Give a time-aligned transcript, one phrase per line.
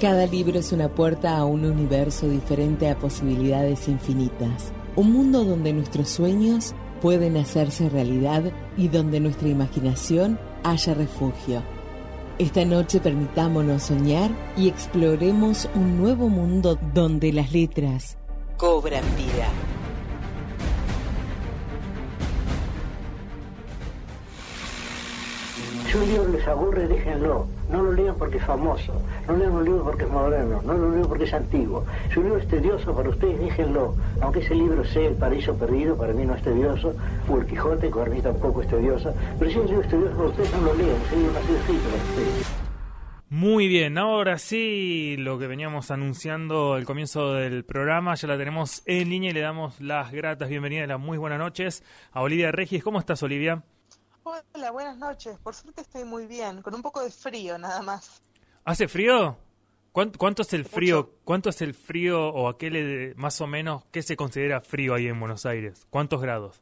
[0.00, 4.72] Cada libro es una puerta a un universo diferente a posibilidades infinitas.
[4.94, 6.72] Un mundo donde nuestros sueños
[7.02, 8.44] pueden hacerse realidad
[8.76, 11.64] y donde nuestra imaginación haya refugio.
[12.38, 18.16] Esta noche permitámonos soñar y exploremos un nuevo mundo donde las letras
[18.56, 19.48] cobran vida.
[25.88, 27.46] Si un libro les aburre, déjenlo.
[27.70, 28.92] No lo lean porque es famoso.
[29.26, 30.60] No lean un libro porque es moderno.
[30.62, 31.82] No lo lean porque es antiguo.
[32.12, 33.94] Si un libro es tedioso para ustedes, déjenlo.
[34.20, 36.94] Aunque ese libro sea El Paraíso Perdido, para mí no es tedioso.
[37.26, 39.14] O El Quijote, para mí tampoco es tedioso.
[39.38, 40.96] Pero si un libro es tedioso para ustedes, no lo lean.
[41.06, 42.68] Ese libro no ha sido escrito para ustedes.
[43.30, 48.82] Muy bien, ahora sí, lo que veníamos anunciando el comienzo del programa, ya la tenemos
[48.84, 51.82] en línea y le damos las gratas bienvenidas las muy buenas noches
[52.12, 52.84] a Olivia Regis.
[52.84, 53.62] ¿Cómo estás, Olivia?
[54.52, 55.38] Hola, buenas noches.
[55.38, 58.22] Por suerte estoy muy bien, con un poco de frío nada más.
[58.64, 59.38] ¿Hace frío?
[59.92, 61.14] ¿Cuánto, cuánto es el frío?
[61.24, 64.94] ¿Cuánto es el frío o a qué le, más o menos, qué se considera frío
[64.94, 65.86] ahí en Buenos Aires?
[65.88, 66.60] ¿Cuántos grados?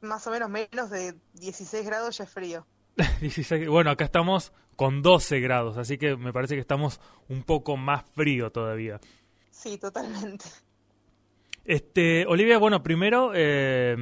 [0.00, 2.66] Más o menos menos de 16 grados ya es frío.
[3.20, 7.76] 16, bueno, acá estamos con 12 grados, así que me parece que estamos un poco
[7.76, 8.98] más frío todavía.
[9.50, 10.46] Sí, totalmente.
[11.66, 13.94] Este, Olivia, bueno, primero eh,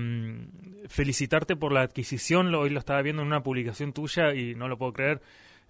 [0.89, 2.55] felicitarte por la adquisición.
[2.55, 5.20] Hoy lo estaba viendo en una publicación tuya y no lo puedo creer.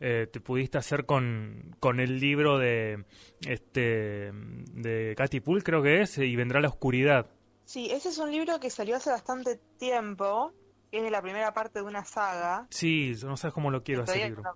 [0.00, 3.04] Eh, te pudiste hacer con, con el libro de
[3.46, 7.26] este de Katy Pool, creo que es, y vendrá la oscuridad.
[7.64, 10.52] Sí, ese es un libro que salió hace bastante tiempo.
[10.92, 12.66] Es de la primera parte de una saga.
[12.70, 14.42] Sí, no sabes cómo lo quiero ese Todavía libro.
[14.44, 14.54] no.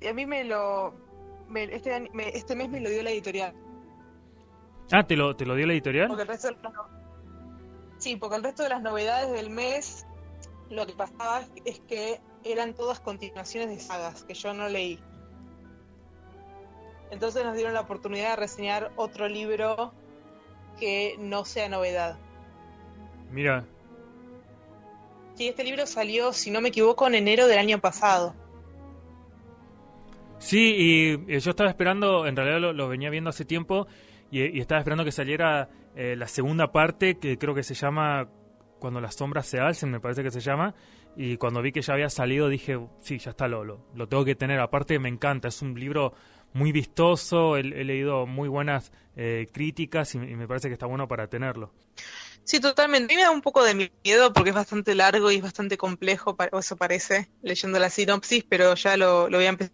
[0.00, 0.94] Y a mí me lo.
[1.48, 3.54] me- este, me- este mes me lo dio la editorial.
[4.90, 6.08] Ah, ¿te lo, ¿te lo dio la editorial?
[6.08, 7.03] Porque el resto no-
[8.04, 10.04] Sí, porque el resto de las novedades del mes,
[10.68, 15.00] lo que pasaba es- que eran todas continuaciones de sagas que yo no leí.
[17.10, 19.94] Entonces nos dieron la oportunidad de reseñar otro libro
[20.78, 22.18] que no sea novedad.
[23.30, 23.64] Mira,
[25.36, 28.34] Sí, este libro salió, si no me equivoco, en enero del año pasado.
[30.38, 33.86] Sí, y eh, yo estaba esperando, en realidad lo, lo venía viendo hace tiempo,
[34.30, 38.28] y, y estaba esperando que saliera eh, la segunda parte, que creo que se llama
[38.80, 40.74] Cuando las sombras se alcen, me parece que se llama,
[41.16, 44.24] y cuando vi que ya había salido dije, sí, ya está, lo, lo, lo tengo
[44.24, 44.60] que tener.
[44.60, 46.12] Aparte me encanta, es un libro
[46.52, 50.74] muy vistoso, he, he leído muy buenas eh, críticas y, me- y me parece que
[50.74, 51.72] está bueno para tenerlo.
[52.44, 53.14] Sí, totalmente.
[53.14, 53.74] A mí me da un poco de
[54.04, 58.44] miedo porque es bastante largo y es bastante complejo, o eso parece, leyendo la sinopsis,
[58.48, 59.72] pero ya lo, lo voy a empezar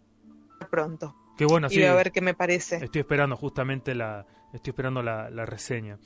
[0.70, 1.16] pronto.
[1.36, 2.76] Qué bueno, y sí, voy a ver qué me parece.
[2.76, 5.98] estoy esperando justamente la, estoy esperando la, la reseña.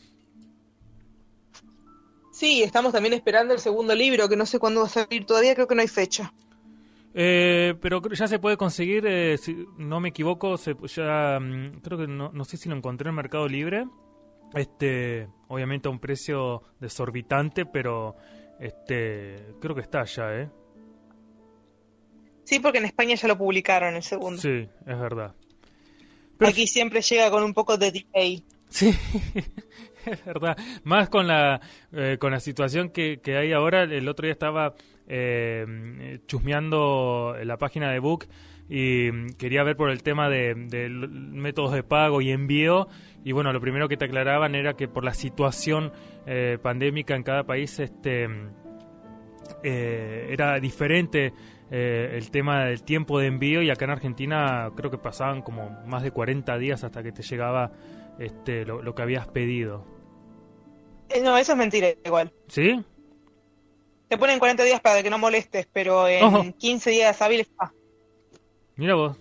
[2.33, 5.55] Sí, estamos también esperando el segundo libro, que no sé cuándo va a salir todavía,
[5.55, 6.33] creo que no hay fecha.
[7.17, 11.97] Eh, pero ya se puede conseguir, eh, si no me equivoco, se, ya mm, creo
[11.97, 13.87] que no, no sé si lo encontré en Mercado Libre.
[14.53, 18.17] Este, obviamente a un precio desorbitante, pero
[18.59, 20.51] este, creo que está ya, ¿eh?
[22.45, 24.41] Sí, porque en España ya lo publicaron el segundo.
[24.41, 25.35] Sí, es verdad.
[26.49, 28.45] Aquí siempre llega con un poco de delay.
[28.69, 28.89] Sí,
[30.07, 30.57] es verdad.
[30.83, 31.61] Más con la
[31.93, 33.85] eh, con la situación que, que hay ahora.
[33.85, 34.75] El otro día estaba
[35.07, 38.27] eh, chusmeando la página de Book
[38.69, 42.89] y quería ver por el tema de, métodos de pago y envío.
[43.25, 45.93] Y bueno, lo primero que te aclaraban era que por la situación
[46.27, 48.29] eh, pandémica en cada país, este
[49.63, 51.33] eh, era diferente
[51.77, 55.71] eh, el tema del tiempo de envío y acá en Argentina creo que pasaban como
[55.87, 57.73] más de 40 días hasta que te llegaba
[58.21, 59.85] este, lo, lo que habías pedido.
[61.09, 62.33] Eh, No, eso es mentira igual.
[62.47, 62.81] ¿Sí?
[64.09, 66.45] Te ponen 40 días para que no molestes, pero en Ojo.
[66.57, 67.49] 15 días hábiles...
[67.59, 67.73] Ah,
[68.77, 69.17] Mira vos.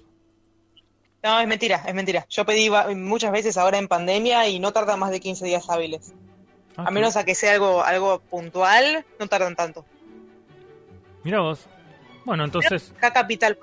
[1.24, 2.26] no, es mentira, es mentira.
[2.30, 6.14] Yo pedí muchas veces ahora en pandemia y no tarda más de 15 días hábiles.
[6.78, 9.86] Ah, A menos a que sea algo, algo puntual, no tardan tanto.
[11.24, 11.68] Mira vos.
[12.26, 12.94] Bueno, entonces...
[12.98, 13.58] Acá capital,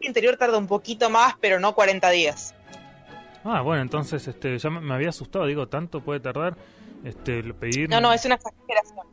[0.00, 2.54] interior tarda un poquito más, pero no 40 días.
[3.44, 5.46] Ah, bueno, entonces este, ya me, había asustado.
[5.46, 6.56] Digo, ¿tanto puede tardar
[7.04, 7.88] este, pedir?
[7.88, 9.06] No, no, es una exageración.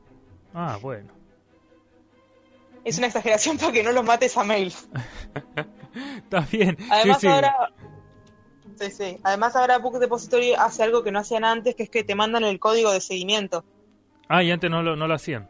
[0.54, 1.10] Ah, bueno.
[2.84, 4.88] Es una exageración para que no los mates a mails.
[6.18, 6.78] Está bien.
[6.90, 7.34] Además sí, sí.
[7.34, 7.56] ahora...
[8.80, 9.20] Sí, sí.
[9.24, 12.44] Además ahora Book Depository hace algo que no hacían antes, que es que te mandan
[12.44, 13.64] el código de seguimiento.
[14.28, 15.48] Ah, y antes no lo, no lo hacían.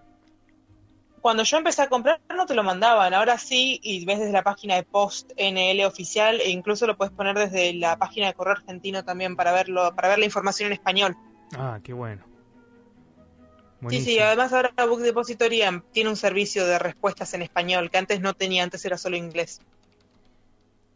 [1.23, 4.43] Cuando yo empecé a comprar no te lo mandaban, ahora sí, y ves desde la
[4.43, 8.55] página de Post NL oficial, e incluso lo puedes poner desde la página de Correo
[8.55, 11.15] Argentino también para verlo, para ver la información en español.
[11.57, 12.25] Ah, qué bueno.
[12.25, 14.05] Sí, Buenísimo.
[14.05, 15.61] sí, además ahora Book Depository
[15.93, 19.61] tiene un servicio de respuestas en español, que antes no tenía, antes era solo inglés.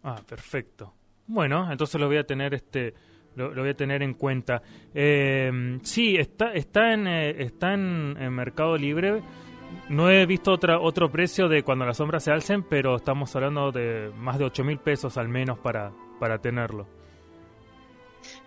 [0.03, 0.93] Ah, perfecto.
[1.25, 2.93] Bueno, entonces lo voy a tener este
[3.37, 4.61] lo, voy a tener en cuenta.
[4.93, 9.21] Eh, sí, está está en eh, está en, Mercado Libre.
[9.89, 13.71] No he visto otra, otro precio de cuando las sombras se alcen, pero estamos hablando
[13.71, 16.87] de más de 8 mil pesos al menos para, para tenerlo.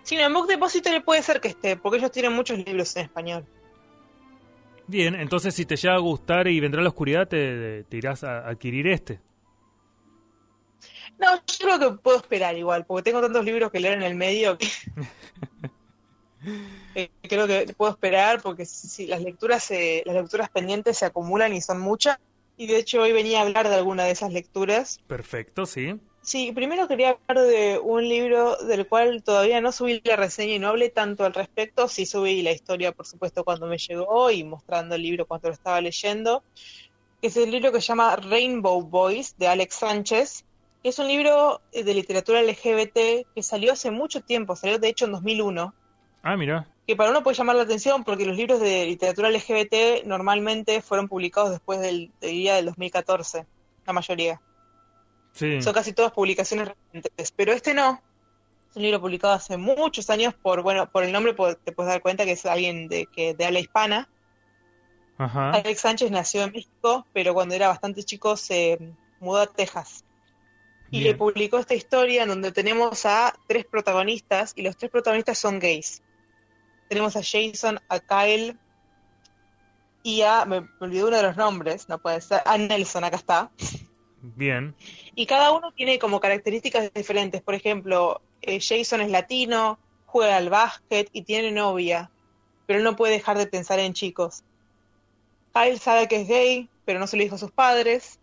[0.03, 3.45] Sí, en Book Depository puede ser que esté, porque ellos tienen muchos libros en español.
[4.87, 8.47] Bien, entonces si te llega a gustar y vendrá la oscuridad, te, te irás a
[8.47, 9.19] adquirir este.
[11.17, 14.15] No, yo creo que puedo esperar igual, porque tengo tantos libros que leer en el
[14.15, 14.67] medio que
[16.95, 19.71] eh, creo que puedo esperar porque si, las lecturas
[20.05, 22.17] las lecturas pendientes se acumulan y son muchas
[22.57, 24.99] y de hecho hoy venía a hablar de alguna de esas lecturas.
[25.07, 25.99] Perfecto, sí.
[26.21, 30.59] Sí, primero quería hablar de un libro del cual todavía no subí la reseña y
[30.59, 31.87] no hablé tanto al respecto.
[31.87, 35.55] Sí subí la historia, por supuesto, cuando me llegó y mostrando el libro cuando lo
[35.55, 36.43] estaba leyendo.
[37.23, 40.45] Es el libro que se llama Rainbow Boys de Alex Sánchez.
[40.83, 45.13] Es un libro de literatura LGBT que salió hace mucho tiempo, salió de hecho en
[45.13, 45.73] 2001.
[46.23, 46.67] Ah, mira.
[46.87, 51.07] Que para uno puede llamar la atención porque los libros de literatura LGBT normalmente fueron
[51.07, 53.45] publicados después del, día del 2014,
[53.85, 54.41] la mayoría.
[55.33, 55.61] Sí.
[55.61, 58.01] Son casi todas publicaciones recientes, pero este no.
[58.69, 61.33] Es un libro publicado hace muchos años por, bueno, por el nombre
[61.63, 64.09] te puedes dar cuenta que es alguien de, que, de habla hispana.
[65.17, 65.51] Ajá.
[65.51, 68.79] Alex Sánchez nació en México, pero cuando era bastante chico se
[69.19, 70.03] mudó a Texas
[70.91, 75.37] y le publicó esta historia en donde tenemos a tres protagonistas y los tres protagonistas
[75.37, 76.03] son gays.
[76.91, 78.57] Tenemos a Jason, a Kyle
[80.03, 83.49] y a, me, olvidé uno de los nombres, no puede ser, a Nelson, acá está.
[84.21, 84.75] Bien.
[85.15, 87.41] Y cada uno tiene como características diferentes.
[87.41, 92.11] Por ejemplo, eh, Jason es latino, juega al básquet y tiene novia,
[92.65, 94.43] pero no puede dejar de pensar en chicos.
[95.53, 98.19] Kyle sabe que es gay, pero no se lo dijo a sus padres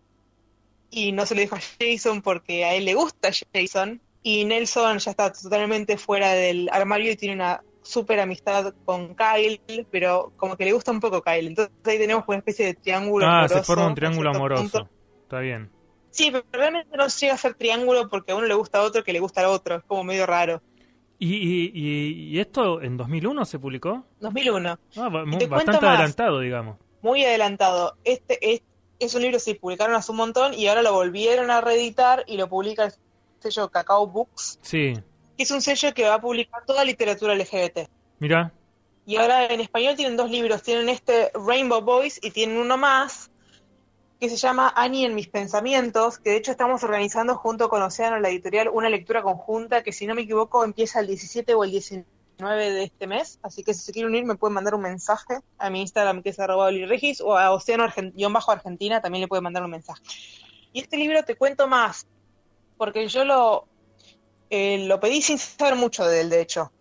[0.90, 4.98] y no se lo dijo a Jason porque a él le gusta Jason y Nelson
[4.98, 10.56] ya está totalmente fuera del armario y tiene una súper amistad con Kyle, pero como
[10.56, 11.46] que le gusta un poco Kyle.
[11.46, 14.88] Entonces ahí tenemos una especie de triángulo ah, se forma un triángulo amoroso.
[15.22, 15.70] Está bien.
[16.10, 19.04] Sí, pero realmente no llega a ser triángulo porque a uno le gusta a otro
[19.04, 19.76] que le gusta al otro.
[19.76, 20.62] Es como medio raro.
[21.18, 24.04] ¿Y, y, y esto en 2001 se publicó?
[24.20, 24.78] 2001.
[24.96, 25.08] Ah,
[25.48, 26.78] bastante adelantado, digamos.
[27.02, 27.96] Muy adelantado.
[28.04, 28.66] Este, este
[28.98, 32.36] es un libro, sí, publicaron hace un montón y ahora lo volvieron a reeditar y
[32.36, 32.92] lo publica el
[33.40, 34.58] sello Cacao Books.
[34.62, 34.94] Sí.
[35.38, 37.88] Que es un sello que va a publicar toda literatura LGBT.
[38.18, 38.52] Mira.
[39.06, 43.30] Y ahora en español tienen dos libros, tienen este Rainbow Boys y tienen uno más
[44.20, 48.18] que se llama Annie en mis pensamientos, que de hecho estamos organizando junto con Océano,
[48.18, 51.70] la editorial, una lectura conjunta que si no me equivoco empieza el 17 o el
[51.70, 54.82] 19 9 de este mes, así que si se quieren unir me pueden mandar un
[54.82, 57.86] mensaje a mi Instagram que es arroba Regis o a Océano
[58.30, 60.02] bajo Argentina también le pueden mandar un mensaje.
[60.72, 62.06] Y este libro te cuento más,
[62.76, 63.66] porque yo lo,
[64.50, 66.72] eh, lo pedí sin saber mucho de él, de hecho.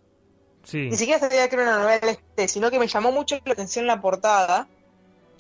[0.63, 0.89] Sí.
[0.89, 3.87] Ni siquiera sabía que era una novela este, sino que me llamó mucho la atención
[3.87, 4.67] la portada.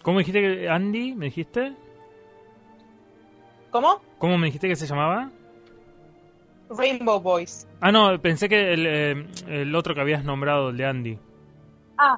[0.01, 1.73] ¿Cómo dijiste que Andy, me dijiste?
[3.71, 4.01] ¿Cómo?
[4.17, 5.31] ¿Cómo me dijiste que se llamaba?
[6.69, 7.67] Rainbow Boys.
[7.81, 11.19] Ah, no, pensé que el, eh, el otro que habías nombrado, el de Andy.
[11.97, 12.17] Ah,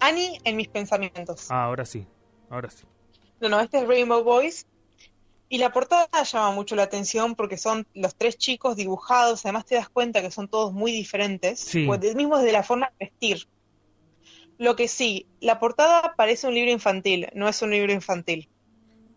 [0.00, 1.50] Annie, en mis pensamientos.
[1.50, 2.06] Ah, ahora sí,
[2.50, 2.86] ahora sí.
[3.40, 4.66] No, no, este es Rainbow Boys.
[5.50, 9.76] Y la portada llama mucho la atención porque son los tres chicos dibujados, además te
[9.76, 11.86] das cuenta que son todos muy diferentes, sí.
[11.86, 13.48] pues, mismo desde la forma de vestir.
[14.58, 18.48] Lo que sí, la portada parece un libro infantil, no es un libro infantil.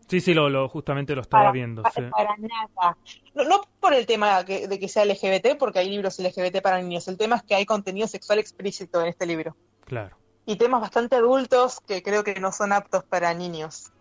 [0.08, 1.84] Sí, sí, lo, justamente lo estaba viendo.
[1.84, 2.98] Para, nada.
[3.34, 7.08] No, por el tema de que sea LGBT, porque hay libros LGBT para niños.
[7.08, 9.56] El tema es que hay contenido sexual explícito en este libro.
[9.86, 10.18] Claro.
[10.46, 13.94] Y temas bastante adultos que creo que no son aptos para niños,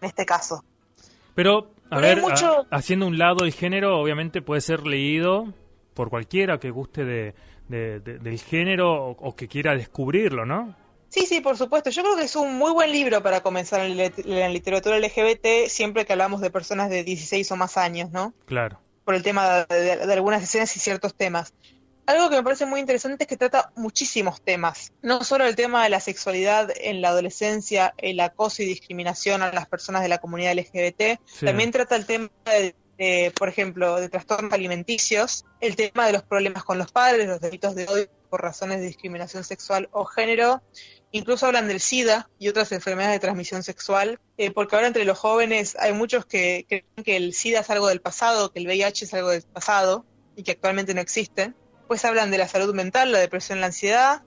[0.00, 0.64] en este caso.
[1.34, 2.22] Pero, a ver,
[2.70, 5.52] haciendo un lado el género, obviamente puede ser leído
[5.94, 7.34] por cualquiera que guste de,
[7.68, 10.74] del género o que quiera descubrirlo, ¿no?
[11.12, 11.90] Sí, sí, por supuesto.
[11.90, 16.06] Yo creo que es un muy buen libro para comenzar en la literatura LGBT siempre
[16.06, 18.32] que hablamos de personas de 16 o más años, ¿no?
[18.46, 18.80] Claro.
[19.04, 21.52] Por el tema de, algunas escenas y ciertos temas.
[22.06, 24.92] Algo que me parece muy interesante es que trata muchísimos temas.
[25.02, 29.52] No solo el tema de la sexualidad en la adolescencia, el acoso y discriminación a
[29.52, 32.30] las personas de la comunidad LGBT, también trata el tema
[32.98, 37.40] de, por ejemplo, de trastornos alimenticios, el tema de los problemas con los padres, los
[37.40, 40.62] delitos de odio por razones de discriminación sexual o género,
[41.14, 45.18] Incluso hablan del SIDA y otras enfermedades de transmisión sexual, eh, porque ahora entre los
[45.18, 49.04] jóvenes hay muchos que creen que el SIDA es algo del pasado, que el VIH
[49.04, 50.06] es algo del pasado
[50.36, 51.52] y que actualmente no existe.
[51.92, 54.22] Pues hablan de la salud mental, la depresión, la ansiedad.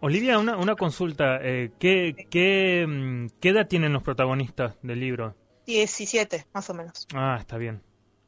[0.00, 1.38] Olivia, una, una consulta.
[1.40, 5.34] Eh, ¿qué, qué, mm, ¿Qué edad tienen los protagonistas del libro?
[5.66, 7.06] 17, más o menos.
[7.14, 7.80] Ah, está bien.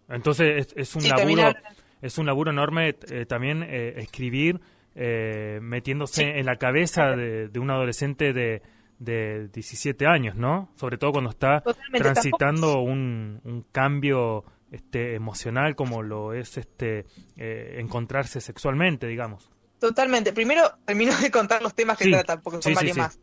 [0.08, 1.52] Entonces es, un laburo
[2.00, 4.58] es un laburo enorme eh, también eh, escribir
[4.94, 8.62] eh, metiéndose en la cabeza de, un adolescente de,
[8.98, 10.72] de 17 años, ¿no?
[10.76, 17.06] Sobre todo cuando está transitando un, un, cambio este, emocional como lo es este
[17.36, 19.50] encontrarse sexualmente, digamos.
[19.78, 20.32] Totalmente.
[20.32, 23.18] Primero termino de contar los temas que trata, porque son varios más.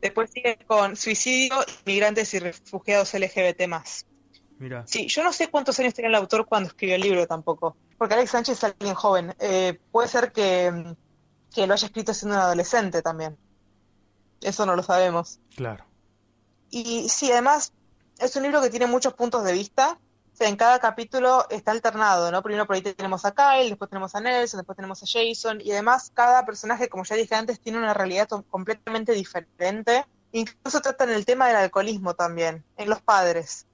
[0.00, 4.06] Después sigue con suicidio, inmigrantes y refugiados LGBT más.
[4.58, 4.84] Mira.
[4.86, 8.14] Sí, yo no sé cuántos años tenía el autor cuando escribió el libro tampoco, porque
[8.14, 9.34] Alex Sánchez es alguien joven.
[9.38, 10.94] Eh, puede ser que,
[11.54, 13.36] que lo haya escrito siendo un adolescente también.
[14.40, 15.40] Eso no lo sabemos.
[15.54, 15.84] Claro.
[16.70, 17.72] Y sí, además
[18.18, 19.98] es un libro que tiene muchos puntos de vista
[20.40, 22.42] en cada capítulo está alternado, ¿no?
[22.42, 25.72] Primero por ahí tenemos a Kyle, después tenemos a Nelson, después tenemos a Jason, y
[25.72, 30.04] además cada personaje, como ya dije antes, tiene una realidad completamente diferente.
[30.32, 33.66] Incluso tratan el tema del alcoholismo también, en los padres,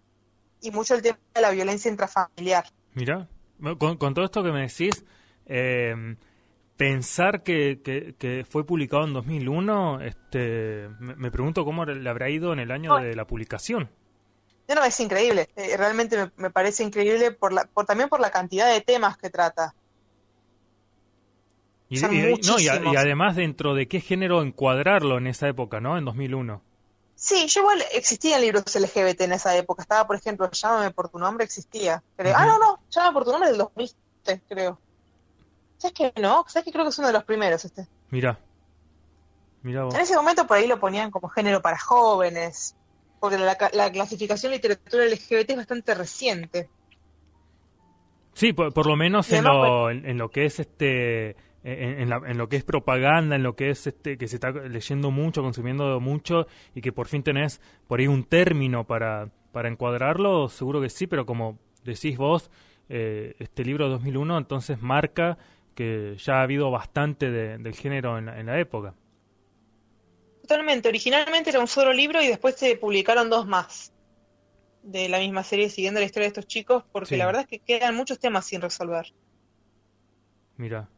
[0.61, 2.65] y mucho el tema de la violencia intrafamiliar.
[2.95, 3.29] Mira,
[3.79, 5.05] con, todo esto que me decís,
[5.47, 6.17] eh,
[6.77, 7.81] pensar que,
[8.19, 12.97] que, fue publicado en 2001, este, me, pregunto cómo le habrá ido en el año
[12.99, 13.91] de la publicación.
[14.69, 15.49] No, no, es increíble.
[15.57, 19.31] Eh, realmente me, parece increíble por la, por, también por la cantidad de temas que
[19.31, 19.75] trata.
[21.91, 25.99] Y, no, y, además dentro de qué género encuadrarlo en esa época, ¿no?
[25.99, 26.63] En 2001.
[27.15, 29.83] Sí, yo igual existían libros LGBT en esa época.
[29.83, 32.03] Estaba, por ejemplo, Llámame por tu nombre, existía.
[32.19, 34.79] Ah, no, no, Llámame por tu nombre del 2007, creo.
[35.77, 36.45] ¿Sabes que no?
[36.49, 37.87] ¿Sabes que creo que es uno de los primeros este?
[38.11, 38.39] Mira.
[39.63, 39.95] Mira vos.
[39.95, 42.75] En ese momento por ahí lo ponían como género para jóvenes
[43.25, 46.69] porque la, clasificación de literatura LGBT es bastante reciente.
[48.35, 52.65] Sí, por, lo menos en, lo, en, lo que es este en, lo que es
[52.65, 56.93] propaganda, en lo que es este que se está leyendo mucho, consumiendo mucho y que
[56.93, 61.59] por fin tenés por ahí un término para para encuadrarlo, seguro que sí, pero como
[61.83, 62.51] decís vos,
[62.91, 65.39] eh, este libro 2001 entonces marca
[65.75, 68.93] que ya ha habido bastante del género en la época.
[70.47, 70.91] Totalmente.
[70.91, 73.95] Originalmente era un solo libro y después se publicaron dos más
[74.83, 77.61] de la misma serie siguiendo la historia de estos chicos porque la verdad es que
[77.61, 79.15] quedan muchos temas sin resolver.
[80.59, 80.91] Mira.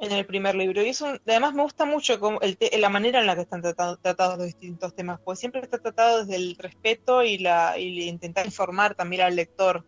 [0.00, 0.82] En el primer libro.
[0.82, 4.38] Y eso, además me gusta mucho como el la manera en la que están tratados
[4.38, 8.96] los distintos temas, porque siempre está tratado desde el respeto y, la, y intentar informar
[8.96, 9.84] también al lector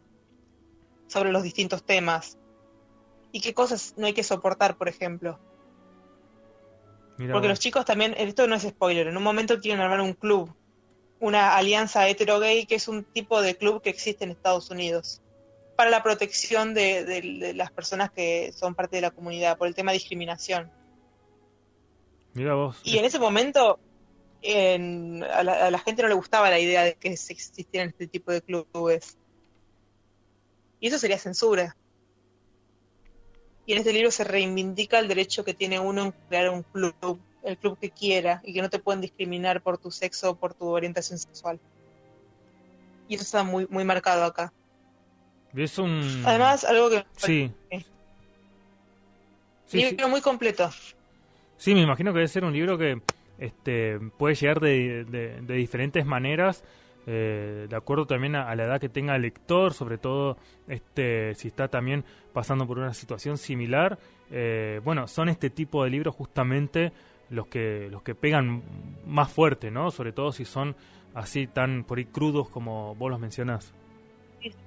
[1.08, 2.38] sobre los distintos temas.
[3.32, 5.40] Y qué cosas no hay que soportar, por ejemplo.
[7.16, 10.52] Porque los chicos también, esto no es spoiler, en un momento quieren armar un club,
[11.20, 15.22] una alianza hetero-gay, que es un tipo de club que existe en Estados Unidos,
[15.76, 19.92] para la protección de, las personas que son parte de la comunidad, por el tema
[19.92, 20.70] de discriminación.
[22.32, 22.80] Mira vos.
[22.82, 23.78] Y en ese momento
[24.44, 29.16] a, la, gente no le gustaba la idea de que existieran este tipo de clubes.
[30.80, 31.76] Y eso sería censura.
[33.66, 37.18] Y en este libro se reivindica el derecho que tiene uno en crear un club,
[37.42, 40.54] el club que quiera, y que no te pueden discriminar por tu sexo o por
[40.54, 41.58] tu orientación sexual.
[43.08, 44.52] Y eso está muy, muy marcado acá.
[45.54, 46.22] Es un...
[46.26, 47.04] Además, algo que...
[47.16, 47.50] Sí.
[49.66, 50.70] sí libro muy completo.
[51.56, 53.00] Sí, me imagino que debe ser un libro que
[53.38, 56.64] este, puede llegar de, de diferentes maneras
[57.06, 61.48] eh, de acuerdo también a, la edad que tenga el lector, sobre todo este, si
[61.48, 63.98] está también pasando por una situación similar.
[64.30, 66.92] Eh, bueno, son este tipo de libros justamente
[67.30, 68.62] los que, los que pegan
[69.06, 69.90] más fuerte, ¿no?
[69.90, 70.76] Sobre todo si son
[71.14, 73.72] así tan por ahí crudos como vos los mencionás.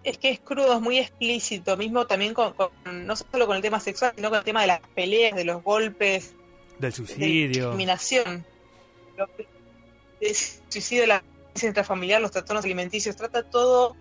[0.04, 2.56] Es que es crudo, es muy explícito, mismo también con,
[2.92, 5.64] no solo con el tema sexual, sino con el tema de las peleas, de los
[5.64, 6.34] golpes,
[6.80, 8.46] del suicidio, de la discriminación,
[10.20, 11.24] del suicidio de la
[11.64, 13.96] intrafamiliar, los trastornos alimenticios, trata todo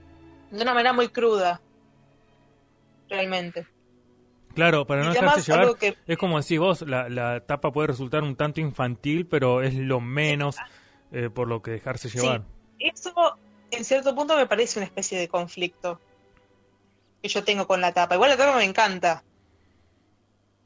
[0.50, 1.60] de una manera muy cruda,
[3.08, 3.66] realmente.
[4.54, 8.36] Claro, para no dejarse llevar, es como decís vos, la, la tapa puede resultar un
[8.36, 10.56] tanto infantil, pero es lo menos
[11.12, 12.42] eh, por lo que dejarse llevar.
[12.78, 13.12] eso
[13.70, 16.00] en cierto punto me parece una especie de conflicto
[17.22, 18.14] que yo tengo con la tapa.
[18.14, 19.22] Igual la tapa me encanta.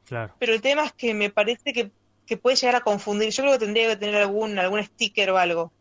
[0.05, 0.35] Claro.
[0.39, 1.91] Pero el tema es que me parece que,
[2.25, 3.29] que puede llegar a confundir.
[3.31, 5.71] Yo creo que tendría que tener algún, algún sticker o algo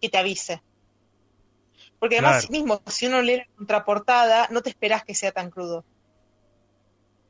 [0.00, 0.62] que te avise.
[1.98, 5.84] Porque además, mismo, si uno lee la contraportada, no te esperás que sea tan crudo.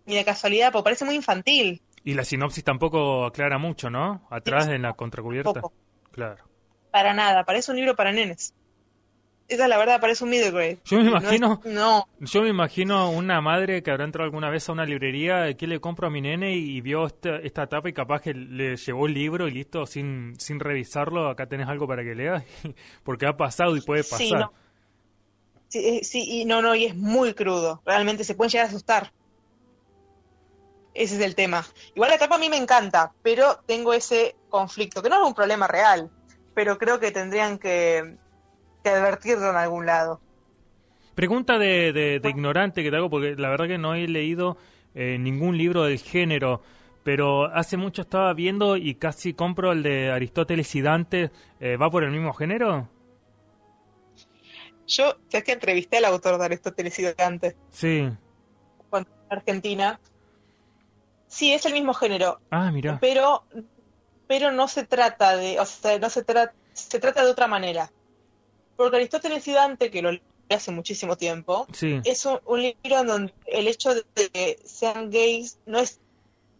[0.06, 1.82] Ni de casualidad, porque parece muy infantil.
[2.04, 4.26] Y la sinopsis tampoco aclara mucho, ¿no?
[4.30, 5.60] Atrás en la contracubierta.
[6.12, 6.44] Claro.
[6.90, 8.54] Para nada, parece un libro para nenes.
[9.50, 10.78] Esa es la verdad, parece un middle grade.
[10.84, 14.72] Yo me imagino, no, yo me imagino una madre que habrá entrado alguna vez a
[14.72, 16.54] una librería, ¿qué le compro a mi nene?
[16.54, 20.38] Y vio esta, esta tapa y capaz que le llevó el libro y listo, sin,
[20.38, 22.44] sin revisarlo, acá tenés algo para que leas,
[23.02, 24.50] porque ha pasado y puede pasar.
[25.66, 27.82] Sí, eh, sí, y no, no, y es muy crudo.
[27.84, 29.12] Realmente se pueden llegar a asustar.
[30.94, 31.66] Ese es el tema.
[31.96, 35.34] Igual la tapa a mí me encanta, pero tengo ese conflicto, que no es un
[35.34, 36.08] problema real,
[36.54, 38.16] pero creo que tendrían que,
[38.82, 40.20] que advertirlo en algún lado.
[41.14, 44.56] Pregunta de, de, ignorante que te hago, porque la verdad que no he leído
[44.94, 46.62] eh, ningún libro del género,
[47.02, 51.30] pero hace mucho estaba viendo y casi compro el de Aristóteles y Dante.
[51.60, 52.88] Eh, ¿Va por el mismo género?
[54.86, 57.56] Yo, es que entrevisté al autor de Aristóteles y Dante.
[57.70, 58.08] Sí.
[58.88, 60.00] Cuando en Argentina.
[61.28, 62.40] Sí, es el mismo género.
[62.50, 62.98] Ah, mira.
[63.00, 63.44] Pero,
[64.26, 67.92] pero no se trata de, o sea, no se trata, se trata de otra manera.
[68.80, 72.00] Porque Aristóteles y Dante, que lo leí hace muchísimo tiempo, sí.
[72.02, 76.00] es un, libro en donde el hecho de que sean gays no es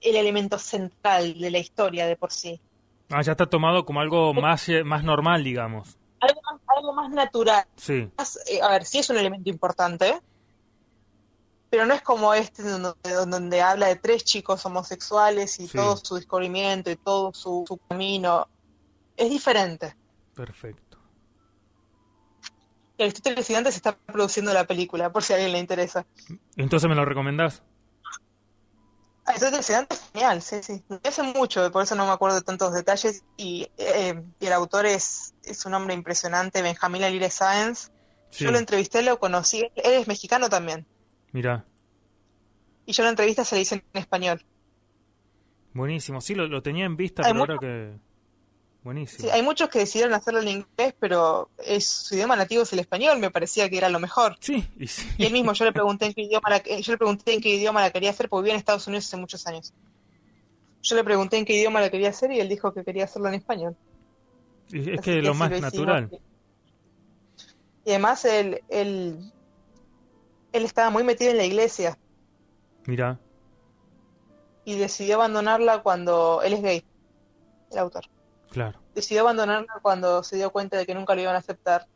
[0.03, 2.61] el elemento central de la historia de por sí.
[3.09, 5.97] Ah, ya está tomado como algo más, eh, más normal, digamos.
[6.21, 7.65] Algo más, algo más natural.
[7.77, 8.11] Sí.
[8.49, 10.21] Eh, a ver, sí es un elemento importante,
[11.71, 16.91] pero no es como este donde, habla de tres chicos homosexuales y todo su descubrimiento
[16.91, 18.47] y todo su, camino.
[19.17, 19.97] Es diferente.
[20.35, 20.90] Perfecto.
[23.01, 26.05] El Aristóteles se está produciendo la película, por si a alguien le interesa.
[26.57, 27.63] Entonces me lo recomendás.
[29.25, 30.83] Aristóteles es genial, sí, sí.
[31.03, 33.25] Hace mucho, por eso no me acuerdo de tantos detalles.
[33.39, 37.91] Y, eh, el autor es, es un hombre impresionante, Benjamín Alire Sáenz.
[38.33, 39.61] Yo lo entrevisté, lo conocí.
[39.77, 40.87] Él es mexicano también.
[41.33, 41.65] Mira.
[42.85, 44.45] Y yo la entrevista se la hice en español.
[45.73, 47.95] Buenísimo, sí, lo, tenía en vista, pero ahora que...
[48.83, 49.25] Buenísimo.
[49.25, 52.79] Sí, hay muchos que decidieron hacerlo en inglés, pero es, su idioma nativo es el
[52.79, 54.37] español, me parecía que era lo mejor.
[54.41, 55.07] Sí, y, sí.
[55.19, 57.51] y él mismo yo le pregunté en qué idioma la, yo le pregunté en qué
[57.51, 59.75] idioma la quería hacer porque vivía en Estados Unidos hace muchos años.
[60.83, 63.29] Yo le pregunté en qué idioma la quería hacer y él dijo que quería hacerlo
[63.29, 63.77] en español.
[64.71, 66.09] Y es que, lo más natural.
[67.85, 69.33] Y además él, él,
[70.53, 71.99] él estaba muy metido en la iglesia.
[72.87, 73.19] Mira.
[74.65, 76.85] Y decidió abandonarla cuando él es gay,
[77.73, 78.05] el autor.
[78.51, 78.81] Claro.
[78.95, 81.87] Decidió abandonarla cuando se dio cuenta de que nunca lo iban a aceptar.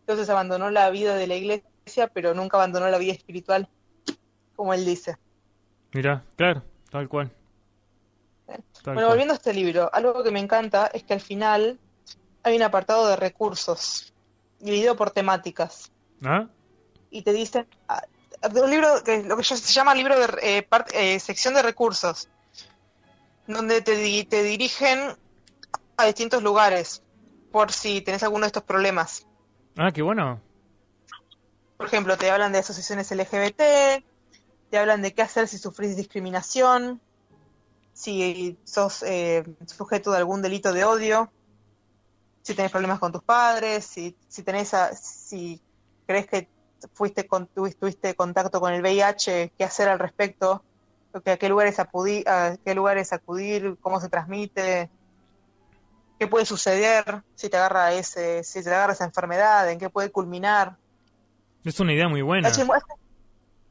[0.00, 3.68] Entonces abandonó la vida de la iglesia, pero nunca abandonó la vida espiritual,
[4.54, 5.16] como él dice.
[5.92, 7.32] Mira, claro, tal cual.
[8.84, 11.78] bueno, volviendo a este libro, algo que me encanta es que al final
[12.42, 14.12] hay un apartado de recursos,
[14.58, 15.90] dividido por temáticas.
[16.24, 16.46] ¿Ah?
[17.10, 18.02] Y te dicen, ah,
[18.42, 22.28] un libro que lo que se llama libro de eh, eh, sección de recursos,
[23.46, 25.16] donde te, te dirigen
[25.96, 27.02] a distintos lugares
[27.52, 29.26] por si tenés alguno de estos problemas.
[29.76, 30.40] Ah, qué bueno.
[31.76, 33.56] Por ejemplo, te hablan de asociaciones LGBT,
[34.70, 37.00] te hablan de qué hacer si sufrís discriminación,
[37.92, 41.30] si sos eh, sujeto de algún delito de odio,
[42.42, 45.60] si tenés problemas con tus padres, si, si tenés si
[46.06, 46.48] crees que
[46.92, 50.62] fuiste con, tuviste contacto con el VIH, qué hacer al respecto,
[51.12, 54.90] a qué lugares acudir, a qué lugares acudir, cómo se transmite,
[56.18, 60.10] qué puede suceder si te agarra ese, si te agarra esa enfermedad, en qué puede
[60.10, 60.76] culminar.
[61.64, 62.50] Es una idea muy buena.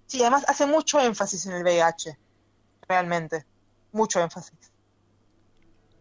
[0.07, 2.17] Sí, además hace mucho énfasis en el VIH,
[2.87, 3.45] realmente,
[3.91, 4.71] mucho énfasis.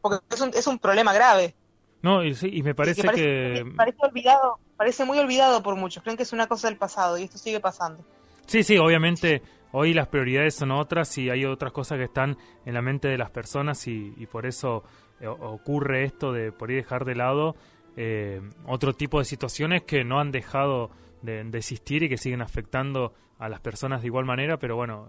[0.02, 1.54] Porque es un, es un problema grave.
[2.02, 3.64] No, y, sí, y me parece, que...
[3.74, 7.22] Parece olvidado, parece muy olvidado por muchos, creen que es una cosa del pasado y
[7.22, 8.04] esto sigue pasando.
[8.46, 12.74] Sí, sí, obviamente hoy las prioridades son otras y hay otras cosas que están en
[12.74, 14.84] la mente de las personas y, y por eso
[15.26, 17.56] ocurre esto de por ahí dejar de lado
[17.96, 20.90] eh, otro tipo de situaciones que no han dejado
[21.22, 25.08] de, existir y que siguen afectando a las personas de igual manera, pero bueno,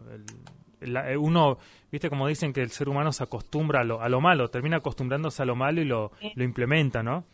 [0.81, 1.57] eh, uno,
[1.91, 4.77] viste como dicen que el ser humano se acostumbra a lo, a lo malo, termina
[4.77, 7.25] acostumbrándose a lo malo y lo, lo implementa, ¿no?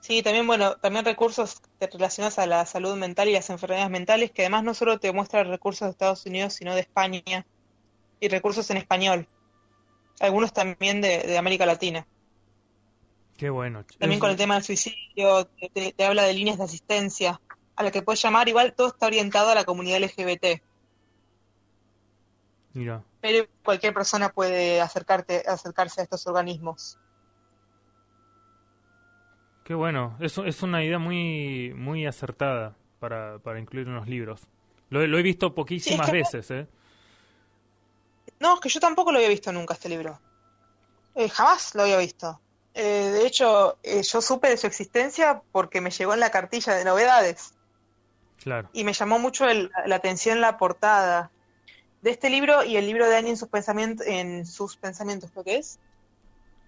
[0.00, 4.42] Sí, también, bueno, también recursos relacionados a la salud mental y las enfermedades mentales, que
[4.42, 7.46] además no solo te muestra recursos de Estados Unidos, sino de España
[8.20, 9.28] y recursos en español
[10.20, 12.06] algunos también de, América Latina.
[13.36, 13.84] Qué bueno.
[13.98, 17.40] También con el tema del suicidio, te, habla de líneas de asistencia
[17.76, 20.60] a la que puedes llamar, igual todo está orientado a la comunidad LGBT.
[22.74, 23.04] Mira.
[23.20, 26.98] Pero cualquier persona puede acercarte, acercarse a estos organismos.
[29.64, 34.48] Qué bueno, eso es una idea muy muy acertada para, para incluir en los libros.
[34.90, 36.66] Lo, he visto poquísimas veces, ¿eh?
[38.40, 40.20] No, es que yo tampoco lo había visto nunca este libro.
[41.14, 42.40] Eh, jamás lo había visto.
[42.74, 46.74] Eh, de hecho, eh, yo supe de su existencia porque me llegó en la cartilla
[46.74, 47.54] de novedades.
[48.36, 48.70] Claro.
[48.72, 51.32] Y me llamó mucho la atención la portada
[52.02, 55.44] de este libro y el libro de Annie en sus pensamientos, en sus pensamientos, creo
[55.44, 55.80] que es.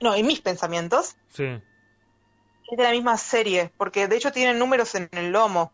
[0.00, 1.16] No, en mis pensamientos.
[1.32, 1.44] Sí.
[1.44, 5.72] es de la misma serie, porque de hecho tienen números en el lomo.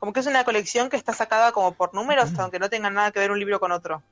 [0.00, 3.12] Como que es una colección que está sacada como por números, aunque no tengan nada
[3.12, 4.02] que ver un libro con otro.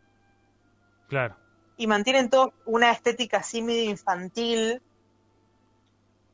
[1.08, 1.36] Claro.
[1.76, 4.80] Y mantienen todo una estética así medio infantil,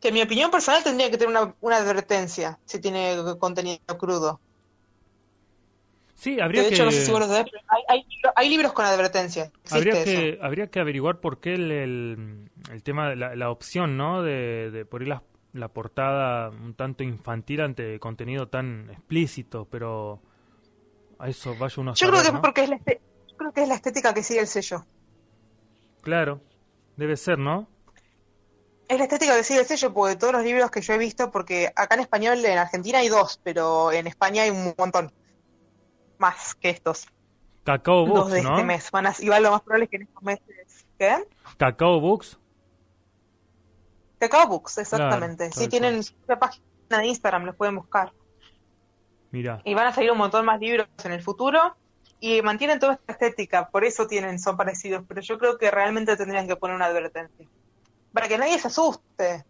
[0.00, 4.40] que en mi opinión personal tendría que tener una, una advertencia si tiene contenido crudo.
[6.14, 6.84] Sí, habría de hecho, que...
[6.84, 8.06] no sé si vos lo sabés, pero hay, hay,
[8.36, 9.50] hay libros con advertencia.
[9.72, 10.04] Habría eso.
[10.04, 14.22] que, habría que averiguar por qué el, el, el tema, de la, la opción, ¿no?
[14.22, 20.22] De, de por la, la portada un tanto infantil ante contenido tan explícito, pero
[21.18, 23.01] a eso vaya uno a Yo saber, creo que es porque es la, este-
[23.42, 24.84] creo que es la estética que sigue el sello.
[26.02, 26.40] Claro,
[26.96, 27.68] debe ser, ¿no?
[28.88, 31.30] Es la estética que sigue el sello, porque todos los libros que yo he visto,
[31.30, 35.12] porque acá en español, en Argentina hay dos, pero en España hay un montón
[36.18, 37.06] más que estos.
[37.64, 38.50] Cacao dos Books, de ¿no?
[38.50, 38.90] este mes.
[38.90, 40.86] Van a, igual lo más probable es que en estos meses.
[40.98, 41.28] ¿Qué?
[41.56, 42.38] Cacao Books.
[44.18, 45.48] Cacao Books, exactamente.
[45.48, 48.12] Claro, sí, tienen su página de Instagram, los pueden buscar.
[49.30, 51.74] Mira, Y van a salir un montón más libros en el futuro.
[52.24, 55.04] Y mantienen toda esta estética, por eso tienen, son parecidos.
[55.08, 57.48] Pero yo creo que realmente tendrían que poner una advertencia.
[58.12, 59.44] Para que nadie se asuste.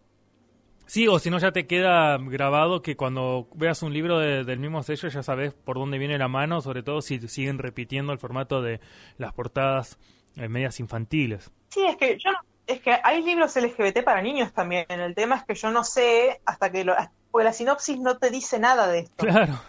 [0.87, 4.57] Sí, o si no ya te queda grabado que cuando veas un libro de- del
[4.57, 8.17] mismo sello ya sabes por dónde viene la mano, sobre todo si siguen repitiendo el
[8.17, 8.79] formato de
[9.19, 9.99] las portadas
[10.35, 11.51] eh, medias infantiles.
[11.69, 14.85] Sí, es que yo no, es que hay libros LGBT para niños también.
[14.89, 16.95] El tema es que yo no sé hasta que lo,
[17.29, 19.25] porque la sinopsis no te dice nada de esto.
[19.27, 19.59] Claro.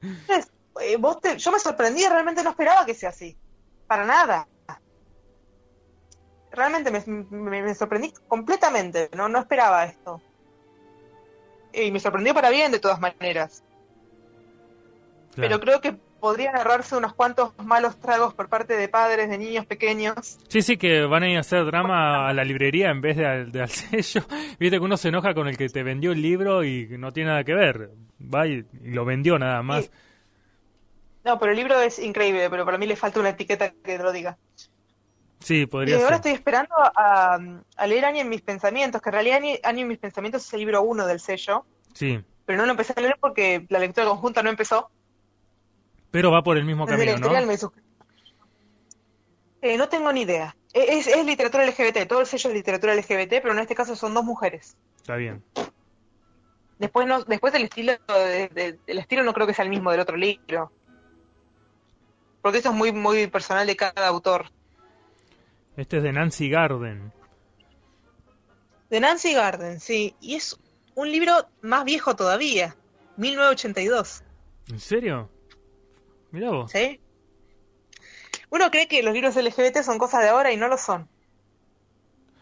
[0.00, 3.36] Entonces, eh, vos te- yo me sorprendí, realmente no esperaba que sea así.
[3.86, 4.46] Para nada.
[6.50, 9.10] Realmente me, me- me sorprendí completamente.
[9.16, 10.20] No, no esperaba esto.
[11.72, 13.62] Y me sorprendió para bien de todas maneras.
[15.36, 19.66] Pero creo que podrían agarrarse unos cuantos malos tragos por parte de padres de niños
[19.66, 20.38] pequeños.
[20.48, 23.26] Sí, sí, que van a ir a hacer drama a la librería en vez de
[23.26, 24.22] al, de al sello.
[24.58, 27.30] Viste que uno se enoja con el que te vendió el libro y no tiene
[27.30, 27.90] nada que ver.
[28.20, 29.84] Va y, y lo vendió nada más.
[29.84, 29.90] Sí.
[31.28, 34.12] No, pero el libro es increíble, pero para mí le falta una etiqueta que lo
[34.12, 34.38] diga.
[35.40, 36.14] Sí, Y podría ahora ser.
[36.16, 37.38] estoy esperando a,
[37.76, 40.60] a leer Año en mis pensamientos, que en realidad Año en mis pensamientos es el
[40.60, 44.42] libro uno del sello, Sí, pero no lo empecé a leer porque la lectura conjunta
[44.42, 44.90] no empezó.
[46.10, 47.70] pero va por el mismo Desde camino.
[49.60, 50.56] Eh, no tengo ni idea.
[50.72, 53.96] Eh, Es, es literatura LGBT, todo el sello es literatura LGBT, pero en este caso
[53.96, 54.76] son dos mujeres.
[54.96, 55.42] Está bien.
[56.78, 59.90] Después no, después el estilo de- de- el estilo no creo que sea el mismo
[59.90, 60.72] del otro libro.
[62.48, 64.46] Porque eso es muy muy personal de cada autor.
[65.76, 67.12] Este es de Nancy Garden.
[68.88, 70.58] De Nancy Garden, sí, y es
[70.94, 72.74] un libro más viejo todavía,
[73.18, 74.22] 1982,
[74.70, 75.28] ¿En serio?
[76.30, 76.72] Mirá vos.
[76.72, 76.98] ¿sí?
[78.48, 81.06] Uno cree que los libros LGBT son cosas de ahora y no lo son.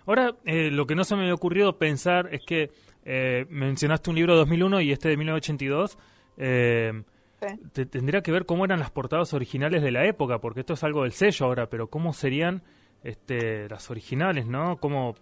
[0.06, 2.70] Ahora, eh, lo que no se me había ocurrido pensar es que
[3.04, 5.98] eh, mencionaste un libro de 2001 y este de 1982.
[6.36, 7.02] Eh.
[7.72, 10.82] Te- tendría que ver cómo eran las portadas originales de la época, porque esto es
[10.84, 12.62] algo del sello ahora, pero cómo serían
[13.04, 14.78] este, las originales, ¿no?
[14.78, 15.14] Como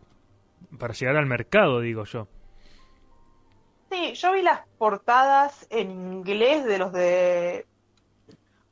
[0.79, 2.29] para llegar al mercado, digo yo.
[3.91, 7.67] Sí, yo vi las portadas en inglés de los de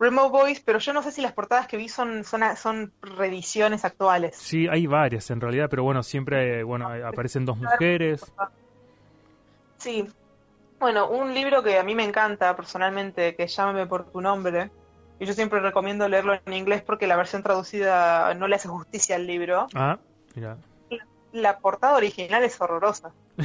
[0.00, 3.85] Remote Boys, pero yo no sé si las portadas que vi son, son, son reediciones
[3.85, 4.35] actuales.
[4.37, 8.33] Sí, hay varias en realidad, pero bueno, siempre eh, bueno, aparecen dos mujeres.
[9.78, 10.09] Sí.
[10.83, 14.68] Bueno, un libro que a mí me encanta personalmente, que Llámame por tu nombre,
[15.21, 19.14] y yo siempre recomiendo leerlo en inglés porque la versión traducida no le hace justicia
[19.14, 19.68] al libro.
[19.75, 20.01] Ah,
[20.35, 20.57] mira.
[21.31, 23.12] La portada original es horrorosa.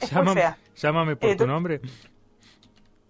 [0.00, 0.58] Es muy Llámame, fea.
[0.76, 1.80] llámame por Eh, tu tú- nombre.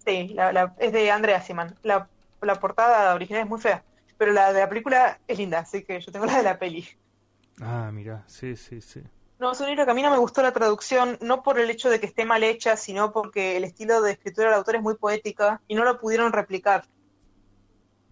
[0.05, 1.75] Sí, la, la- es de Andrea Siman.
[1.81, 2.07] La,
[2.41, 3.83] la portada original es muy fea,
[4.17, 6.85] pero la de la película es linda, así que yo tengo la de la peli.
[7.61, 9.01] Ah, mira, sí, sí, sí.
[9.37, 11.69] No, es un libro que a mí no me gustó la traducción, no por el
[11.69, 14.81] hecho de que esté mal hecha, sino porque el estilo de escritura del autor es
[14.81, 16.85] muy poética y no lo pudieron replicar.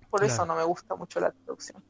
[0.10, 0.34] Por Claro.
[0.34, 1.82] eso no me gusta mucho la traducción.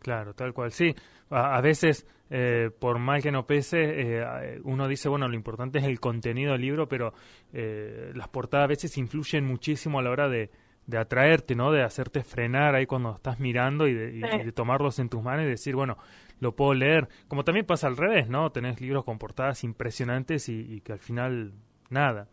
[0.00, 0.70] Claro, tal cual.
[0.70, 0.94] Sí,
[1.30, 3.78] a, a veces, eh, por mal que no pese,
[4.20, 7.14] eh, uno dice, bueno, lo importante es el contenido del libro, pero
[7.54, 10.50] eh, las portadas a veces influyen muchísimo a la hora de,
[10.86, 11.72] de atraerte, ¿no?
[11.72, 14.36] De hacerte frenar ahí cuando estás mirando y de, y- Sí.
[14.42, 15.96] y de tomarlos en tus manos y decir, bueno,
[16.44, 17.08] lo puedo leer.
[17.28, 18.52] Como también pasa al revés, ¿no?
[18.52, 21.52] Tenés libros con portadas impresionantes y, y que al final,
[21.90, 22.28] nada.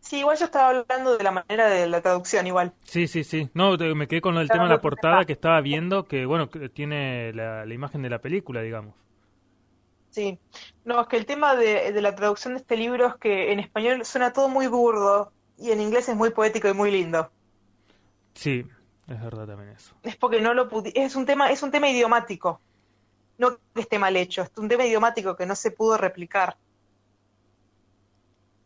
[0.00, 2.74] Sí, igual yo estaba hablando de la manera de la traducción, igual.
[2.84, 3.48] Sí, sí, sí.
[3.54, 6.50] No, te- me quedé con el tema de la portada que estaba viendo, que bueno,
[6.50, 8.94] que tiene la, la imagen de la película, digamos.
[10.10, 10.38] Sí.
[10.84, 13.60] No, es que el tema de, de la traducción de este libro es que en
[13.60, 17.30] español suena todo muy burdo y en inglés es muy poético y muy lindo.
[18.34, 18.64] Sí,
[19.08, 19.94] es verdad también eso.
[20.02, 22.60] Es porque no lo pudi es un tema, es un tema idiomático.
[23.38, 26.56] No que esté mal hecho, es un tema idiomático que no se pudo replicar.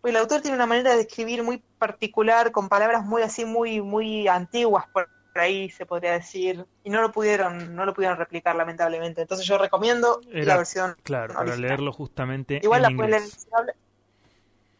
[0.01, 3.81] Porque el autor tiene una manera de escribir muy particular, con palabras muy así, muy,
[3.81, 5.09] muy antiguas por
[5.42, 9.23] ahí se podría decir, y no lo pudieron, no lo pudieron replicar lamentablemente.
[9.23, 10.97] Entonces yo recomiendo la versión.
[11.03, 12.61] Claro, para leerlo justamente.
[12.62, 13.25] Igual la pueden leer.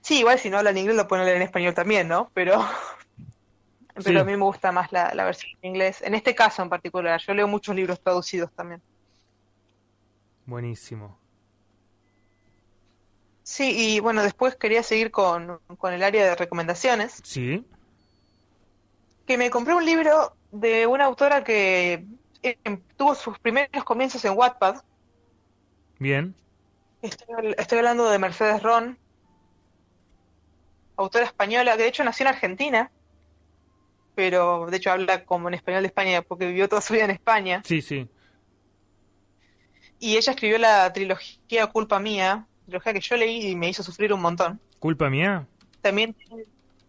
[0.01, 2.31] Sí, igual si no hablan inglés lo pueden leer en español también, ¿no?
[2.35, 2.65] Pero
[4.03, 6.03] pero a mí me gusta más la, la, versión en inglés.
[6.03, 8.83] En este caso en particular, yo leo muchos libros traducidos también.
[10.47, 11.19] Buenísimo.
[13.45, 17.21] Sí, y bueno, después quería seguir con, con el área de recomendaciones.
[17.23, 17.65] Sí.
[19.27, 22.05] Que me compré un libro de una autora que
[22.43, 22.59] eh,
[22.97, 24.83] tuvo sus primeros comienzos en Wattpad.
[25.99, 26.35] Bien.
[27.03, 28.99] Estoy, estoy hablando de Mercedes Ron,
[30.97, 32.91] autora española, que de hecho nació en Argentina
[34.15, 37.11] pero de hecho habla como en español de España porque vivió toda su vida en
[37.11, 37.63] España.
[37.65, 38.09] Sí, sí.
[39.99, 44.13] Y ella escribió la trilogía Culpa Mía, trilogía que yo leí y me hizo sufrir
[44.13, 44.61] un montón.
[44.79, 45.47] ¿Culpa Mía?
[45.81, 46.15] También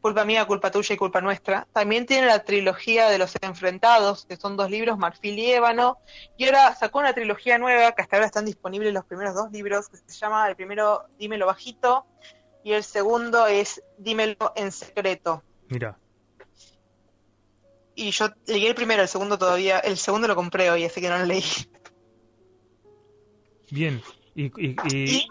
[0.02, 1.68] Culpa Mía, Culpa Tuya y Culpa Nuestra.
[1.74, 5.98] También tiene la trilogía de los enfrentados, que son dos libros, Marfil y Ébano.
[6.38, 9.90] Y ahora sacó una trilogía nueva, que hasta ahora están disponibles los primeros dos libros,
[9.90, 12.06] que se llama el primero Dímelo Bajito
[12.64, 15.44] y el segundo es Dímelo en Secreto.
[15.70, 15.98] Mira
[17.96, 21.10] y yo leí el primero, el segundo todavía, el segundo lo compré hoy, así que
[21.10, 21.44] no lo leí.
[23.72, 24.02] Bien,
[24.36, 25.28] y, y,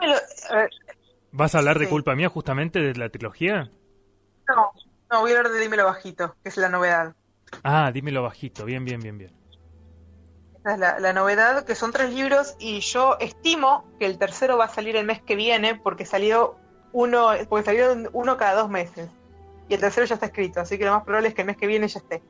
[1.31, 3.71] ¿vas a hablar de culpa mía justamente de la trilogía?
[4.49, 4.73] No,
[5.11, 7.15] no, voy a hablar de Dímelo Bajito, que es la novedad.
[7.63, 9.33] Ah, Dímelo Bajito, bien, bien, bien, bien.
[10.61, 14.57] Esa es la, la novedad, que son tres libros y yo estimo que el tercero
[14.57, 16.57] va a salir el mes que viene porque salió
[16.93, 19.11] uno, porque salió uno cada dos meses.
[19.69, 21.57] Y el tercero ya está escrito, así que lo más probable es que el mes
[21.57, 22.23] que viene ya esté.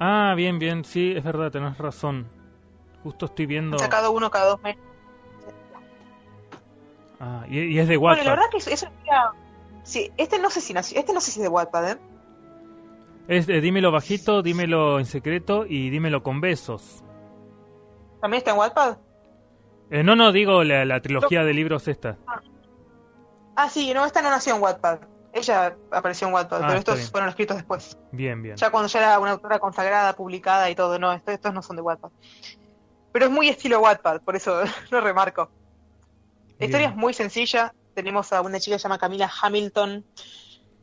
[0.00, 2.28] Ah, bien, bien, sí, es verdad, tenés razón.
[3.02, 3.78] Justo estoy viendo.
[3.78, 4.82] sacado uno cada dos meses.
[7.20, 8.24] Ah, y, es de Wattpad.
[8.24, 8.86] Bueno, la verdad que eso,
[9.82, 11.98] Sí, este no sé si este no sé si es de Wattpad, ¿eh?
[13.26, 17.02] Es de dímelo bajito, dímelo en secreto y dímelo con besos.
[18.20, 18.98] ¿También está en Wattpad?
[19.90, 22.18] Eh, no, no, digo la, trilogía de libros esta.
[22.26, 22.42] Ah.
[23.56, 25.00] ah, sí, no, esta no nació en Wattpad.
[25.38, 27.96] Ella apareció en Wattpad, ah, pero estos fueron escritos después.
[28.12, 28.56] Bien, bien.
[28.56, 31.82] Ya cuando ya era una autora consagrada, publicada y todo, no, estos, no son de
[31.82, 32.10] Wattpad.
[33.12, 35.50] Pero es muy estilo Wattpad, por eso lo remarco.
[36.58, 37.74] La historia es muy sencilla.
[37.94, 40.04] Tenemos a una chica llamada Camila Hamilton,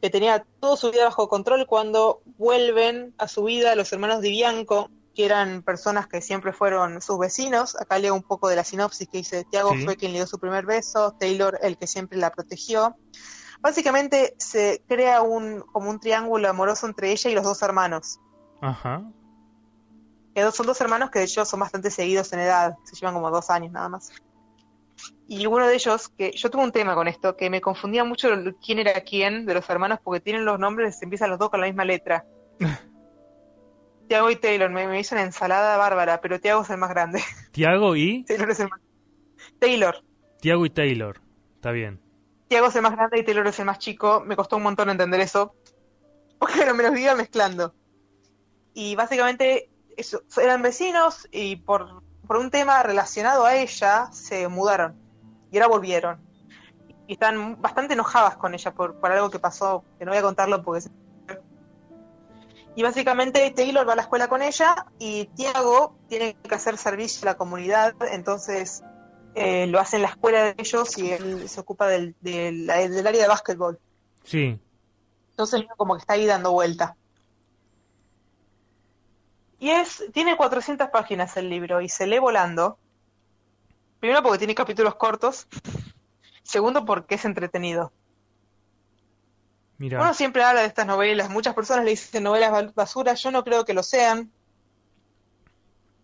[0.02, 4.32] que tenía todo su vida bajo control cuando vuelven a su vida los hermanos Di
[4.32, 7.76] Bianco, que eran personas que siempre fueron sus vecinos.
[7.80, 10.39] Acá leo un poco de la sinopsis que dice, Tiago fue quien le dio su
[10.39, 12.96] primer beso, Taylor el que siempre la protegió.
[13.62, 18.20] Básicamente se crea un como un triángulo amoroso entre ella y los dos hermanos.
[18.62, 19.04] Ajá.
[20.34, 23.32] Que son dos hermanos que de hecho son bastante seguidos en edad, se llevan como
[23.32, 24.12] dos años nada más.
[25.28, 28.30] Y uno de ellos, que yo tuve un tema con esto, que me confundía mucho
[28.63, 31.68] quién era quién de los hermanos porque tienen los nombres, empiezan los dos con la
[31.68, 32.26] misma letra.
[34.08, 37.24] Tiago y Taylor, me, me, hizo una ensalada bárbara, pero Tiago es el más grande.
[37.52, 38.24] ¿Tiago y?
[38.28, 38.80] Taylor es el más...
[39.58, 40.04] Taylor.
[40.41, 41.20] Tiago y Taylor,
[41.56, 42.00] está bien.
[42.47, 44.21] Tiago es el más grande y Taylor es el más chico.
[44.25, 45.55] Me costó un montón entender eso.
[46.39, 47.73] Porque no me los iba mezclando.
[48.73, 54.95] Y básicamente eso, eran vecinos y por, por un tema relacionado a ella se mudaron.
[55.51, 56.21] Y ahora volvieron.
[57.08, 60.23] Y están bastante enojadas con ella por, por algo que pasó, que no voy a
[60.23, 60.89] contarlo porque...
[62.77, 67.21] Y básicamente Taylor va a la escuela con ella y Tiago tiene que hacer servicio
[67.25, 68.84] a la comunidad, entonces
[69.36, 73.21] eh, lo hace en la escuela de ellos y él se ocupa del, del, área
[73.21, 73.78] de básquetbol.
[74.24, 74.58] Sí.
[75.32, 76.95] Entonces como que está ahí dando vuelta.
[79.60, 82.78] Y es, tiene 400 páginas el libro y se lee volando.
[84.00, 85.48] Primero porque tiene capítulos cortos.
[86.43, 87.91] Segundo porque es entretenido.
[89.78, 90.00] Mira.
[90.02, 93.65] Uno siempre habla de estas novelas, muchas personas le dicen novelas basura, yo no creo
[93.65, 94.32] que lo sean.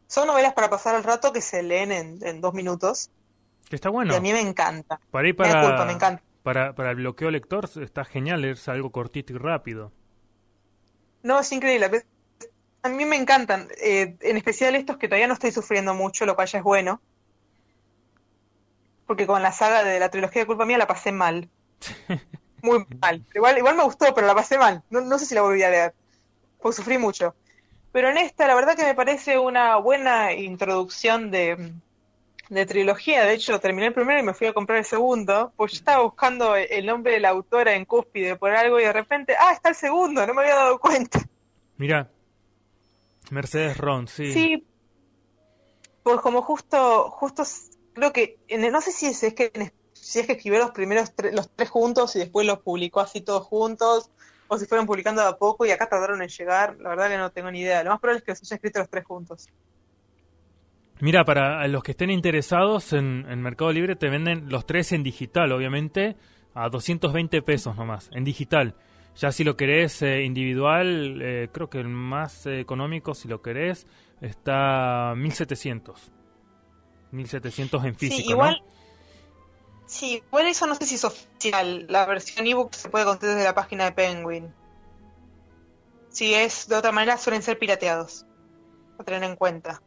[0.07, 3.09] Son novelas para pasar el rato que se leen en, en dos minutos
[3.69, 4.13] está bueno.
[4.13, 4.99] Y a mí me encanta.
[5.11, 6.23] Para ir para, me encanta.
[6.43, 9.91] Para, para el bloqueo lector está genial es algo cortito y rápido.
[11.23, 12.03] No, es increíble.
[12.83, 16.35] A mí me encantan, eh, en especial estos que todavía no estoy sufriendo mucho, lo
[16.35, 16.99] cual ya es bueno.
[19.05, 21.49] Porque con la saga de la trilogía de culpa mía la pasé mal.
[22.63, 23.23] Muy mal.
[23.35, 24.83] Igual, igual me gustó, pero la pasé mal.
[24.89, 25.93] No, no sé si la volví a leer.
[26.59, 27.35] Porque sufrí mucho.
[27.91, 31.73] Pero en esta, la verdad que me parece una buena introducción de,
[32.51, 33.23] de trilogía.
[33.23, 36.03] De hecho, terminé el primero y me fui a comprar el segundo, pues yo estaba
[36.03, 39.69] buscando el nombre de la autora en cúspide por algo y de repente, ah, está
[39.69, 41.19] el segundo, no me había dado cuenta.
[41.77, 42.09] Mira,
[43.29, 44.33] Mercedes Ron, sí.
[44.33, 44.67] Sí,
[46.03, 47.43] pues como justo, justo,
[47.93, 51.49] creo que, no sé si es, es que si es que escribió los primeros los
[51.55, 54.09] tres juntos y después los publicó así todos juntos,
[54.49, 57.17] o si fueron publicando de a poco y acá tardaron en llegar, la verdad que
[57.17, 57.81] no tengo ni idea.
[57.85, 59.47] Lo más probable es que los haya escrito los tres juntos.
[61.01, 65.01] Mira, para los que estén interesados en, en Mercado Libre te venden los tres en
[65.01, 66.15] digital, obviamente,
[66.53, 68.75] a 220 pesos nomás, en digital.
[69.15, 73.41] Ya si lo querés eh, individual, eh, creo que el más eh, económico, si lo
[73.41, 73.87] querés,
[74.21, 76.11] está 1700.
[77.11, 78.63] 1700 en físico, sí, igual,
[79.91, 81.85] Sí, igual eso no sé si es oficial.
[81.89, 84.53] La versión ebook se puede conseguir desde la página de Penguin.
[86.09, 88.25] Si es de otra manera, suelen ser pirateados.
[88.97, 89.81] A tener en cuenta.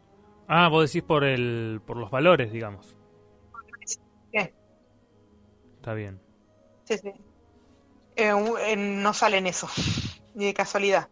[0.47, 2.97] Ah, vos decís por el por los valores, digamos.
[4.33, 4.55] ¿Qué?
[5.77, 6.21] Está bien.
[6.85, 7.13] Sí, sí.
[8.17, 9.69] Eh, no salen eso,
[10.35, 11.09] ni de casualidad.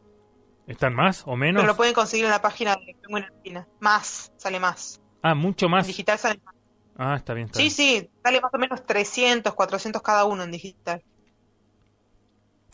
[0.66, 1.62] ¿Están más o menos?
[1.62, 5.00] Pero lo pueden conseguir en la página de Penguin Más, sale más.
[5.22, 5.86] Ah, mucho más.
[5.86, 6.54] En digital sale más.
[6.96, 7.46] Ah, está bien.
[7.46, 7.72] Está sí, bien.
[7.72, 11.02] sí, sale más o menos 300, 400 cada uno en digital.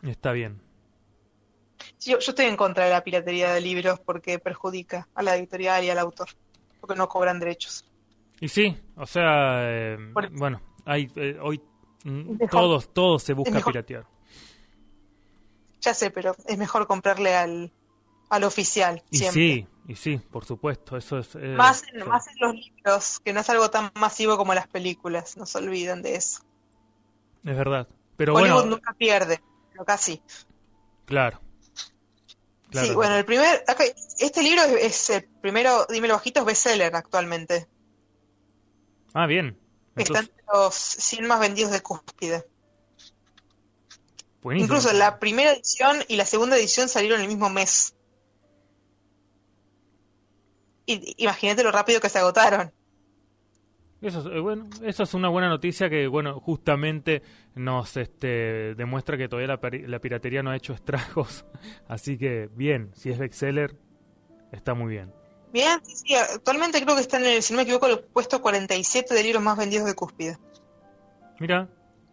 [0.03, 0.61] Está bien.
[1.97, 5.37] Sí, yo, yo estoy en contra de la piratería de libros porque perjudica a la
[5.37, 6.29] editorial y al autor,
[6.89, 7.85] porque no cobran derechos.
[8.41, 9.97] Y sí, o sea, eh,
[10.33, 11.61] bueno, hay eh, hoy
[12.05, 14.07] mm, mejor- todos todos se busca piratear.
[15.81, 17.73] Ya sé, pero es mejor comprarle al,
[18.31, 19.23] al oficial Y siempre.
[19.23, 23.35] sí, y sí, por supuesto, eso es eh, Más en, más en los libros, que
[23.35, 26.41] no es algo tan masivo como las películas, no se olviden de eso.
[27.45, 27.89] es verdad.
[28.17, 29.39] Pero Hollywood bueno, nunca pierde,
[29.71, 30.23] pero casi.
[31.05, 31.41] claro.
[32.71, 33.85] Claro, sí, bueno, el primer, acá-
[34.19, 37.67] este libro es, es el primero, dímelo bajito, es bestseller actualmente.
[39.15, 39.59] Ah, bien.
[39.97, 42.47] Está Entonces, entre los 100 más vendidos de Cúspide.
[44.43, 44.77] buenísimo.
[44.77, 47.95] Incluso la primera edición y la segunda edición salieron el mismo mes.
[50.87, 52.73] Y, imagínate lo rápido que se agotaron.
[54.01, 57.23] Eso es, eh, bueno, eso es una buena noticia que, bueno, justamente
[57.55, 61.45] nos este, demuestra que todavía la, piratería no ha hecho estragos.
[61.89, 63.75] Así que, bien, si es bestseller,
[64.53, 65.13] está muy bien.
[65.53, 68.41] Bien, sí, sí, actualmente creo que está en el, si no me equivoco, el puesto
[68.41, 70.39] 47 de libros más vendidos de Cúspide.
[71.41, 71.69] Mira,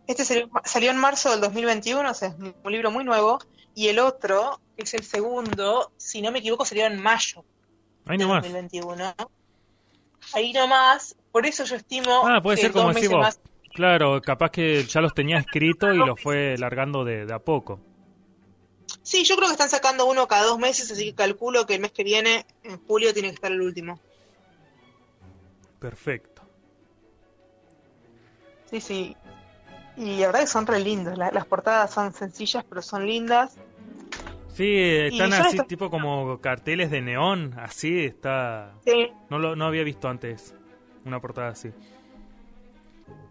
[0.08, 3.40] Este salió, salió en marzo del 2021, o sea, es un libro muy nuevo.
[3.76, 7.44] Y el otro, que es el segundo, si no me equivoco, salió en mayo
[8.06, 8.44] ahí del nomás.
[8.44, 9.14] 2021.
[10.34, 13.26] Ahí nomás, por eso yo estimo Ah, puede que ser como dos decís meses vos.
[13.26, 13.40] más.
[13.74, 17.82] Claro, capaz que ya los tenía escrito y los fue largando de, de a poco.
[19.04, 21.82] Sí, yo creo que están sacando uno cada dos meses, así que calculo que el
[21.82, 24.00] mes que viene, en julio, tiene que estar el último.
[25.78, 26.42] Perfecto.
[28.72, 29.18] Sí, sí.
[29.98, 31.18] Y la verdad que son re lindos.
[31.18, 33.58] la- las portadas son sencillas, pero son lindas.
[34.54, 38.72] Sí, están así, tipo como carteles de neón, así está.
[38.86, 40.56] Sí, No lo no había visto antes
[41.06, 41.72] una portada así.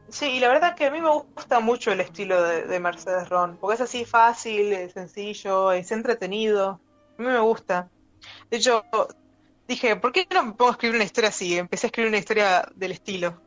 [0.08, 3.28] sí, y la verdad que a mí me gusta mucho el estilo de, de Mercedes
[3.28, 6.80] Ron, porque es así fácil, es sencillo, es entretenido.
[7.18, 7.90] A mí me gusta.
[8.50, 8.84] De hecho,
[9.68, 11.58] dije, ¿por qué no me pongo a escribir una historia así?
[11.58, 13.40] Empecé a escribir una historia del estilo,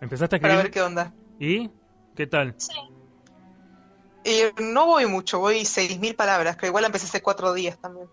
[0.00, 0.74] ¿Empezaste a para ver escribir?
[0.74, 1.12] qué onda.
[1.38, 1.70] ¿Y?
[2.16, 2.54] ¿Qué tal?
[4.24, 8.08] Eh, no voy mucho, voy 6.000 palabras, que igual la empecé hace cuatro días también,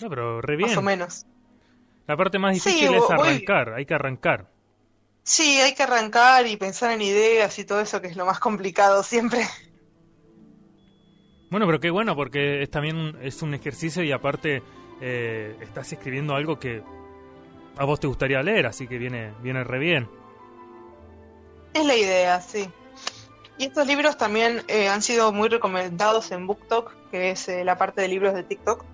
[0.00, 0.84] No, pero re más o bien.
[0.84, 1.26] menos.
[2.06, 4.50] La parte más Sí, difícil es voy- arrancar, hay que arrancar.
[5.30, 8.40] Sí, hay que arrancar y pensar en ideas y todo eso, que es lo más
[8.40, 9.46] complicado siempre.
[11.50, 14.60] Bueno, pero qué bueno porque es también un- es un ejercicio y aparte
[15.00, 16.82] eh, estás escribiendo algo que
[17.76, 20.08] a vos te gustaría leer, así que viene viene re bien.
[21.74, 22.68] Es la idea, sí.
[23.56, 27.78] Y estos libros también eh, han sido muy recomendados en BookTok, que es eh, la
[27.78, 28.84] parte de libros de TikTok.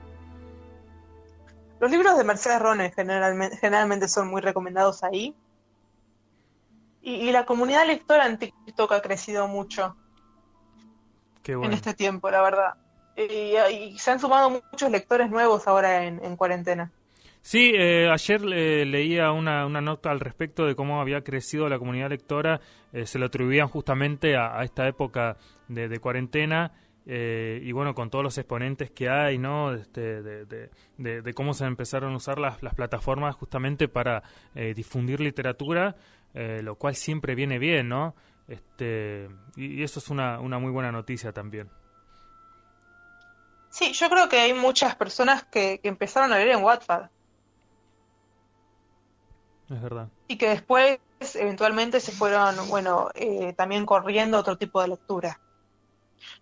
[1.81, 5.35] Los libros de Mercedes Ronen generalmente, generalmente son muy recomendados ahí.
[7.07, 9.97] Y, y la comunidad lectora en TikTok ha crecido mucho
[11.43, 12.75] Qué en este tiempo, la verdad.
[13.17, 13.55] Y,
[13.93, 16.91] y se han sumado muchos lectores nuevos ahora en, en cuarentena.
[17.41, 21.79] Sí, eh, ayer eh, leía una, una nota al respecto de cómo había crecido la
[21.79, 22.61] comunidad lectora.
[22.93, 25.37] eh, se lo atribuían justamente a, a esta época
[25.69, 26.73] de, de cuarentena.
[27.09, 29.73] eh, y bueno, con todos los exponentes que hay, ¿no?
[29.73, 34.25] Este, de, de- de- de cómo se empezaron a usar las, las plataformas justamente para
[34.57, 35.95] eh, difundir literatura,
[36.37, 38.15] eh, lo cual siempre viene bien, ¿no?
[38.49, 41.69] Este, y, y eso es una, una muy buena noticia también.
[43.69, 47.11] Sí, yo creo que hay muchas personas que, que empezaron a leer en Wattpad.
[49.69, 50.09] Es verdad.
[50.29, 50.99] y que después
[51.35, 55.41] eventualmente se fueron, bueno, eh, también corriendo otro tipo de lectura.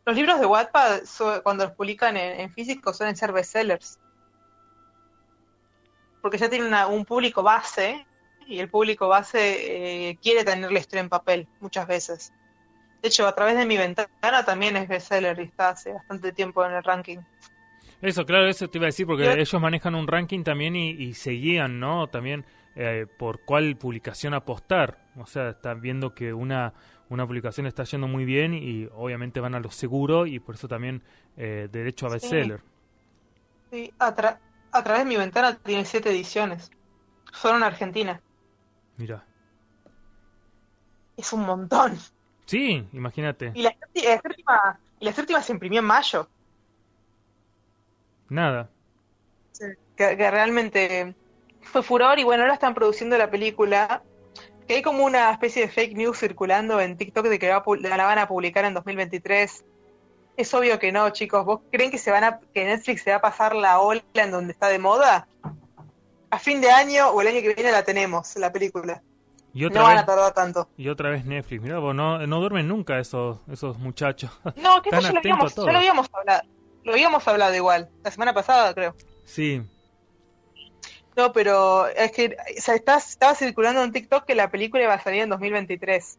[0.05, 1.01] Los libros de Wattpad,
[1.42, 3.99] cuando los publican en, en físico, suelen ser bestsellers.
[6.20, 8.07] Porque ya tienen una- un público base,
[8.47, 12.32] y el público base eh, quiere tener la historia en papel muchas veces.
[13.03, 16.64] De hecho, a través de mi ventana también es bestseller y está hace bastante tiempo
[16.64, 17.18] en el ranking.
[18.01, 21.14] Eso, claro, eso te iba a decir, porque ellos manejan un ranking también y, y
[21.14, 22.09] se guían, ¿no?
[22.09, 22.45] También
[22.76, 24.99] eh, por cuál publicación apostar.
[25.16, 26.74] O sea, están viendo que una,
[27.09, 30.68] una publicación está yendo muy bien y obviamente van a lo seguro y por eso
[30.68, 31.03] también
[31.36, 32.61] eh, derecho a bestseller.
[33.70, 34.07] Sí, a,
[34.72, 36.70] a través de mi ventana tiene siete ediciones.
[37.32, 38.20] Solo en Argentina.
[38.97, 39.24] Mira.
[41.16, 41.99] Es un montón.
[42.47, 43.53] Sí, imagínate.
[43.55, 46.28] Y la, séptima, y la séptima se imprimió en mayo.
[48.28, 48.68] Nada.
[49.97, 51.14] que, realmente
[51.62, 54.03] fue furor y bueno, ahora están produciendo la película.
[54.66, 58.18] Que hay como una especie de fake news circulando en TikTok de que la van
[58.18, 59.64] a publicar en 2023.
[60.36, 61.45] Es obvio que no, chicos.
[61.45, 64.30] ¿Vos creen que se van a, que Netflix se va a pasar la ola en
[64.30, 65.28] donde está de moda?
[66.35, 69.01] A fin de año o el año que viene la tenemos, la película.
[69.53, 70.68] Y otra no vez, van a tardar tanto.
[70.76, 71.62] Y otra vez Netflix.
[71.62, 74.32] Mira, vos no, no duermen nunca esos, esos muchachos.
[74.57, 76.43] No, que eso ya lo, habíamos, ya lo habíamos hablado.
[76.82, 78.97] Lo habíamos hablado igual, la semana pasada, creo.
[79.24, 79.62] Sí.
[81.16, 85.01] No, pero es que o sea, estaba circulando en TikTok que la película iba a
[85.01, 86.18] salir en 2023.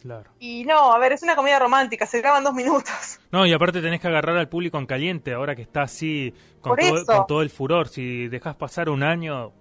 [0.00, 0.30] Claro.
[0.38, 3.20] Y no, a ver, es una comedia romántica, se graban dos minutos.
[3.30, 6.76] No, y aparte tenés que agarrar al público en caliente, ahora que está así, con,
[6.76, 7.88] todo, con todo, el furor.
[7.88, 9.52] Si dejas pasar un año,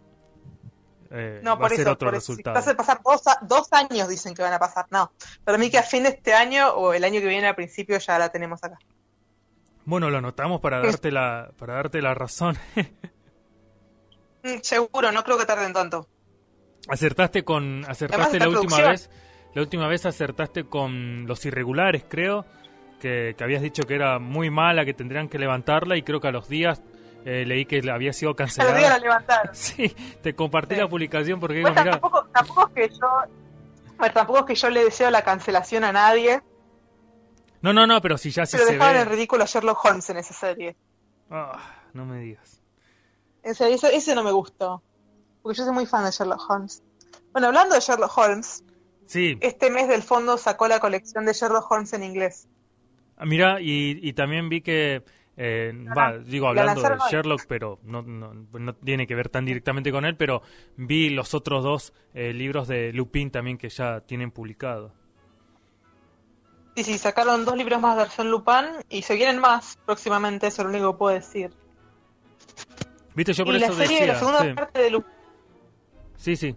[1.12, 2.62] eh, no, va a ser eso, otro resultado.
[2.62, 4.86] Si pasar dos, dos, años, dicen que van a pasar.
[4.92, 5.12] No,
[5.44, 7.98] para mí que a fin de este año o el año que viene al principio
[7.98, 8.78] ya la tenemos acá.
[9.86, 12.58] Bueno, lo anotamos para darte la, para darte la razón.
[14.42, 16.08] Mm, seguro, no creo que tarden tanto.
[16.88, 19.10] Acertaste con, acertaste la última vez,
[19.54, 22.46] la última vez acertaste con los irregulares, creo,
[23.00, 26.28] que, que habías dicho que era muy mala, que tendrían que levantarla y creo que
[26.28, 26.82] a los días
[27.26, 28.78] eh, leí que había sido cancelada.
[28.78, 29.54] día la levantaron.
[29.56, 29.90] sí,
[30.22, 33.08] te compartí la publicación porque bueno, tampoco, tampoco, es que yo,
[34.14, 36.42] tampoco es que yo le deseo la cancelación a nadie.
[37.62, 39.02] No, no, no, pero si ya se pero se dejaban ve.
[39.02, 40.78] en ridículo a Sherlock Holmes en esa serie.
[41.30, 41.60] Ah,
[41.94, 42.62] no me digas.
[43.44, 44.82] En serio, ese, ese no me gustó.
[45.42, 46.82] Porque yo soy muy fan de Sherlock Holmes.
[47.34, 48.64] Bueno, hablando de Sherlock Holmes,
[49.10, 52.48] Sí, este mes del fondo sacó la colección de Sherlock Holmes en inglés.
[53.18, 55.02] ah, mira, y, y también vi que,
[55.36, 56.96] eh, va, digo, la hablando de.
[57.10, 60.44] Sherlock, pero no, no, no tiene que ver tan directamente con él, pero
[60.78, 64.94] vi los otros dos eh, libros de Lupin también que ya tienen publicado.
[66.76, 70.62] Sí, sí, sacaron dos libros más de versión Lupin y se vienen más próximamente, eso
[70.62, 71.52] es lo único que puedo decir.
[73.16, 75.14] Viste, yo por y la eso serie, decía, la segunda sí, parte de Lupin,
[76.16, 76.56] sí, sí.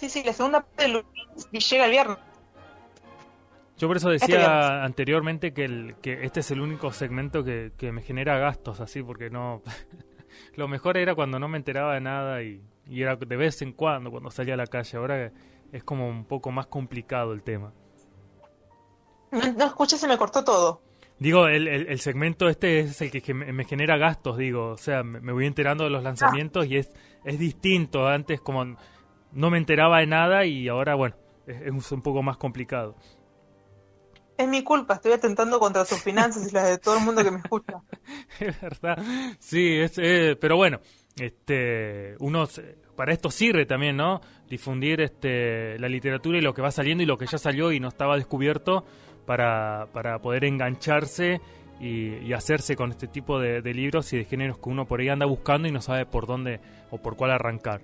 [0.00, 2.18] Sí, sí, la segunda parte de Lupin llega el viernes.
[3.76, 7.72] Yo por eso Este decía anteriormente que, el, que este es el único segmento que,
[7.76, 9.62] que me genera gastos así, porque no...
[10.56, 13.72] Lo mejor era cuando no me enteraba de nada y, y era de vez en
[13.72, 14.96] cuando cuando salía a la calle.
[14.96, 15.32] Ahora
[15.72, 17.72] es como un poco más complicado el tema.
[19.30, 20.82] No, no escuché, se me cortó todo.
[21.18, 24.70] Digo, el, el, el segmento este es el que, me, genera gastos, digo.
[24.70, 26.90] O sea, me, me voy enterando de los lanzamientos y es,
[27.24, 28.06] es distinto.
[28.06, 28.76] Antes como
[29.32, 31.16] no me enteraba de nada y ahora, bueno,
[31.46, 32.96] es, es un poco más complicado.
[34.36, 37.30] Es mi culpa, estoy atentando contra tus finanzas y las de todo el mundo que
[37.30, 37.74] me escucha.
[38.40, 38.98] Es verdad.
[39.38, 40.80] Sí, es, eh, pero bueno,
[41.18, 44.20] este, uno se- para esto sirve también, ¿no?
[44.48, 47.80] Difundir este, la literatura y lo que va saliendo y lo que ya salió y
[47.80, 48.84] no estaba descubierto
[49.26, 51.40] para, para poder engancharse
[51.78, 55.00] y, y hacerse con este tipo de, de libros y de géneros que uno por
[55.00, 56.60] ahí anda buscando y no sabe por dónde
[56.90, 57.82] o por cuál arrancar.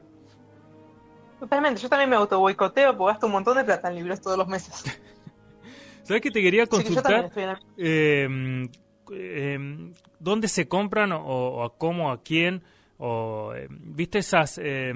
[1.38, 4.38] Totalmente, yo también me auto boicoteo porque gasto un montón de plata en libros todos
[4.38, 4.84] los meses.
[6.02, 7.30] ¿Sabes que te quería que consultar?
[7.36, 8.68] en el- eh,
[9.12, 12.62] eh, ¿Dónde se compran o, o a cómo, a quién?
[12.98, 14.58] O, eh, ¿Viste esas...
[14.62, 14.92] eh,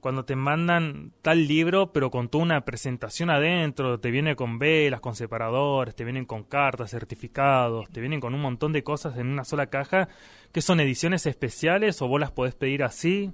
[0.00, 5.00] cuando te mandan tal libro, pero con toda una presentación adentro, te viene con velas,
[5.00, 9.26] con separadores, te vienen con cartas, certificados, te vienen con un montón de cosas en
[9.26, 10.08] una sola caja,
[10.52, 13.30] que son ediciones especiales o vos las podés pedir así?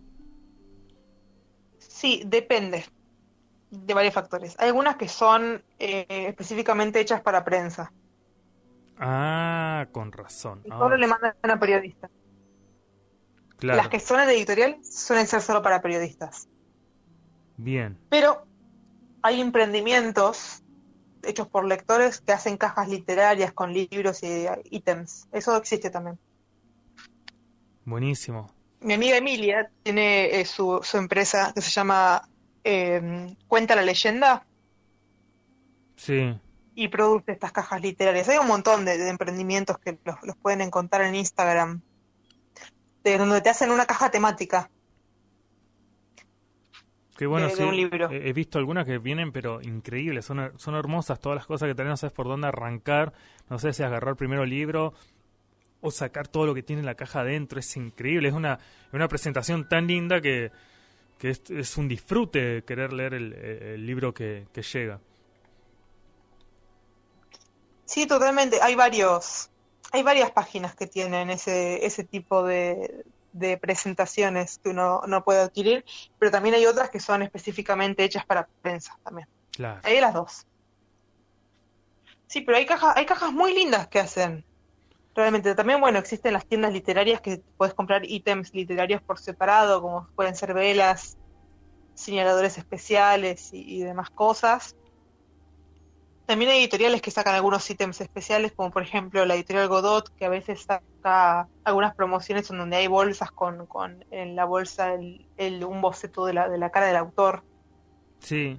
[2.01, 2.84] Sí, depende
[3.70, 4.57] de varios factores.
[4.59, 7.92] Hay algunas que son eh, específicamente hechas para prensa.
[8.99, 10.62] Ah, con razón.
[10.64, 12.11] Y Ah, solo le mandan a periodistas.
[13.59, 16.49] claro, Las que son en editorial suelen ser solo para periodistas.
[17.59, 17.99] bien.
[18.09, 18.44] Pero
[19.22, 20.62] hay emprendimientos
[21.22, 25.28] hechos por lectores que hacen cajas literarias con libros y ítems.
[25.32, 26.18] Eso existe también.
[27.86, 28.55] Buenísimo.
[28.80, 32.28] Mi amiga Emilia tiene eh, su, su empresa que se llama
[32.64, 34.46] eh, Cuenta la leyenda
[35.96, 36.38] Sí.
[36.74, 38.28] y produce estas cajas literarias.
[38.28, 41.80] Hay un montón de, de emprendimientos que los, los pueden encontrar en Instagram,
[43.02, 44.70] de donde te hacen una caja temática.
[47.16, 48.10] Qué bueno, de- un libro.
[48.10, 50.26] He visto algunas que vienen, pero increíbles.
[50.26, 51.90] Son, son hermosas todas las cosas que tenés.
[51.90, 53.14] No sabes por dónde arrancar.
[53.48, 54.92] No sé si agarrar primero el libro
[55.80, 57.58] o sacar todo lo que tiene la caja adentro.
[57.58, 58.28] Es increíble.
[58.28, 58.58] Es una,
[58.92, 60.50] una presentación tan linda que,
[61.18, 65.00] que es, es un disfrute querer leer el, el libro que, que llega.
[67.84, 68.58] Sí, totalmente.
[68.60, 69.50] Hay varios,
[69.92, 75.40] hay varias páginas que tienen ese, ese tipo de, de presentaciones que uno no puede
[75.40, 75.84] adquirir,
[76.18, 79.28] pero también hay otras que son específicamente hechas para prensa también.
[79.52, 79.80] Claro.
[79.84, 80.46] Hay de las dos.
[82.26, 84.44] Sí, pero hay cajas, hay cajas muy lindas que hacen.
[85.16, 90.08] Realmente, también, bueno, existen las tiendas literarias que puedes comprar ítems literarios por separado, como
[90.14, 91.18] pueden ser velas,
[91.94, 94.76] señaladores especiales y, y demás cosas.
[96.26, 100.26] También hay editoriales que sacan algunos ítems especiales, como por ejemplo la editorial Godot, que
[100.26, 105.28] a veces saca algunas promociones en donde hay bolsas con, con en la bolsa el,
[105.36, 107.44] el- un boceto de la, de la cara del autor
[108.20, 108.58] Sí.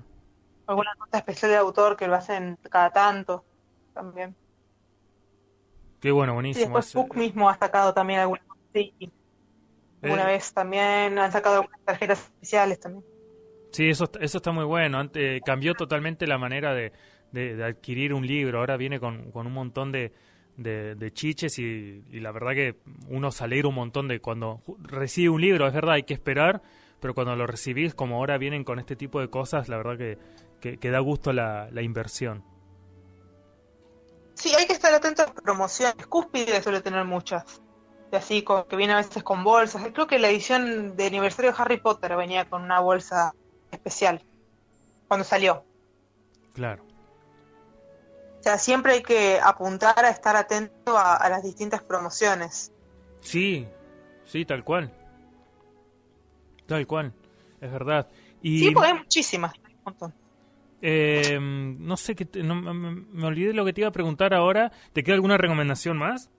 [0.67, 3.45] alguna nota especial de autor que lo hacen cada tanto
[3.93, 4.37] también.
[5.99, 6.59] Qué bueno, Y buenísimo.
[6.59, 8.41] después Es- Book mismo ha sacado también alguna
[8.73, 8.93] sí,
[10.03, 13.05] alguna eh, vez también han sacado algunas tarjetas especiales también.
[13.71, 14.97] Sí, eso, eso está muy bueno.
[14.99, 16.93] Antes, cambió totalmente la manera de,
[17.31, 18.59] de- de adquirir un libro.
[18.59, 20.13] Ahora viene con, con un montón de,
[20.55, 22.77] de, de chiches y, y la verdad que
[23.07, 25.67] uno se alegra un montón de cuando recibe un libro.
[25.67, 26.61] Es verdad, hay que esperar,
[26.99, 30.17] pero cuando lo recibís, como ahora vienen con este tipo de cosas, la verdad que,
[30.59, 32.43] que, que da gusto la, la inversión.
[34.37, 36.05] Sí, hay que estar atento a promociones.
[36.05, 37.59] Cúspide suele tener muchas.
[38.11, 39.83] Y así, con, que viene a veces con bolsas.
[39.93, 43.33] Creo que la edición de aniversario de Harry Potter venía con una bolsa
[43.71, 44.23] especial
[45.07, 45.65] cuando salió.
[46.53, 46.85] Claro.
[48.39, 52.71] O sea, siempre hay que apuntar a estar atento a, a las distintas promociones.
[53.21, 53.67] Sí,
[54.23, 54.93] sí, tal cual.
[56.67, 57.11] Tal cual,
[57.59, 58.07] es verdad.
[58.41, 59.53] Y, Sí, porque hay muchísimas.
[59.65, 60.13] hay un montón.
[60.81, 64.71] Eh, no sé, qué no, me, me olvidé lo que te iba a preguntar ahora.
[64.93, 66.29] ¿Te queda alguna recomendación más?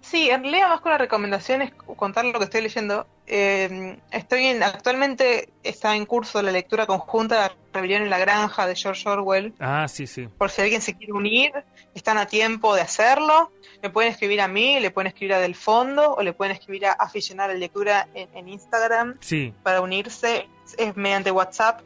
[0.00, 3.06] Sí, en realidad más con la recomendación es contar lo que estoy leyendo.
[3.26, 8.18] Eh, estoy en, actualmente está en curso la lectura conjunta de la Rebelión en la
[8.18, 9.52] Granja de George Orwell.
[9.60, 10.26] Ah, sí, sí.
[10.38, 11.52] Por si alguien se quiere unir,
[11.94, 13.52] están a tiempo de hacerlo.
[13.82, 16.86] Me pueden escribir a mí, le pueden escribir a Del Fondo o le pueden escribir
[16.86, 20.48] a Aficionar a la Lectura en, en Instagram Sí, para unirse.
[20.78, 21.82] Es mediante WhatsApp.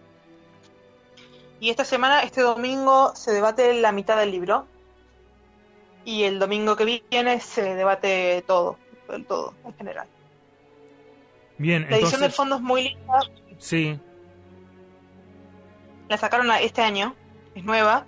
[1.65, 4.67] Y esta semana, este domingo, se debate la mitad del libro.
[6.05, 8.77] Y el domingo que viene se debate todo,
[9.09, 10.07] el todo en general.
[11.57, 11.87] bien.
[11.89, 13.19] La edición del fondo es muy linda,
[13.57, 13.99] sí,
[16.11, 17.15] la sacaron este año,
[17.55, 18.05] es nueva.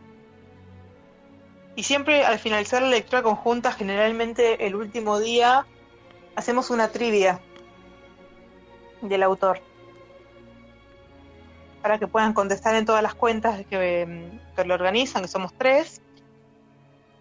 [1.77, 5.65] Y siempre al finalizar la lectura conjunta, generalmente el último día,
[6.35, 7.41] hacemos una trivia
[9.01, 9.63] del autor.
[11.87, 15.55] Para que puedan contestar en todas las cuentas que, mm, que lo organizan, que somos
[15.57, 16.03] tres.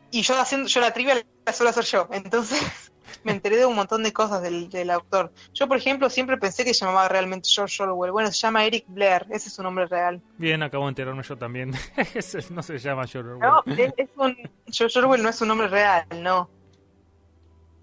[0.09, 2.07] Y yo haciendo, yo la trivia la suelo hacer yo.
[2.11, 2.91] Entonces
[3.23, 5.31] me enteré de un montón de cosas del, del autor.
[5.53, 8.11] Yo, por ejemplo, siempre pensé que se llamaba realmente George Orwell.
[8.11, 10.19] Bueno, se llama Eric Blair, ese es su nombre real.
[10.39, 11.71] bien, acabo de enterarme yo también.
[12.49, 13.39] No se llama George Orwell.
[13.39, 14.35] No, es, es un,
[14.65, 16.49] George Orwell no es un nombre real, no.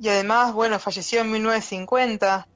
[0.01, 2.49] Y además, bueno, falleció en 1950.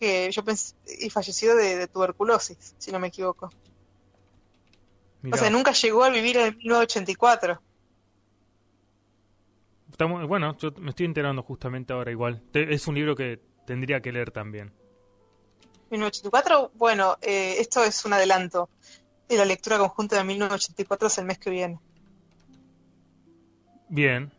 [0.00, 3.50] Que yo pensé, y falleció de, de tuberculosis, si no me equivoco.
[5.22, 7.60] Mirá, O sea, nunca llegó a vivir en 1984.
[9.90, 12.42] está muy- bueno, yo me estoy enterando justamente ahora igual.
[12.52, 14.72] Te- es un libro que tendría que leer también.
[15.90, 18.68] 1984, bueno, eh, esto es un adelanto.
[19.28, 21.80] Y la lectura conjunta de 1984 es el mes que viene.
[23.88, 24.30] Bien,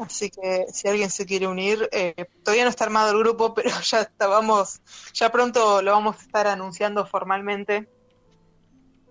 [0.00, 3.70] Así que si alguien se quiere unir, eh, todavía no está armado el grupo, pero
[3.82, 4.80] ya estábamos,
[5.12, 7.88] ya pronto lo vamos a estar anunciando formalmente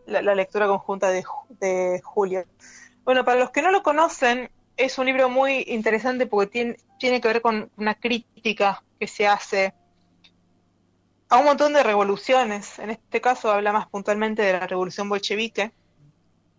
[0.08, 2.44] la, lectura conjunta de, de Julio.
[3.04, 7.22] Bueno, para los que no lo conocen, es un libro muy interesante porque tiene, tiene
[7.22, 9.76] que ver con una crítica que se hace
[11.30, 12.80] a un montón de revoluciones.
[12.80, 15.72] En este caso habla más puntualmente de la revolución bolchevique.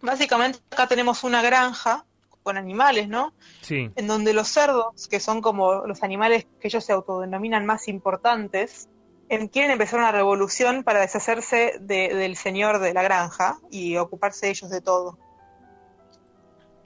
[0.00, 2.06] Básicamente acá tenemos una granja
[2.42, 3.32] con animales, ¿no?
[3.62, 7.88] sí, en donde los cerdos, que son como los animales que ellos se autodenominan más
[7.88, 8.88] importantes,
[9.28, 14.48] em, quieren empezar una revolución para deshacerse de- del señor de la granja y ocuparse
[14.50, 15.18] ellos de todo.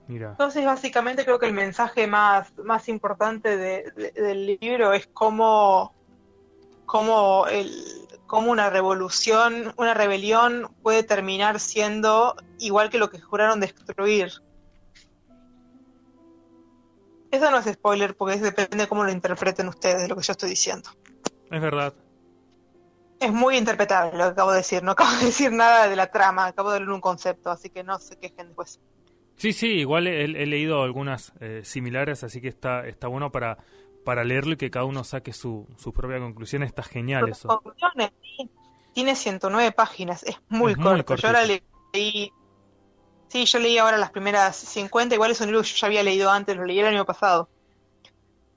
[0.06, 0.30] mira.
[0.30, 5.94] Entonces, básicamente creo que el mensaje más, más importante de- de- del libro es cómo,
[6.84, 7.72] cómo, el,
[8.26, 14.32] cómo una revolución, una rebelión puede terminar siendo igual que lo que juraron destruir.
[17.34, 20.32] Eso no es spoiler porque depende de cómo lo interpreten ustedes de lo que yo
[20.32, 20.88] estoy diciendo.
[21.50, 21.92] Es verdad.
[23.18, 24.82] Es muy interpretable lo que acabo de decir.
[24.84, 27.82] No acabo de decir nada de la trama, acabo de leer un concepto, así que
[27.82, 28.80] no se quejen después.
[29.36, 33.58] Sí, sí, igual he, he leído algunas eh, similares, así que está, está bueno para,
[34.04, 36.62] para leerlo y que cada uno saque su, su propia conclusión.
[36.62, 37.62] Está genial eso.
[38.92, 41.16] Tiene 109 páginas, es muy Es muy corto.
[41.16, 41.42] yo ahora
[41.92, 42.30] leí.
[43.34, 46.04] Sí, yo leí ahora las primeras 50, igual es un libro que yo ya había
[46.04, 47.48] leído antes, lo leí el año pasado.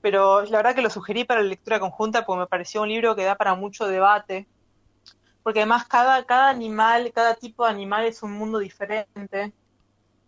[0.00, 3.16] Pero la verdad que lo sugerí para la lectura conjunta porque me pareció un libro
[3.16, 4.46] que da para mucho debate.
[5.42, 9.52] Porque además cada, cada animal, cada tipo de animal es un mundo diferente.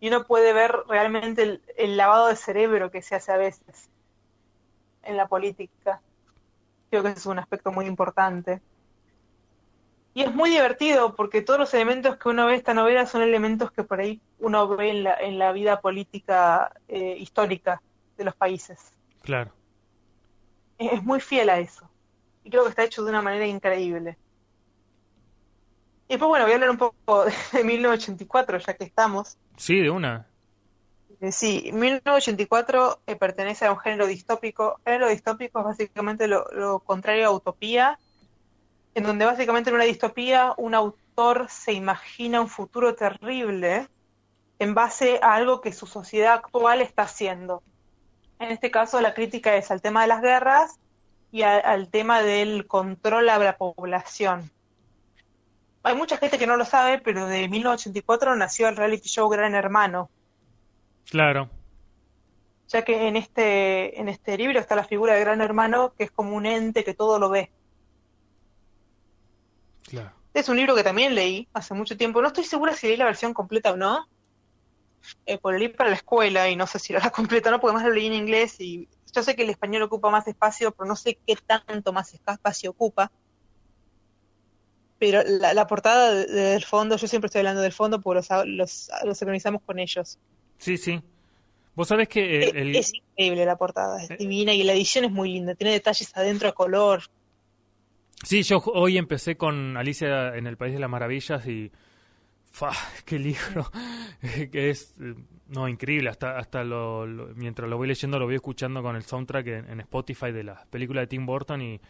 [0.01, 3.89] Y uno puede ver realmente el, el lavado de cerebro que se hace a veces
[5.05, 6.01] en la política.
[6.91, 8.61] Creo que es un aspecto muy importante.
[10.13, 13.23] Y es muy divertido porque todos los elementos que uno ve en esta novela son
[13.23, 17.81] elementos que por ahí uno ve en la, en la vida política eh, histórica
[18.17, 18.93] de los países.
[19.23, 19.53] Claro.
[20.79, 21.89] Es, es muy fiel a eso.
[22.43, 24.17] Y creo que está hecho de una manera increíble.
[26.09, 29.39] Y después, bueno, voy a hablar un poco de 1984, ya que estamos.
[29.57, 30.27] Sí, de una.
[31.21, 34.81] Eh, Sí, 1984 eh, pertenece a un género distópico.
[34.85, 37.99] Género distópico es básicamente lo, lo contrario a utopía,
[38.95, 43.89] en donde básicamente en una distopía un autor se imagina un futuro terrible
[44.59, 47.63] en base a algo que su sociedad actual está haciendo.
[48.39, 50.79] En este caso la crítica es al tema de las guerras
[51.33, 54.51] y a- al tema del control a la población.
[55.83, 59.55] Hay mucha gente que no lo sabe, pero de 1984 nació el reality show Gran
[59.55, 60.11] Hermano,
[61.09, 61.49] Claro.
[62.69, 66.11] ya que en este, en este libro está la figura de Gran Hermano, que es
[66.11, 67.51] como un ente que todo lo ve.
[69.91, 70.13] Claro.
[70.33, 72.23] Es un libro que también leí hace mucho tiempo.
[72.23, 74.07] No estoy segura si leí la versión completa o no.
[75.27, 77.61] Eh, por leí para la escuela y no sé si era la completa o no,
[77.61, 80.71] porque más lo leí en inglés y yo sé que el español ocupa más espacio,
[80.73, 83.11] pero no sé qué tanto más espacio ocupa.
[84.99, 88.47] Pero la, la portada de- del fondo, yo siempre estoy hablando del fondo porque los,
[88.47, 90.19] los, los organizamos con ellos.
[90.59, 91.03] Sí, sí.
[91.75, 94.17] Vos sabés que Es, el, el- es increíble la portada, es Eh.
[94.19, 97.03] divina y la edición es muy linda, tiene detalles adentro a color.
[98.23, 101.71] Sí, yo hoy empecé con Alicia en el País de las Maravillas y...
[102.53, 102.71] ¡Fa!
[103.05, 103.71] ¡Qué libro!
[104.53, 104.95] que es...
[105.01, 105.15] eh,
[105.49, 106.11] No, increíble.
[106.11, 110.33] Hasta, hasta lo, mientras lo voy leyendo lo voy escuchando con el soundtrack en, Spotify
[110.33, 111.81] de la película de Tim Burton y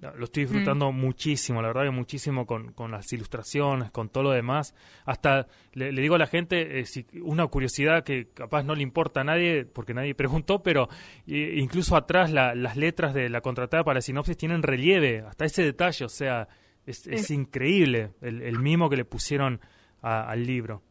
[0.00, 4.30] lo estoy disfrutando muchísimo, la verdad que muchísimo con, con las ilustraciones, con todo lo
[4.30, 4.74] demás.
[5.04, 8.82] Hasta le, le digo a la gente, eh, si una curiosidad que capaz no le
[8.82, 10.88] importa a nadie, porque nadie preguntó, pero
[11.26, 15.44] eh, incluso atrás la- las letras de la contratada para la sinopsis tienen relieve, hasta
[15.44, 16.46] ese detalle, o sea,
[16.86, 19.60] es, es increíble el, el mimo que le pusieron
[20.00, 20.82] a- al libro.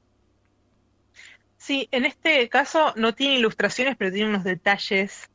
[1.58, 5.30] Sí, en este caso no tiene ilustraciones, pero tiene unos detalles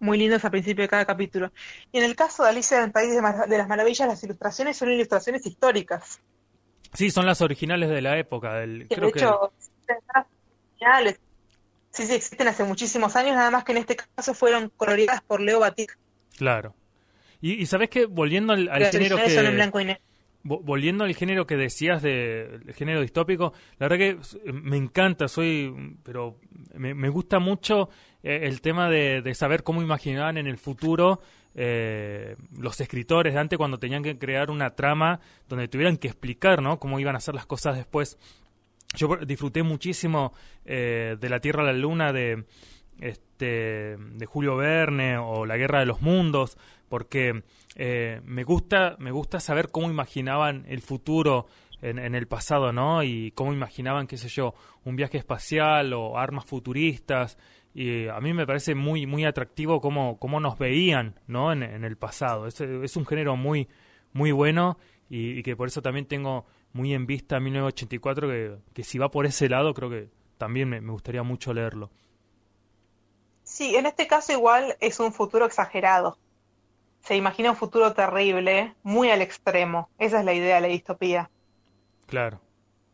[0.00, 1.52] muy lindos al principio de cada capítulo.
[1.92, 4.24] Y en el caso de Alicia en el País de, Mar- de las Maravillas, las
[4.24, 6.20] ilustraciones son ilustraciones históricas.
[6.92, 9.18] Sí, son las originales de la época, del, Que creo de que...
[9.20, 10.26] hecho, existen escenas
[10.72, 11.20] originales.
[11.92, 15.40] Sí, sí, existen hace muchísimos años, nada más que en este caso fueron coloreadas por
[15.40, 15.96] Leo Batik.
[16.36, 16.74] Claro.
[17.40, 19.54] Y, y sabes que volviendo al, al género originales son en que...
[19.56, 20.02] blanco y negro.
[20.42, 25.28] Vo- Volviendo al género que decías de el género distópico, la verdad que me encanta,
[25.28, 26.38] soy, pero
[26.74, 27.90] me, gusta mucho
[28.22, 31.20] eh, el tema de, saber cómo imaginaban en el futuro
[31.54, 36.62] eh, los escritores de antes cuando tenían que crear una trama donde tuvieran que explicar,
[36.62, 36.78] ¿no?
[36.78, 38.18] Cómo iban a hacer las cosas después.
[38.96, 40.32] Yo disfruté muchísimo
[40.64, 42.44] eh, de La Tierra a la Luna de
[43.00, 47.42] este de Julio Verne o La Guerra de los Mundos porque
[47.76, 51.46] eh, me gusta me gusta saber cómo imaginaban el futuro
[51.82, 54.54] en, el pasado no y cómo imaginaban qué sé yo
[54.84, 57.38] un viaje espacial o armas futuristas.
[57.72, 61.96] Y a mí me parece muy muy atractivo cómo, cómo nos veían no en, el
[61.96, 62.46] pasado.
[62.46, 63.68] Es, un género muy
[64.12, 68.84] muy bueno y, y que por eso también tengo muy en vista 1984 que, que
[68.84, 70.08] si va por ese lado creo que
[70.38, 71.90] también me, me gustaría mucho leerlo.
[73.44, 76.18] Sí, en este caso igual es un futuro exagerado.
[77.02, 79.88] Se imagina un futuro terrible, muy al extremo.
[79.98, 81.30] Esa es la idea de la distopía.
[82.06, 82.40] Claro.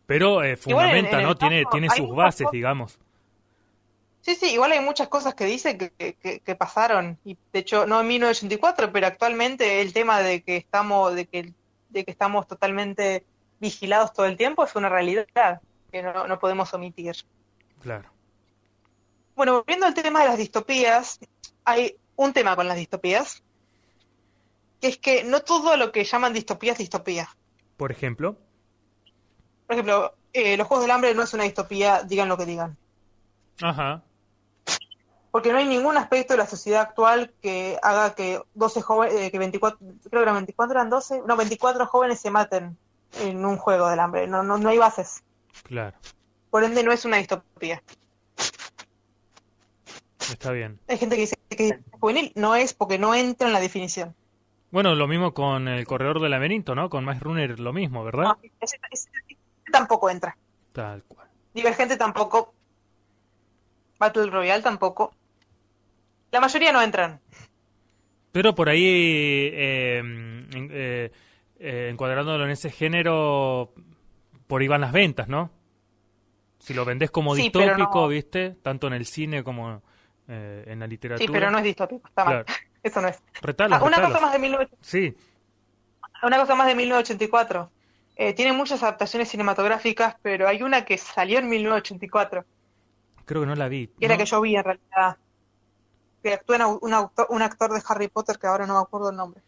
[0.07, 1.37] Pero eh, en- fundamenta, en ¿no?
[1.37, 2.99] Tiene, tiene sus bases, cosas- digamos.
[4.21, 7.19] Sí, sí, igual hay muchas cosas que dice que, que, que pasaron.
[7.25, 11.53] Y de hecho, no en 1984, pero actualmente el tema de que estamos, de que,
[11.91, 13.25] de que estamos totalmente
[13.61, 15.61] vigilados todo el tiempo es una realidad
[15.93, 17.15] que no, no podemos omitir.
[17.81, 18.11] Claro.
[19.37, 21.21] Bueno, volviendo al tema de las distopías,
[21.65, 23.43] hay un tema con las distopías,
[24.81, 27.29] que es que no todo lo que llaman distopía es distopía.
[27.77, 28.37] Por ejemplo.
[29.67, 32.77] Por ejemplo, eh, los Juegos del Hambre no es una distopía, digan lo que digan.
[33.63, 34.03] Ajá.
[35.31, 39.31] porque no hay ningún aspecto de la sociedad actual que haga que 12 jóvenes, eh,
[39.31, 42.79] que 24, creo que eran 24, eran 12, no, 24 jóvenes se maten
[43.21, 44.27] en un juego del hambre.
[44.27, 45.23] No, no, no hay bases.
[45.65, 45.97] Claro.
[46.51, 47.83] Por ende, no es una distopía.
[50.31, 50.81] Está bien.
[50.89, 52.33] Hay gente que dice que es juvenil.
[52.35, 54.15] No es porque no entra en la definición.
[54.77, 56.91] Bueno, lo mismo con el corredor del laberinto, ¿no?
[56.91, 58.25] Con Maze Runner lo mismo, ¿verdad?
[58.25, 59.41] No, ese, ese- ese
[59.73, 60.37] tampoco entra.
[60.75, 61.27] Tal cual.
[61.55, 62.53] Divergente tampoco.
[63.99, 65.15] Battle Royale tampoco.
[66.31, 67.19] La mayoría no entran.
[68.33, 70.03] Pero por ahí, eh,
[70.53, 71.11] eh,
[71.59, 73.73] eh, encuadrándolo en ese género,
[74.47, 75.51] por ahí van las ventas, ¿no?
[76.59, 78.51] Si lo vendés como Sí, distópico, no- ¿viste?
[78.63, 79.81] Tanto en el cine como
[80.29, 81.27] eh, en la literatura.
[81.27, 82.07] Sí, pero no es distópico.
[82.09, 82.45] Está mal.
[82.45, 82.61] Claro.
[82.87, 83.19] Eso no es.
[83.43, 84.13] Retalos, Ah, una retalos.
[84.19, 84.69] cosa más de 19...
[84.81, 85.17] Sí,
[86.23, 87.71] Una cosa más de 1984.
[88.15, 92.45] Eh, tiene muchas adaptaciones cinematográficas, pero hay una que salió en 1984,
[93.27, 93.89] creo que no la vi.
[93.89, 94.17] que ¿no?
[94.17, 95.17] que yo vi en realidad.
[96.23, 99.11] Que actúa en un, autor, un actor de Harry Potter que ahora no me acuerdo
[99.11, 99.43] el nombre.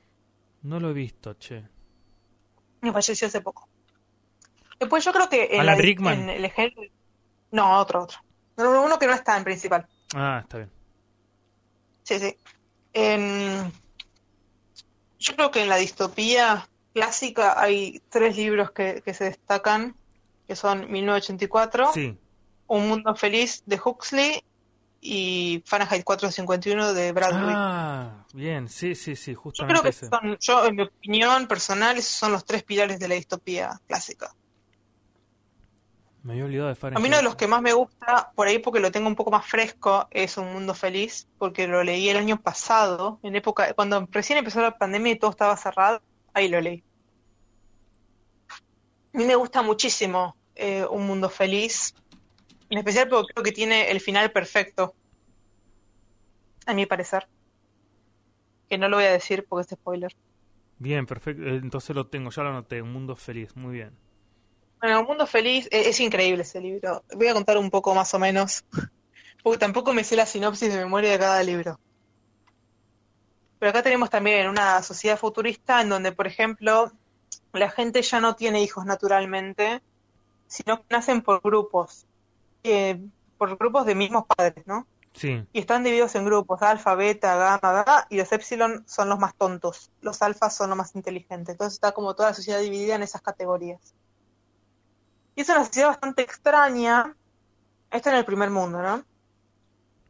[0.62, 1.64] No lo he visto, che.
[2.82, 3.68] Me falleció hace poco.
[4.78, 6.20] Después yo creo que en, la- Rickman.
[6.22, 6.82] en el ejemplo...
[7.52, 8.18] No, otro, otro.
[8.56, 9.86] No, Uno que no está en principal.
[10.14, 10.70] Ah, está bien.
[12.02, 12.36] Sí, sí.
[12.92, 13.72] En-
[15.18, 19.96] Yo creo que en la distopía clásica hay tres libros que, que se destacan,
[20.46, 22.16] que son 1984, Sí,
[22.66, 24.42] Un mundo feliz de Huxley
[25.00, 27.54] y Fahrenheit 451 de Bradbury.
[27.56, 30.08] Ah, bien, sí, sí, sí, yo justamente creo que ese.
[30.08, 34.32] son, yo en mi opinión personal, esos son los tres pilares de la distopía clásica.
[36.22, 37.02] Me había olvidado de A Fahrenheit.
[37.02, 39.30] mí uno de los que más me gusta, por ahí porque lo tengo un poco
[39.30, 44.06] más fresco, es Un Mundo Feliz, porque lo leí el año pasado, en época, cuando
[44.10, 46.02] recién empezó la pandemia y todo estaba cerrado,
[46.34, 46.82] ahí lo leí.
[49.14, 51.94] A mí me gusta muchísimo eh, Un Mundo Feliz,
[52.68, 54.94] en especial porque creo que tiene el final perfecto,
[56.66, 57.26] a mi parecer.
[58.68, 60.14] Que no lo voy a decir porque es spoiler.
[60.78, 61.42] Bien, perfecto.
[61.42, 62.82] Eh, Entonces lo tengo, ya lo anoté.
[62.82, 63.96] Un mundo feliz, muy bien.
[64.80, 67.02] Bueno, Un Mundo Feliz eh, es increíble ese libro.
[67.14, 68.64] Voy a contar un poco más o menos,
[69.42, 71.78] porque tampoco me sé la sinopsis de memoria de cada libro.
[73.58, 76.92] Pero acá tenemos también una sociedad futurista en donde, por ejemplo,
[77.52, 79.82] la gente ya no tiene hijos naturalmente,
[80.46, 82.06] sino que nacen por grupos,
[82.62, 83.00] eh,
[83.36, 84.86] por grupos de mismos padres, ¿no?
[85.12, 89.18] Sí, Y están divididos en grupos, alfa, beta, gamma, gamma, y los epsilon son los
[89.18, 91.54] más tontos, los alfas son los más inteligentes.
[91.54, 93.94] Entonces está como toda la sociedad dividida en esas categorías.
[95.38, 97.14] Y es una sociedad bastante extraña,
[97.92, 99.04] esto en el primer mundo, ¿no?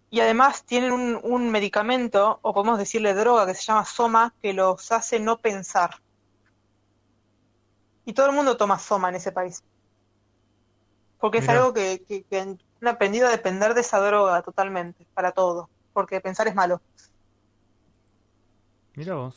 [0.08, 4.54] Y además tienen un, un medicamento, o podemos decirle droga, que se llama Soma, que
[4.54, 5.96] los hace no pensar.
[8.06, 9.62] Y todo el mundo toma Soma en ese país.
[11.20, 15.32] Porque es algo que, que, que han aprendido a depender de esa droga totalmente, para
[15.32, 15.68] todo.
[15.92, 16.80] Porque pensar es malo.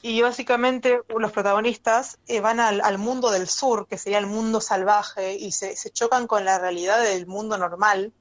[0.01, 5.35] Y básicamente los protagonistas eh, van al, mundo del sur, que sería el mundo salvaje,
[5.35, 8.11] y se, chocan con la realidad del mundo normal,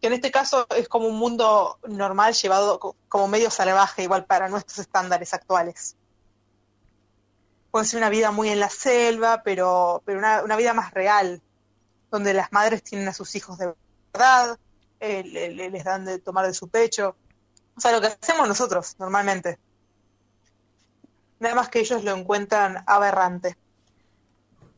[0.00, 4.26] que en este caso es como un mundo normal llevado co- como medio salvaje, igual
[4.26, 5.96] para nuestros estándares actuales.
[7.70, 11.42] Puede ser una vida muy en la selva, pero, pero una, vida más real,
[12.10, 13.74] donde las madres tienen a sus hijos de
[14.12, 14.56] verdad,
[15.00, 17.16] eh, le- le- les dan de tomar de su pecho.
[17.76, 19.58] O sea, lo que hacemos nosotros normalmente.
[21.44, 23.56] Nada más que ellos lo encuentran aberrante.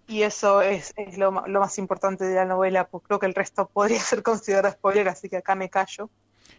[0.08, 3.34] Y eso es, es lo, lo más importante de la novela, porque creo que el
[3.34, 6.10] resto podría ser considerado spoiler, así que acá me callo.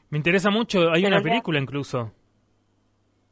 [0.10, 2.12] Me interesa mucho, hay Pero una ya- película incluso.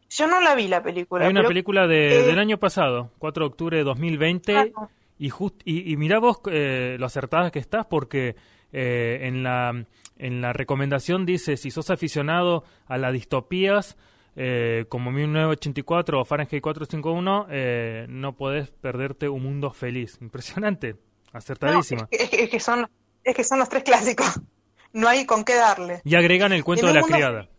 [0.09, 1.26] Yo no la vi la película.
[1.26, 4.55] Hay una pero- película de, eh, del año pasado, 4 de octubre de 2020.
[4.76, 8.36] Ah, Y, just, y, y mirá vos eh, lo acertada que estás, porque
[8.73, 9.86] eh, en, la,
[10.17, 13.97] en la recomendación dice: si sos aficionado a las distopías,
[14.36, 20.17] eh, como 1984 o Fahrenheit 451, eh, no podés perderte un mundo feliz.
[20.21, 20.99] Impresionante, no,
[21.38, 22.07] acertadísima.
[22.11, 22.89] es, que, es que son,
[23.23, 24.27] es que son los tres clásicos.
[24.93, 26.01] No hay con qué darle.
[26.05, 27.49] Y agregan el cuento En de la criada.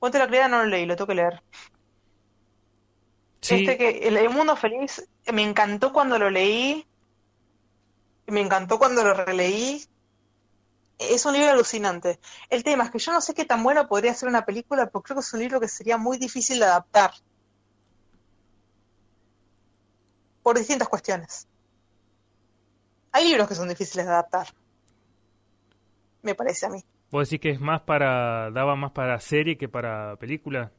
[0.00, 1.40] Cuento de la criada no lo leí, lo tengo que leer.
[3.40, 6.84] Sí, Este que el, el mundo feliz me encantó cuando lo leí,
[8.26, 9.80] me encantó cuando lo releí.
[10.98, 12.18] Es un libro alucinante.
[12.50, 15.08] El tema es que yo no sé qué tan bueno podría ser una película, porque
[15.08, 17.12] creo que es un libro que sería muy difícil de adaptar.
[20.42, 21.46] Por distintas cuestiones.
[23.12, 24.48] Hay libros que son difíciles de adaptar.
[26.22, 26.84] Me parece a mí.
[27.10, 30.72] vos decís que es más para, daba más para serie que para película.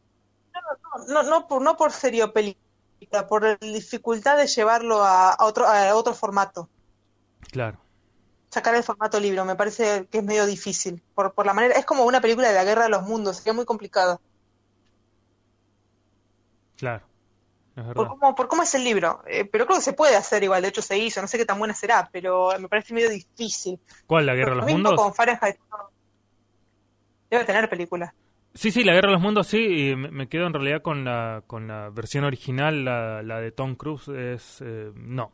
[1.08, 5.66] No, no, por, no por serio película, por la dificultad de llevarlo a, a otro,
[5.66, 6.68] a otro formato.
[7.52, 7.80] Claro.
[8.50, 9.45] Sacar el formato libro.
[9.45, 11.02] Me parece que es medio difícil.
[11.16, 13.54] Por, por la manera, es como una película de la guerra de los mundos, sería
[13.54, 14.20] muy complicado.
[16.78, 17.06] Claro.
[17.93, 19.22] por, cómo, por cómo es el libro.
[19.28, 21.45] Eh, pero creo que se puede hacer igual, de hecho se hizo, no sé qué
[21.45, 23.80] tan buena será, pero me parece medio difícil.
[24.08, 24.95] ¿Cuál, la Guerra de los Mundos?
[24.95, 25.58] Con Fahrenheit.
[27.30, 28.14] Debe tener película.
[28.54, 29.58] Sí, sí, la Guerra de los Mundos sí,
[29.91, 33.76] y me quedo en realidad con la, con la versión original, la, la de Tom
[33.76, 34.62] Cruise, es...
[34.62, 35.32] Eh, no.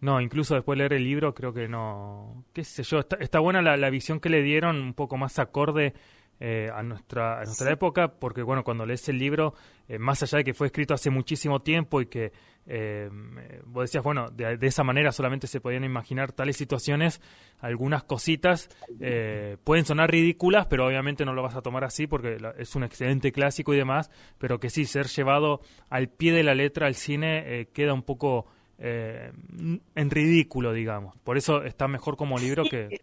[0.00, 2.44] No, incluso después de leer el libro creo que no...
[2.52, 5.38] qué sé yo, está, está buena la, la visión que le dieron, un poco más
[5.38, 5.94] acorde
[6.38, 9.54] eh, a nuestra, a nuestra época, porque bueno, cuando lees el libro,
[9.88, 12.30] eh, más allá de que fue escrito hace muchísimo tiempo y que
[12.66, 13.08] eh,
[13.64, 17.22] vos decías, bueno, de, esa manera solamente se podían imaginar tales situaciones,
[17.58, 18.68] algunas cositas
[19.64, 23.32] pueden sonar ridículas, pero obviamente no lo vas a tomar así porque es un excelente
[23.32, 27.68] clásico y demás, pero que sí, ser llevado al pie de la letra al cine
[27.72, 28.44] queda un poco
[28.78, 31.16] en ridículo, digamos.
[31.18, 33.00] Por eso está mejor como libro que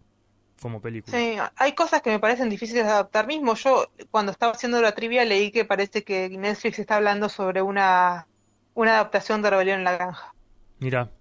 [0.63, 1.17] como película.
[1.17, 3.53] Sí, hay cosas que me parecen difíciles de adaptar mismo.
[3.55, 8.28] Yo cuando estaba haciendo la trivia leí que parece que Netflix está hablando sobre una,
[8.74, 10.34] una adaptación de Rebelión en la Granja.
[10.80, 11.11] Mira.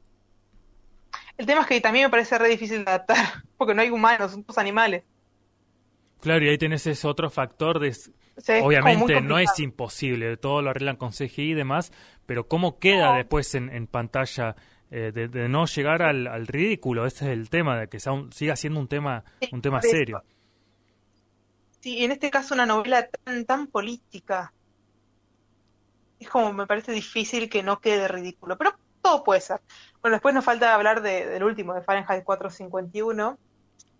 [1.36, 3.16] El tema es que también me parece re difícil de adaptar,
[3.56, 5.02] porque no hay humanos, son todos animales.
[6.20, 7.96] Claro, y ahí tenés ese otro factor de...
[8.62, 11.92] Obviamente no es imposible, todo lo arreglan con CGI y demás,
[12.26, 14.56] pero cómo queda después en, en pantalla
[14.94, 17.06] eh, de, no llegar al, ridículo.
[17.06, 20.22] Ese es el tema, de que siga siendo un tema, un tema serio.
[21.80, 24.52] Sí, en este caso una novela tan, tan política.
[26.20, 29.62] Es como, me parece difícil que no quede ridículo, pero todo puede ser.
[30.02, 33.38] Bueno, después nos falta hablar del último, de Fahrenheit 451,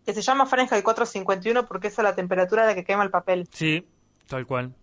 [0.05, 3.11] que se llama Fahrenheit 451 porque es a la temperatura a la que quema el
[3.11, 3.49] papel.
[3.51, 3.87] Sí,
[4.29, 4.75] tal cual.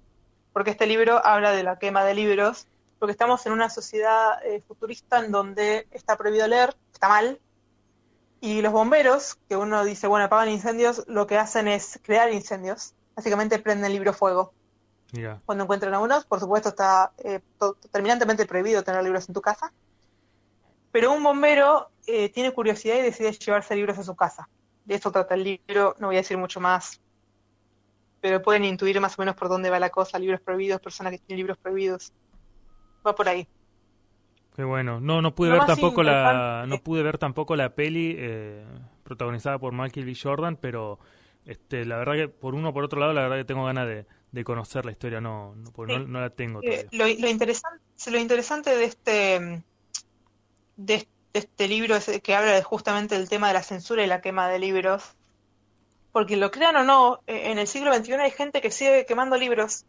[0.53, 2.67] Porque este libro habla de la quema de libros
[2.99, 7.39] porque estamos en una sociedad eh, futurista en donde está prohibido leer, está mal,
[8.41, 12.93] y los bomberos, que uno dice, bueno, apagan incendios, lo que hacen es crear incendios,
[13.15, 14.53] básicamente prenden el libro fuego.
[15.45, 17.39] Cuando encuentran a unos, por supuesto está eh,
[17.91, 19.73] terminantemente prohibido tener libros en tu casa,
[20.91, 24.47] pero un bombero eh, tiene curiosidad y decide llevarse libros a su casa.
[24.85, 27.01] De eso trata el libro, no voy a decir mucho más,
[28.21, 31.19] pero pueden intuir más o menos por dónde va la cosa, libros prohibidos, personas que
[31.19, 32.11] tienen libros prohibidos
[33.05, 33.47] va por ahí.
[34.55, 34.99] Qué bueno.
[34.99, 38.65] No, no pude ver tampoco la, no pude ver tampoco la peli eh,
[39.03, 40.13] protagonizada por Michael B.
[40.21, 40.99] Jordan, pero
[41.45, 43.87] este, la verdad que por uno o por otro lado, la verdad que tengo ganas
[43.87, 49.63] de, conocer la historia, no, no, la tengo eh, lo, interesante, lo interesante de este,
[50.75, 54.47] de, este libro es que habla justamente del tema de la censura y la quema
[54.47, 55.15] de libros,
[56.11, 59.37] porque lo crean o no, eh, en el siglo XXI hay gente que sigue quemando
[59.37, 59.85] libros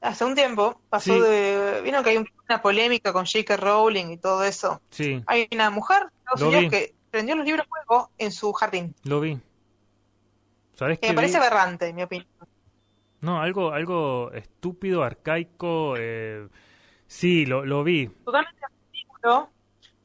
[0.00, 1.80] hace un tiempo pasó de.
[1.82, 3.56] Vieron que hay una polémica con J.K.
[3.56, 4.80] Rowling y todo eso.
[4.90, 5.22] Sí.
[5.26, 6.08] Hay una mujer
[6.70, 8.94] que prendió los libros fuego en su jardín.
[9.04, 9.38] Lo vi.
[10.74, 12.28] ¿Sabes que me parece aberrante, en mi opinión.
[13.20, 15.94] No, algo, algo estúpido, arcaico.
[15.98, 16.48] Eh...
[17.06, 18.06] Sí, lo, lo vi.
[18.24, 18.62] Totalmente
[18.92, 19.50] ridículo,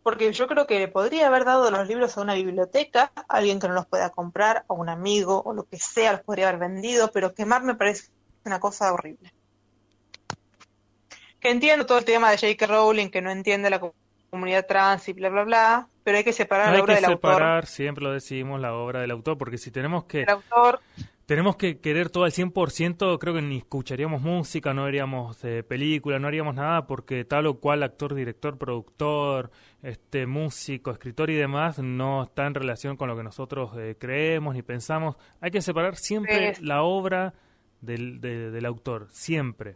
[0.05, 3.59] porque yo creo que le podría haber dado los libros a una biblioteca, a alguien
[3.59, 6.61] que no los pueda comprar, a un amigo o lo que sea, los podría haber
[6.61, 8.09] vendido, pero quemar me parece
[8.45, 9.33] una cosa horrible
[11.51, 12.67] entiendo todo el tema de J.K.
[12.67, 13.81] Rowling, que no entiende la
[14.29, 17.31] comunidad trans y bla, bla, bla, pero hay que separar la obra del autor.
[17.31, 20.23] Hay que separar, siempre lo decimos, la obra del autor, porque si tenemos que...
[20.23, 20.79] El autor...
[21.25, 26.19] Tenemos que querer todo al 100%, creo que ni escucharíamos música, no haríamos eh, película,
[26.19, 29.49] no haríamos nada, porque tal o cual actor, director, productor,
[29.87, 34.55] este músico, escritor y demás no está en relación con lo que nosotros eh, creemos
[34.55, 35.15] ni pensamos.
[35.41, 37.33] Hay que separar siempre la obra
[37.81, 39.75] del, del autor, siempre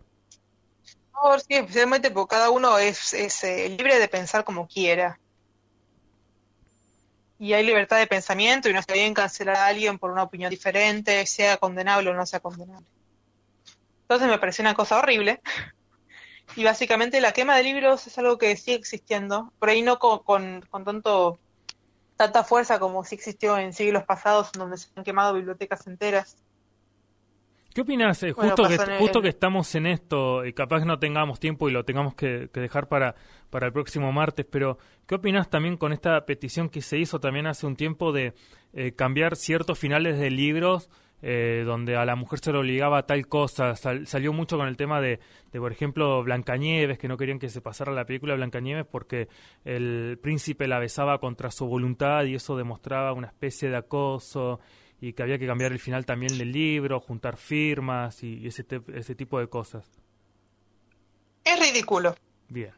[1.38, 5.20] sí, especialmente porque cada uno es, eh, libre de pensar como quiera.
[7.38, 10.50] Y hay libertad de pensamiento y no está bien cancelar a alguien por una opinión
[10.50, 12.88] diferente, sea condenable o no sea condenable.
[14.02, 15.42] Entonces me pareció una cosa horrible.
[16.60, 19.54] Y básicamente la quema de libros es algo que sigue existiendo.
[19.60, 21.40] Por ahí no con, con, tanto
[22.18, 26.36] tanta fuerza como sí existió en siglos pasados, donde se han quemado bibliotecas enteras.
[27.74, 28.22] ¿Qué opinas?
[28.24, 31.86] Eh, justo que, justo que estamos en esto, y capaz no tengamos tiempo y lo
[31.86, 33.16] tengamos que, dejar para,
[33.50, 37.48] para el próximo martes, pero ¿qué opinas también con esta petición que se hizo también
[37.48, 38.34] hace un tiempo de
[38.74, 40.90] eh, cambiar ciertos finales de libros
[41.22, 43.76] eh, donde a la mujer se le obligaba a tal cosa?
[43.76, 45.20] salió mucho con el tema de,
[45.52, 49.28] de, por ejemplo, Blancanieves, que no querían que se pasara la película Blancanieves porque
[49.66, 54.60] el príncipe la besaba contra su voluntad y eso demostraba una especie de acoso
[55.02, 59.16] y que había que cambiar el final también del libro, juntar firmas y, ese, ese
[59.16, 59.86] tipo de cosas.
[61.44, 62.16] Es ridículo.
[62.50, 62.74] Bien.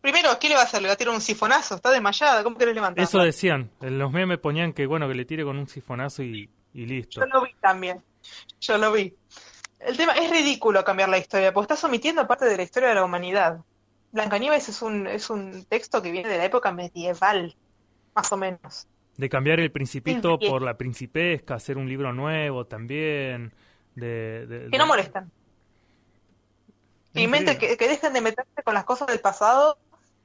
[0.00, 0.82] Primero, ¿qué le va a hacer?
[0.82, 1.76] ¿Le va a tirar un sifonazo?
[1.76, 3.04] Está desmayada, ¿cómo querés levantar?
[3.04, 6.50] Eso decían, en los memes ponían que bueno, que le tire con un sifonazo y,
[6.74, 7.20] y listo.
[7.20, 8.02] Yo lo vi también,
[8.60, 9.14] yo lo vi.
[9.80, 12.94] El tema es ridículo cambiar la historia, porque estás omitiendo parte de la historia de
[12.94, 13.60] la humanidad.
[14.12, 17.56] Blancanieves es un, es un texto que viene de la época medieval,
[18.14, 18.86] más o menos.
[19.16, 20.48] De cambiar el principito Sí.
[20.48, 23.52] por la principesca, hacer un libro nuevo también.
[23.94, 25.30] De, de- Que no molestan.
[27.14, 29.76] Inventen, que, que dejen de meterse con las cosas del pasado.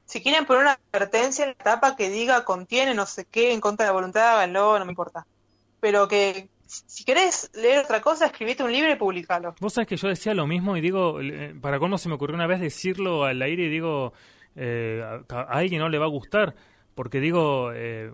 [0.06, 3.60] Si quieren poner una advertencia en la tapa que diga contiene no sé qué en
[3.60, 5.26] contra de la voluntad, háganlo, no me importa.
[5.80, 9.54] Pero que si querés leer otra cosa, escribite un libro y publicalo.
[9.60, 12.34] Vos sabés que yo decía lo mismo y digo, eh, para cómo se me ocurrió
[12.34, 14.12] una vez decirlo al aire y digo,
[14.56, 16.54] eh, a, alguien no le va a gustar,
[16.94, 18.12] porque digo, eh,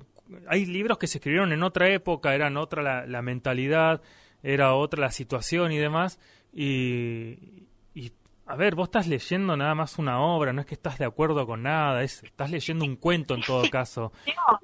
[0.48, 4.02] hay libros que se escribieron en otra época, eran otra la, la mentalidad,
[4.42, 6.18] era otra la situación y demás,
[6.52, 8.12] y, y,
[8.46, 11.46] a ver, vos estás leyendo nada más una obra, no es que estás de acuerdo
[11.46, 14.12] con nada, es, estás leyendo un cuento en todo caso.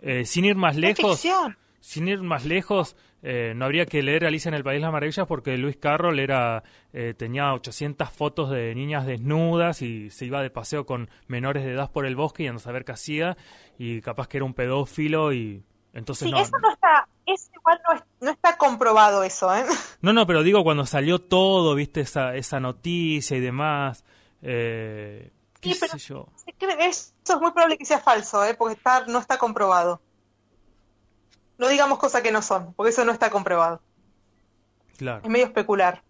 [0.01, 1.57] Eh, sin ir más lejos, ficción.
[1.81, 4.93] Sin ir más lejos, eh, no habría que leer Alicia en el País de las
[4.93, 6.63] Maravillas porque Luis Carroll era,
[6.93, 11.73] eh, tenía 800 fotos de niñas desnudas y se iba de paseo con menores de
[11.73, 13.37] edad por el bosque y a no saber qué hacía
[13.79, 15.63] y capaz que era un pedófilo y
[15.93, 19.65] entonces Sí, no, eso no está, eso igual no, es- no está comprobado eso, ¿eh?
[20.03, 24.05] no, no, pero digo cuando salió todo, viste esa, esa noticia y demás,
[24.43, 26.27] eh, qué Sí, pero- sé yo.
[26.79, 28.55] Eso es muy probable que sea falso, ¿eh?
[28.55, 30.01] Porque está, no está comprobado.
[31.61, 33.83] No digamos cosas que no son, porque eso no está comprobado.
[34.97, 35.21] Claro.
[35.23, 36.03] Es medio especular.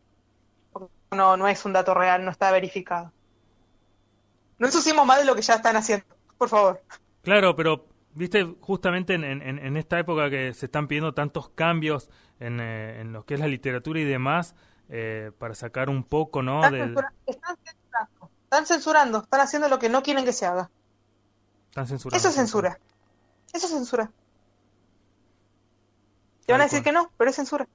[1.11, 3.13] No, no es un dato real, no está verificado.
[4.59, 6.07] No ensuciemos más de lo que ya están haciendo,
[6.39, 6.81] por favor.
[7.23, 12.11] Claro, pero viste, justamente en, en- en esta época que se están pidiendo tantos cambios
[12.39, 14.55] en, eh, en lo que es la literatura y demás,
[14.89, 16.63] eh, para sacar un poco, ¿no?
[16.65, 20.71] Están, Del, están censurando, están censurando, están haciendo lo que no quieren que se haga.
[21.71, 22.17] están censurando.
[22.19, 22.79] Eso es censura.
[23.53, 24.11] Eso es censura.
[26.51, 27.67] Te van a Tal decir que no, pero es censura.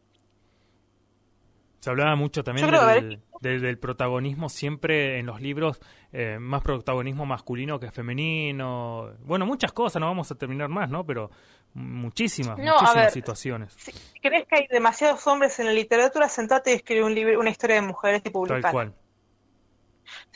[1.80, 5.80] Se hablaba mucho también del, del- del protagonismo siempre en los libros,
[6.12, 9.12] eh, más protagonismo masculino que femenino.
[9.20, 11.06] Bueno, muchas cosas, no vamos a terminar más, ¿no?
[11.06, 11.30] Pero
[11.76, 13.12] muchísimas, No, a muchísimas ver.
[13.12, 13.74] situaciones.
[13.78, 17.52] Si crees que hay demasiados hombres en la literatura, sentate y escribe un libro, una
[17.52, 18.72] historia de mujeres y Tal publicala.
[18.72, 18.94] cual.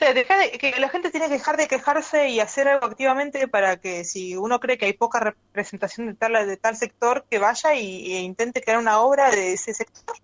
[0.00, 3.46] Sea, deja de- que la gente tiene que dejar de quejarse y hacer algo activamente
[3.48, 7.38] para que si uno cree que hay poca representación de tal, de tal sector, que
[7.38, 10.16] vaya y, e intente crear una obra de ese sector.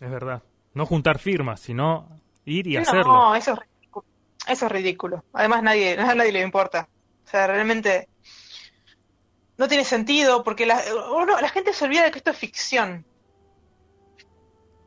[0.00, 0.44] Es verdad.
[0.74, 2.08] No juntar firmas, sino
[2.44, 3.34] ir y no, hacerlo.
[3.34, 4.06] eso es ridículo.
[4.46, 5.24] Eso es ridículo.
[5.32, 6.88] Además, nadie, a nadie le importa.
[7.26, 8.08] O sea, realmente
[9.58, 10.80] no tiene sentido porque la,
[11.12, 13.04] uno- la gente se olvida de que esto es ficción.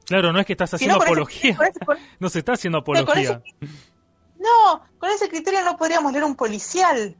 [0.10, 1.56] Claro, no es que estás haciendo no, con ese- apología.
[1.58, 3.42] con ese- con- No se está haciendo con apología.
[3.62, 3.74] ese-
[4.40, 7.16] no, con ese criterio no podríamos leer un policial,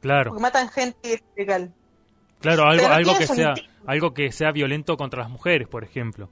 [0.00, 1.72] Claro, porque matan gente ilegal.
[2.40, 3.54] claro, algo, no algo que sea,
[3.86, 6.28] algo que sea violento contra las mujeres, por ejemplo.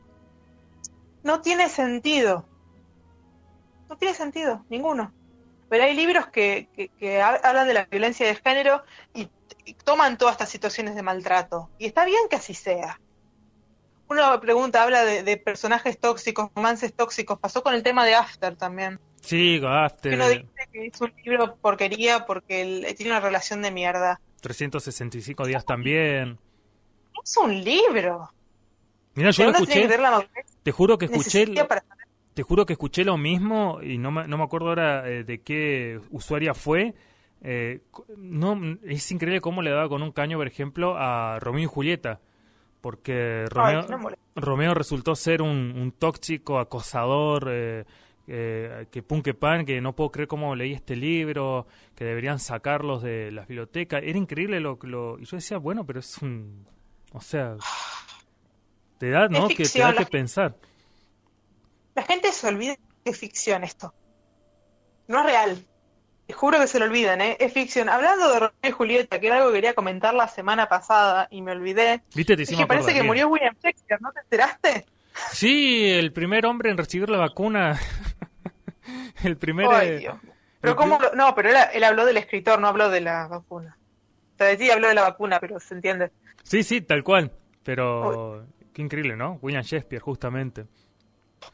[1.23, 2.47] No tiene sentido.
[3.89, 5.13] No tiene sentido, ninguno.
[5.69, 8.83] Pero hay libros que, que, que ha- hablan de la violencia de género
[9.15, 9.29] y,
[9.65, 11.71] y toman todas estas situaciones de maltrato.
[11.79, 13.01] Y está bien que así sea.
[14.11, 17.39] Uno pregunta, habla de, de personajes tóxicos, romances tóxicos.
[17.39, 18.99] Pasó con el tema de After también.
[19.21, 23.71] Sí, After, Uno dice que es un libro porquería porque el- tiene una relación de
[23.71, 24.21] mierda.
[24.41, 26.39] 365 días también.
[27.23, 28.31] Es un libro.
[29.15, 29.89] Mira, yo lo escuché,
[30.63, 31.83] te juro que escuché, saber.
[32.35, 35.41] te juro que escuché lo mismo y no me, no me acuerdo ahora eh, de
[35.43, 36.95] qué usuaria fue.
[37.43, 37.81] Eh,
[38.17, 42.21] no, es increíble cómo le daba con un caño, por ejemplo, a Romeo y Julieta.
[42.81, 44.25] Porque Romeo, Ay, no molesta.
[44.37, 47.85] Romeo resultó ser un, un tóxico, acosador, eh,
[48.27, 52.39] eh, que pun que pan, que no puedo creer cómo leí este libro, que deberían
[52.39, 53.99] sacarlos de la biblioteca.
[53.99, 55.19] Era increíble lo que lo...
[55.19, 56.67] Y yo decía, bueno, pero es un...
[57.13, 57.57] O sea...
[58.99, 59.49] Te da, ¿no?
[59.49, 60.57] Que te da que gente- pensar.
[61.95, 63.95] La gente se olvida que es ficción esto.
[65.09, 65.67] No es real.
[66.33, 67.37] Juro que se lo olvidan, ¿eh?
[67.41, 67.89] Es ficción.
[67.89, 71.43] Hablando de Romeo y Julieta, que era algo que quería comentar la semana pasada y
[71.43, 72.03] me olvidé.
[72.15, 72.37] ¿Viste?
[72.37, 74.87] Te Es que parece que murió William Shakespeare, ¿no te enteraste?
[75.33, 77.79] Sí, el primer hombre en recibir la vacuna.
[79.25, 79.67] el primer...
[79.83, 80.11] Eh.
[80.61, 83.27] Pero el cómo lo- No, pero él, él habló del escritor, no habló de la
[83.29, 83.77] vacuna.
[84.35, 86.11] O sea, de ti habló de la vacuna, pero se entiende.
[86.43, 87.33] Sí, sí, tal cual.
[87.63, 89.39] Pero qué increíble, ¿no?
[89.43, 90.67] William Shakespeare, justamente.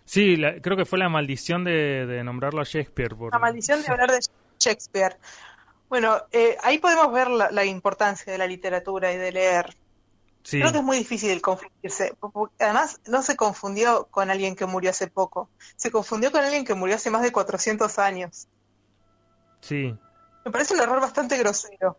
[0.04, 3.14] Sí, la- creo que fue la maldición de, de nombrarlo a Shakespeare.
[3.16, 3.32] Por...
[3.32, 4.45] La maldición de hablar de Shakespeare.
[5.88, 9.76] Bueno, eh, ahí podemos ver la, la importancia de la literatura y de leer.
[10.42, 12.16] Sí, Creo que es muy difícil confundirse.
[12.60, 15.50] Además, no se confundió con alguien que murió hace poco.
[15.74, 18.46] Se confundió con alguien que murió hace más de 400 años.
[19.60, 19.96] Sí.
[20.44, 21.96] Me parece un error bastante grosero.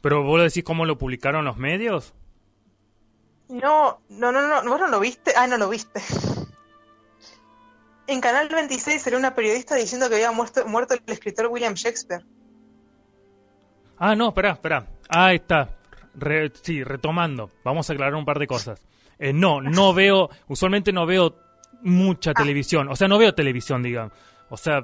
[0.00, 2.14] ¿Pero vos lo decís cómo lo publicaron los medios?
[3.48, 5.34] No, no, no, no, vos no lo viste.
[5.36, 6.00] Ah, no lo viste.
[8.06, 12.24] En Canal 26 salió una periodista diciendo que había muerto, muerto el escritor William Shakespeare.
[13.98, 14.86] Ah, no, espera, espera.
[15.08, 15.70] Ahí está.
[16.14, 17.50] Re- sí, retomando.
[17.64, 18.82] Vamos a aclarar un par de cosas.
[19.18, 21.36] Eh, no, no veo, usualmente no veo
[21.82, 22.88] mucha televisión.
[22.88, 24.12] O sea, no veo televisión, digamos.
[24.50, 24.82] O sea,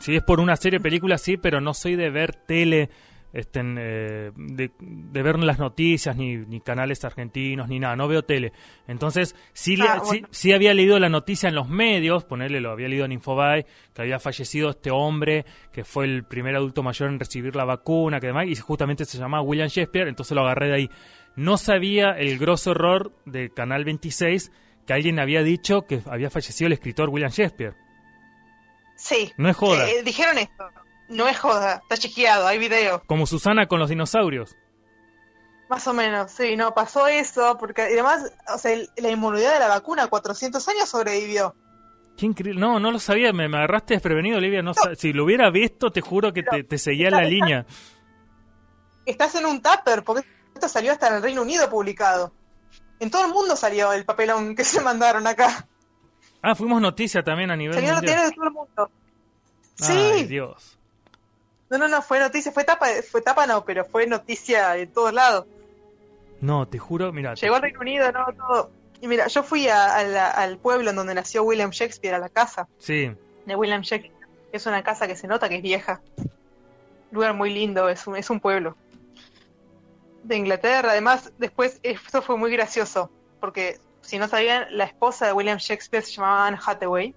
[0.00, 2.88] si es por una serie, película, sí, pero no soy de ver tele,
[3.32, 7.94] en, eh, de, de ver las noticias, ni, ni canales argentinos, ni nada.
[7.96, 8.52] No veo tele.
[8.86, 12.88] Entonces, sí, le- Ah, sí, había leído la noticia en los medios, ponerle, lo había
[12.88, 17.18] leído en Infobae, que había fallecido este hombre, que fue el primer adulto mayor en
[17.20, 20.74] recibir la vacuna, que demás, y justamente se llamaba William Shakespeare, entonces lo agarré de
[20.74, 20.90] ahí.
[21.36, 24.50] No sabía el grosso error de Canal 26
[24.86, 27.74] que alguien había dicho que había fallecido el escritor William Shakespeare.
[28.96, 29.32] Sí.
[29.36, 29.88] No es joda.
[29.88, 30.64] Eh, dijeron esto.
[31.08, 31.80] No es joda.
[31.82, 33.02] Está chequeado, hay video.
[33.06, 34.56] Como Susana con los dinosaurios.
[35.70, 39.68] Más o menos, sí, no, pasó eso, porque además, o sea, la inmunidad de la
[39.68, 41.54] vacuna, 400 años sobrevivió.
[42.16, 42.58] Qué increíble.
[42.60, 44.62] No, no lo sabía, me, me agarraste desprevenido, Olivia.
[44.62, 47.66] No sa- Si lo hubiera visto, te juro que te, te seguía en la línea.
[49.06, 52.32] Estás en un tupper, porque esto salió hasta en el Reino Unido publicado.
[53.00, 55.66] En todo el mundo salió el papelón que se mandaron acá.
[56.42, 58.28] Ah, fuimos noticia también a nivel Salió mundial.
[58.30, 58.90] de todo el mundo.
[59.80, 60.77] Ay, Sí, Dios.
[61.70, 65.12] No, no, no, fue noticia, fue tapa, fue tapa no, pero fue noticia en todos
[65.12, 65.46] lados.
[66.40, 67.34] No, te juro, mira.
[67.34, 68.70] Llegó al Reino Unido, no, todo.
[69.00, 72.18] Y mira, yo fui a- a la- al pueblo en donde nació William Shakespeare, a
[72.18, 72.68] la casa.
[72.78, 73.12] Sí,
[73.46, 74.16] de William Shakespeare.
[74.52, 76.00] Es una casa que se nota que es vieja.
[77.10, 78.76] Lugar muy lindo, es un, es un pueblo.
[80.22, 83.10] De Inglaterra, además, después eso fue muy gracioso,
[83.40, 87.14] porque si no sabían, la esposa de William Shakespeare se llamaba Anne Hathaway.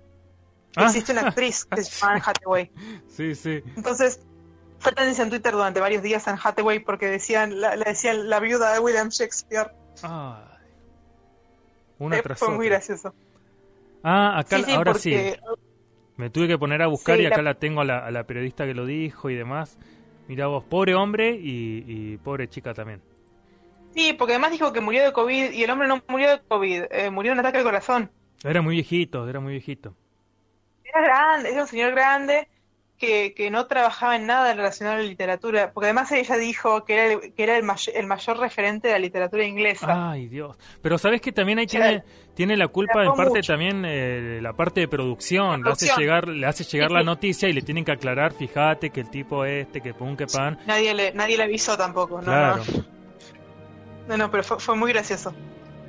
[0.76, 0.86] Ah.
[0.86, 2.72] Existe una actriz que se llama Anne Hathaway.
[3.10, 3.62] sí, sí.
[3.76, 4.20] Entonces,
[4.82, 8.40] fue tendencia en Twitter durante varios días Anne Hathaway porque decían, la, le decían la
[8.40, 9.72] viuda de William Shakespeare.
[10.04, 10.44] Ay.
[12.00, 12.78] Una Eh, tras fue muy otra.
[12.78, 13.14] gracioso.
[14.04, 15.00] Ah, acá Sí, sí, ahora porque
[15.38, 15.40] sí.
[16.18, 18.12] Me tuve que poner a buscar Sí, y acá la- la tengo a la, a
[18.12, 19.78] la periodista que lo dijo y demás.
[20.28, 23.02] Mira vos, pobre hombre y, y pobre chica también.
[23.96, 26.84] Sí, porque además dijo que murió de COVID y el hombre no murió de COVID,
[26.92, 28.10] eh, murió de un ataque al corazón.
[28.44, 29.94] Era muy viejito, era muy viejito.
[30.84, 32.48] Era grande, era un señor grande
[33.02, 36.94] que, que no trabajaba en nada relacionado a la literatura, porque además ella dijo que
[36.94, 40.12] era el, que era el, may- el mayor referente de la literatura inglesa.
[40.12, 40.56] Ay, Dios.
[40.82, 42.04] Pero sabes que también ahí tiene,
[42.36, 43.52] tiene la culpa en parte mucho.
[43.52, 45.64] también eh, la parte de producción.
[45.64, 47.06] Le hace llegar, le hace llegar Sí, la sí.
[47.08, 50.60] noticia y le tienen que aclarar, fíjate que el tipo este, que pum, que pan.
[50.68, 52.64] Nadie le nadie le avisó tampoco, no, Claro.
[52.74, 52.86] no.
[54.08, 55.34] No, no, pero fue, fue muy gracioso.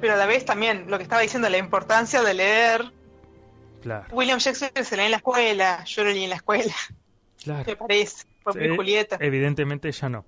[0.01, 2.93] Pero a la vez también lo que estaba diciendo, la importancia de leer.
[3.83, 6.73] Claro, William Shakespeare se lee en la escuela, yo lo leí en la escuela,
[7.45, 7.65] claro.
[7.67, 8.25] me parece.
[8.45, 9.17] Muy Eh, Julieta.
[9.21, 10.25] Evidentemente ya no.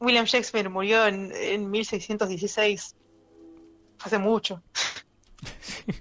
[0.00, 2.94] William Shakespeare murió en, en 1616.
[4.00, 4.62] Hace mucho.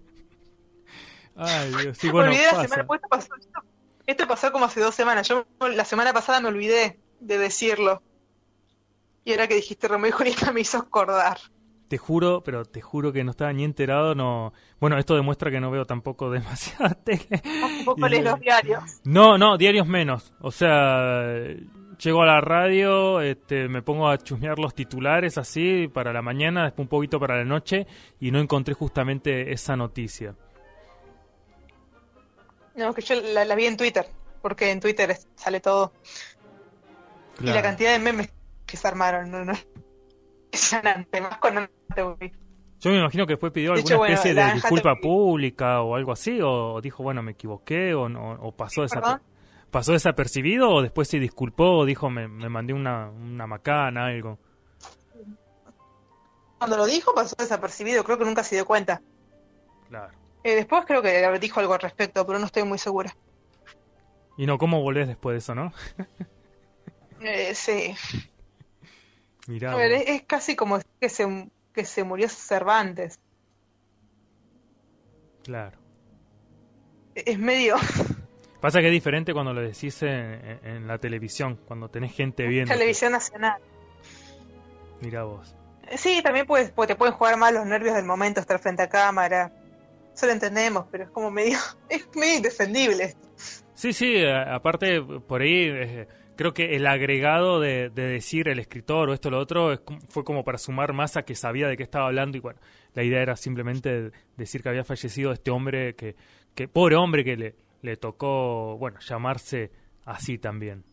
[1.36, 1.98] Ay, Dios.
[1.98, 2.64] Sí, me bueno, olvidé la pasa.
[2.64, 3.64] semana, pues esto pasó, esto-
[4.08, 5.28] esto pasó como hace dos semanas.
[5.28, 8.02] Yo la semana pasada me olvidé de decirlo.
[9.24, 11.40] Y ahora que dijiste Romeo y Julieta me hizo acordar.
[11.88, 14.54] Te juro, pero te juro que no estaba ni enterado, no...
[14.80, 17.42] Bueno, esto demuestra que no veo tampoco demasiada tele.
[17.42, 18.84] Tampoco lees los diarios.
[19.06, 20.34] No, no, diarios menos.
[20.42, 21.24] O sea,
[21.98, 26.64] llego a la radio, este, me pongo a chusmear los titulares así para la mañana,
[26.66, 27.88] después un poquito para la noche
[28.20, 30.36] y no encontré justamente esa noticia.
[32.76, 34.06] No, que yo la, la vi en Twitter.
[34.42, 35.92] Porque en Twitter sale todo.
[37.42, 38.30] Y la cantidad de memes
[38.66, 39.32] que se armaron.
[39.32, 39.54] No, no.
[40.58, 41.22] Impresionante.
[41.22, 42.32] Más con Anne Hathaway.
[42.80, 46.12] Yo me imagino que después pidió alguna hecho, especie de disculpa Hathaway- pública o algo
[46.12, 49.20] así, o dijo, bueno, me equivoqué, o, no, o pasó, desaper-
[49.72, 54.38] pasó desapercibido, o después se disculpó, o dijo, me, me mandé una, una macana, algo.
[56.60, 58.04] Cuando lo dijo pasó desapercibido.
[58.04, 59.02] Creo que nunca se dio cuenta.
[59.90, 60.14] Claro.
[60.44, 63.16] Eh, después creo que dijo algo al respecto, pero no estoy muy segura.
[64.38, 65.74] Y no, ¿cómo volvés después de eso, no?
[67.22, 67.96] Eh, sí.
[69.48, 69.72] Mirá.
[69.74, 70.02] A ver, vos.
[70.02, 73.20] es, es casi como que se, que se murió Cervantes.
[75.44, 75.78] Claro.
[77.16, 77.76] Es medio
[78.62, 82.48] Pasa que es diferente cuando lo decís en, en- en la televisión, cuando tenés gente
[82.48, 82.74] viendo.
[82.74, 83.62] televisión nacional.
[85.02, 85.56] Mira vos.
[85.96, 89.54] Sí, también puedes, te pueden jugar mal los nervios del momento, estar frente a cámara.
[90.14, 91.58] Eso lo entendemos, pero es como medio,
[91.90, 93.16] es medio indefendible.
[93.76, 96.08] Sí, sí, aparte por ahí eh,
[96.38, 99.82] creo que el agregado de, de decir el escritor o esto o lo otro es
[100.08, 102.60] fue como para sumar más a que sabía de qué estaba hablando y bueno,
[102.94, 106.16] la idea era simplemente decir que había fallecido este hombre que,
[106.56, 109.72] que pobre hombre que le, le tocó, bueno, llamarse
[110.06, 110.84] así también.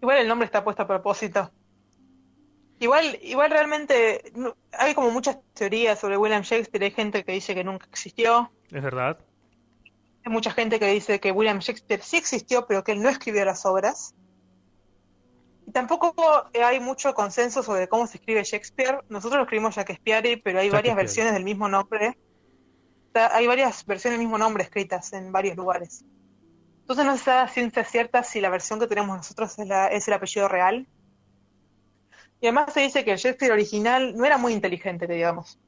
[0.00, 1.50] Igual el nombre está puesto a propósito.
[2.78, 4.32] Igual, igual realmente
[4.72, 6.84] hay como muchas teorías sobre William Shakespeare.
[6.84, 8.50] Hay gente que dice que nunca existió.
[8.70, 9.18] Es verdad.
[10.26, 13.44] Hay mucha gente que dice que William Shakespeare sí existió, pero que él no escribió
[13.44, 14.12] las obras.
[15.68, 16.14] Y tampoco
[16.52, 19.04] hay mucho consenso sobre cómo se escribe Shakespeare.
[19.08, 22.18] Nosotros lo escribimos Shakespeare, pero hay varias versiones del mismo nombre.
[23.14, 26.04] Hay varias versiones del mismo nombre escritas en varios lugares.
[26.80, 30.14] Entonces no se sabe ciencia cierta si la versión que tenemos nosotros es, es el
[30.14, 30.88] apellido real
[32.40, 35.58] y además se dice que el Shakespeare original no era muy inteligente, digamos.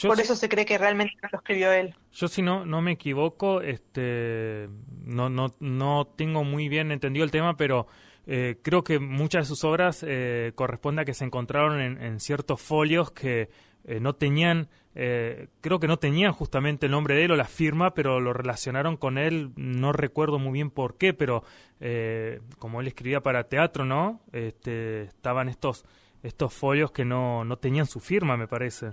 [0.00, 1.94] Por eso se cree que realmente lo escribió él.
[2.12, 4.68] Yo si no no me equivoco, este
[5.04, 7.86] no no no tengo muy bien entendido el tema, pero
[8.26, 12.60] eh, creo que muchas de sus obras eh, corresponden a que se encontraron en ciertos
[12.60, 13.48] folios que
[13.84, 17.46] eh, no tenían, eh, creo que no tenían justamente el nombre de él o la
[17.46, 21.42] firma, pero lo relacionaron con él, no recuerdo muy bien por qué, pero
[21.80, 24.20] eh, como él escribía para teatro, ¿no?
[24.32, 25.84] Este, estaban estos,
[26.22, 28.90] estos folios que no, no tenían su firma, me parece.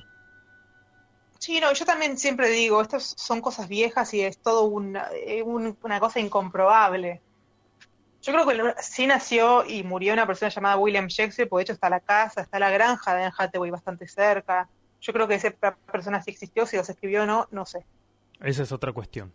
[1.50, 5.10] Sí, no, yo también siempre digo, estas son cosas viejas y es todo una,
[5.82, 7.24] una cosa incomprobable.
[8.22, 11.74] Yo creo que sí nació y murió una persona llamada William Shakespeare, porque de hecho
[11.74, 14.70] está la casa, está la granja de Anne Hathaway bastante cerca.
[15.02, 17.84] Yo creo que esa persona sí existió, si los escribió o no, no sé.
[18.44, 19.34] Esa es otra cuestión.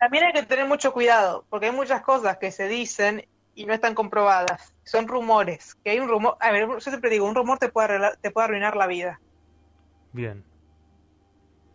[0.00, 3.74] También hay que tener mucho cuidado, porque hay muchas cosas que se dicen y no
[3.74, 4.74] están comprobadas.
[4.82, 5.76] Son rumores.
[5.84, 6.36] Que hay un rumor.
[6.40, 9.20] A ver, yo siempre digo, un rumor te puede, te puede arruinar la vida.
[10.10, 10.44] Bien.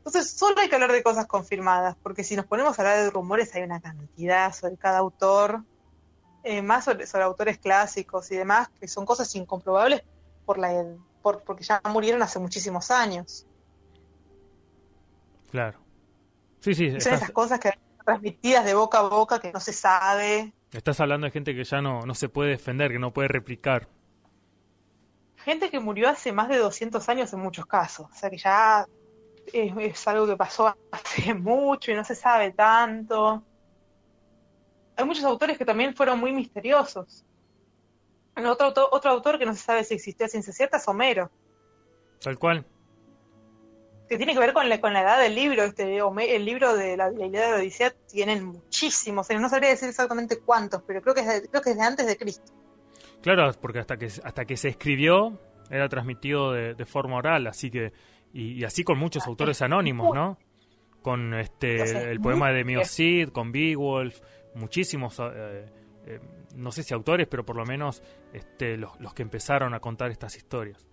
[0.10, 3.12] Entonces, solo hay que hablar de cosas confirmadas, porque si nos ponemos a hablar de
[3.12, 5.64] rumores, hay una cantidad sobre cada autor,
[6.44, 10.02] eh, más sobre, sobre, autores clásicos y demás, que son cosas incomprobables
[10.48, 10.84] por la,
[11.22, 13.46] por, porque ya murieron hace muchísimos años.
[15.52, 15.78] Claro.
[16.60, 17.00] Sí, sí.
[17.00, 20.52] Son esas cosas que transmitidas de boca a boca que no se sabe.
[20.72, 23.88] Estás hablando de gente que ya no, no se puede defender, que no puede replicar.
[25.46, 28.08] Gente que murió hace más de 200 años en muchos casos.
[28.12, 28.88] O sea que ya
[29.54, 33.44] es, es algo que pasó hace mucho y no se sabe tanto.
[34.96, 37.26] Hay muchos autores que también fueron muy misteriosos.
[38.36, 41.30] Otro autor, otro autor que no se sabe si existió a ciencia cierta es Homero.
[42.22, 42.66] Tal cual.
[44.08, 45.64] Que tiene que ver con la, con la edad del libro.
[45.64, 49.30] Este, el libro de la, la idea de la Odisea tienen muchísimos.
[49.30, 52.06] No sabría decir exactamente cuántos, pero creo que es de, creo que es de antes
[52.06, 52.52] de Cristo.
[53.22, 55.38] Claro, porque hasta que, hasta que se escribió
[55.70, 57.92] era transmitido de, forma oral, así que.
[58.34, 60.38] Y, así con muchos autores anónimos, ¿no?
[61.02, 64.20] Con este el poema de Mio Cid, con Beowulf,
[64.56, 65.20] muchísimos.
[65.20, 65.66] Eh,
[66.06, 66.20] eh,
[66.56, 68.02] no sé si autores, pero por lo menos
[68.34, 70.90] este, los, los que empezaron a contar estas historias.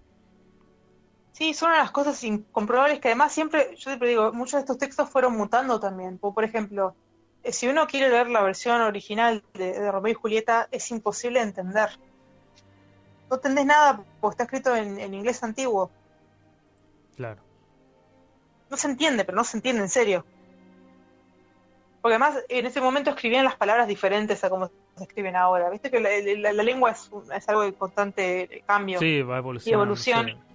[1.37, 4.61] Sí, son una de las cosas incomprobables que además siempre, yo siempre digo, muchos de
[4.61, 6.17] estos textos fueron mutando también.
[6.17, 6.95] Por ejemplo,
[7.43, 11.47] eh, si uno quiere leer la versión original de, Romeo y Julieta, es imposible de
[11.47, 11.91] entender.
[13.29, 15.91] No entendés nada porque está escrito en, en, inglés antiguo.
[17.17, 17.41] Claro.
[18.71, 20.25] No se entiende, pero no se entiende en serio.
[22.03, 25.71] Porque además en ese momento escribían las palabras diferentes a como se escriben ahora.
[25.71, 30.47] Viste que la, lengua es, es, algo de constante cambio sí, va y evolución.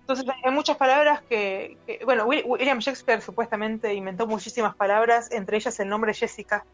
[0.00, 5.88] Entonces hay muchas palabras que, bueno, William Shakespeare supuestamente inventó muchísimas palabras, entre ellas el
[5.88, 6.64] nombre Jessica,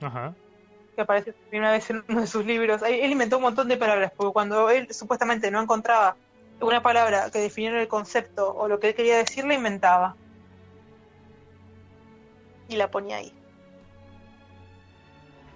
[0.00, 0.34] Ajá.
[0.96, 2.80] que aparece por primera vez en uno de sus libros.
[2.82, 6.16] Él inventó un montón de palabras, porque cuando él supuestamente no encontraba
[6.60, 10.16] una palabra que definiera el concepto o lo que él quería decir, la inventaba.
[12.68, 13.32] Y la ponía ahí.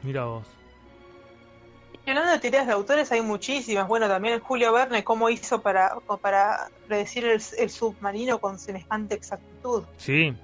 [0.02, 0.46] Mira vos.
[2.08, 3.86] Y hablando de teorías de autores hay muchísimas.
[3.86, 9.84] Bueno, también Julio Verne, cómo hizo para, para predecir el, submarino con semejante exactitud.
[9.98, 10.34] Sí.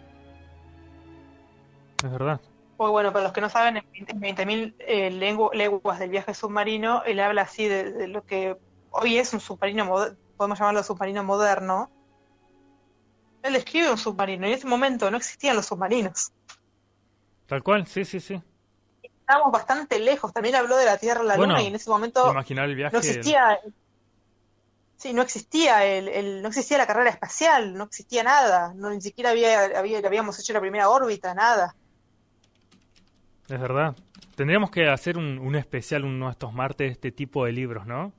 [2.05, 2.39] Es verdad.
[2.76, 7.18] Pues bueno, para los que no saben, en 20.000 eh, leguas del viaje submarino, él
[7.20, 8.59] habla así de, lo que
[8.90, 9.86] hoy es un submarino,
[10.35, 11.90] podemos llamarlo submarino moderno.
[13.43, 16.32] Él describe un submarino y en ese momento no existían los submarinos.
[17.47, 18.40] Tal cual, sí, sí, sí
[19.24, 20.32] estábamos bastante lejos.
[20.32, 22.40] También habló de la Tierra la Luna y en ese momento no
[22.98, 23.59] existía.
[24.97, 29.31] Sí, no existía el, no existía la carrera espacial, no existía nada, no ni siquiera
[29.31, 31.74] había, había habíamos hecho la primera órbita, nada.
[33.48, 33.97] Es verdad.
[34.35, 37.86] Tendríamos que hacer un, un especial uno de estos martes de este tipo de libros,
[37.86, 38.12] ¿no?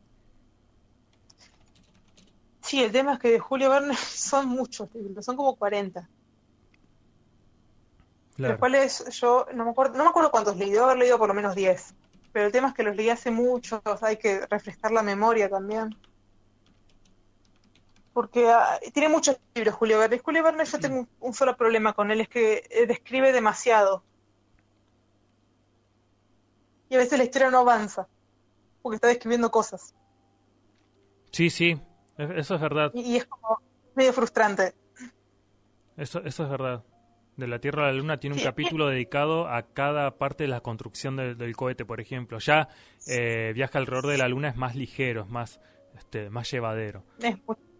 [2.66, 6.10] Sí, el tema es que de Julio Verne son muchos libros, son como 40.
[8.38, 11.28] Los cuales yo no me acuerdo, no me acuerdo cuántos leí, debo haber leído por
[11.28, 11.94] lo menos 10.
[12.34, 15.96] Pero el tema es que los leí hace mucho, hay que refrescar la memoria también.
[18.12, 20.20] Porque ah, tiene muchos libros Julio Verne.
[20.20, 24.04] Julio Verne yo tengo un, solo problema con él, es que eh, describe demasiado.
[26.90, 28.08] y a veces la historia no avanza,
[28.82, 29.94] porque está describiendo cosas.
[31.32, 31.80] Sí, sí,
[32.18, 32.92] eso es verdad.
[32.94, 33.60] Y, es como
[33.96, 34.74] medio frustrante.
[35.98, 36.84] Eso, eso es verdad.
[37.38, 40.62] De la Tierra a la Luna tiene un capítulo dedicado a cada parte de la
[40.62, 42.40] construcción del cohete, por ejemplo.
[42.40, 42.70] Ya
[43.08, 45.60] eh, Viaja alrededor de la Luna es más ligero, es más,
[45.98, 47.04] este, más llevadero.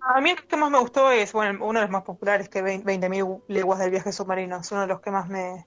[0.02, 2.62] a mí el que más me gustó es, bueno, uno de los más populares que
[2.62, 4.58] 20.000 leguas del viaje submarino.
[4.58, 5.66] Es uno de los que más me,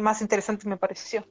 [0.00, 1.24] más interesante me pareció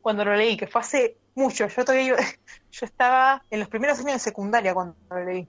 [0.00, 1.68] cuando lo leí, que fue hace mucho.
[1.68, 2.16] Yo todavía
[2.72, 5.48] yo estaba en los primeros años de secundaria cuando lo leí.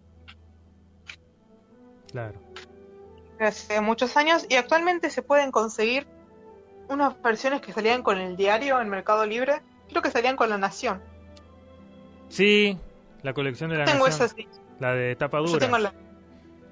[2.14, 2.40] Claro.
[3.40, 6.07] Hace muchos años y actualmente se pueden conseguir
[6.88, 9.61] unas versiones que salían con el diario en Mercado Libre.
[9.90, 11.02] Creo que salían con La Nación.
[12.30, 12.77] Sí,
[13.23, 14.48] la colección de La tengo Nación.
[14.80, 15.52] La de tapa dura.
[15.52, 15.94] Yo tengo la,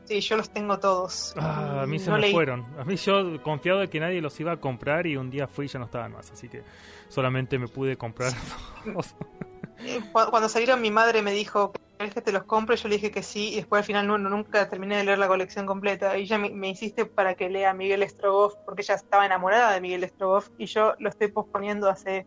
[0.05, 1.33] Sí, yo los tengo todos.
[1.37, 2.65] Ah, a mí se me fueron.
[2.77, 5.65] A mí yo confiado de que nadie los iba a comprar y un día fui
[5.65, 6.31] y ya no estaban más.
[6.31, 6.63] Así que
[7.07, 8.31] solamente me pude comprar
[10.11, 12.75] Cuando salieron mi madre me dijo, ¿querés que te los compre?
[12.75, 15.27] Yo le dije que sí y después al final no, nunca terminé de leer la
[15.27, 16.17] colección completa.
[16.17, 20.07] Y ella me, insiste para que lea Miguel Strogoff porque ella estaba enamorada de Miguel
[20.07, 22.25] Strogoff y yo lo estoy posponiendo hace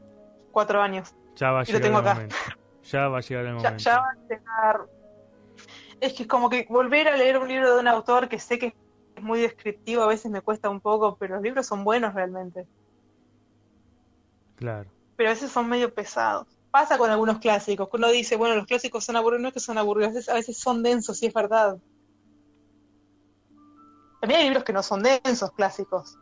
[0.53, 1.15] cuatro años.
[1.37, 2.37] Ya va a llegar el momento.
[2.85, 3.77] Ya va a llegar el momento.
[3.79, 4.81] ya va a llegar
[6.01, 8.59] es que es como que volver a leer un libro de un autor que sé
[8.59, 8.75] que
[9.17, 12.67] es muy descriptivo a veces me cuesta un poco, pero los libros son buenos realmente.
[14.57, 14.91] Claro.
[15.17, 16.47] Pero a veces son medio pesados.
[16.75, 19.61] Pasa con algunos clásicos, que uno dice, bueno, los clásicos son aburridos, no es que
[19.61, 21.79] son aburridos, a veces son densos, sí es verdad.
[24.21, 26.19] También hay libros que no son densos, clásicos.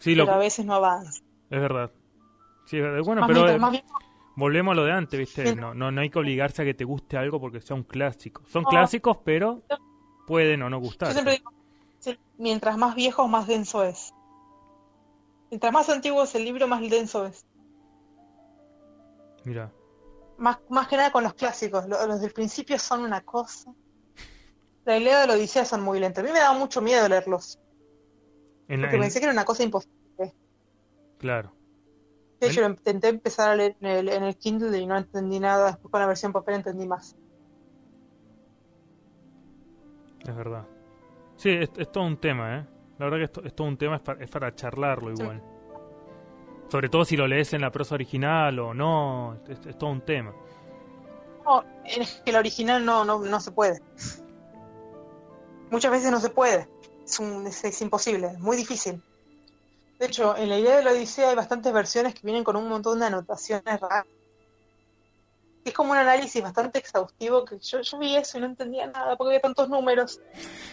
[0.00, 1.22] Sí, pero a veces no avanzan.
[1.48, 1.92] Es verdad.
[2.64, 3.46] Sí, Bueno, pero
[4.34, 5.54] Volvemos a lo de antes, ¿viste?
[5.54, 8.42] No, no, no hay que obligarse a que te guste algo porque sea un clásico.
[8.48, 9.62] Son clásicos, pero
[10.26, 11.10] pueden o no gustar.
[11.10, 14.12] Yo siempre digo, mientras más viejo, más denso es.
[15.48, 17.46] Mientras más antiguo es el libro, más denso es.
[19.44, 19.72] Mira.
[20.38, 21.86] Más, más que nada con los clásicos.
[21.88, 23.72] Los, del principio son una cosa.
[24.84, 26.22] La idea de la Odisea son muy lentos.
[26.22, 27.58] A mí me daba mucho miedo leerlos.
[28.66, 30.34] porque pensé que era una cosa imposible.
[31.18, 31.54] Claro
[32.50, 35.66] yo intenté empezar a leer en el, Kindle y no entendí nada.
[35.66, 37.16] Después con la versión papel entendí más.
[40.26, 40.66] Es verdad.
[41.36, 42.66] Sí, es, todo un tema, ¿eh?
[42.98, 45.42] La verdad que esto, es todo un tema, es para, charlarlo igual.
[46.74, 50.34] Sobre todo si lo lees en la prosa original o no, es, todo un tema.
[51.44, 53.80] No, es que el original no, no, no se puede.
[55.70, 56.68] Muchas veces no se puede.
[57.04, 59.00] Es, un, es imposible, es muy difícil.
[60.00, 62.68] De hecho, en la idea de la Odisea hay bastantes versiones que vienen con un
[62.68, 64.06] montón de anotaciones raras.
[65.64, 69.16] Es como un análisis bastante exhaustivo que yo, yo vi eso y no entendía nada
[69.16, 70.20] porque había tantos números.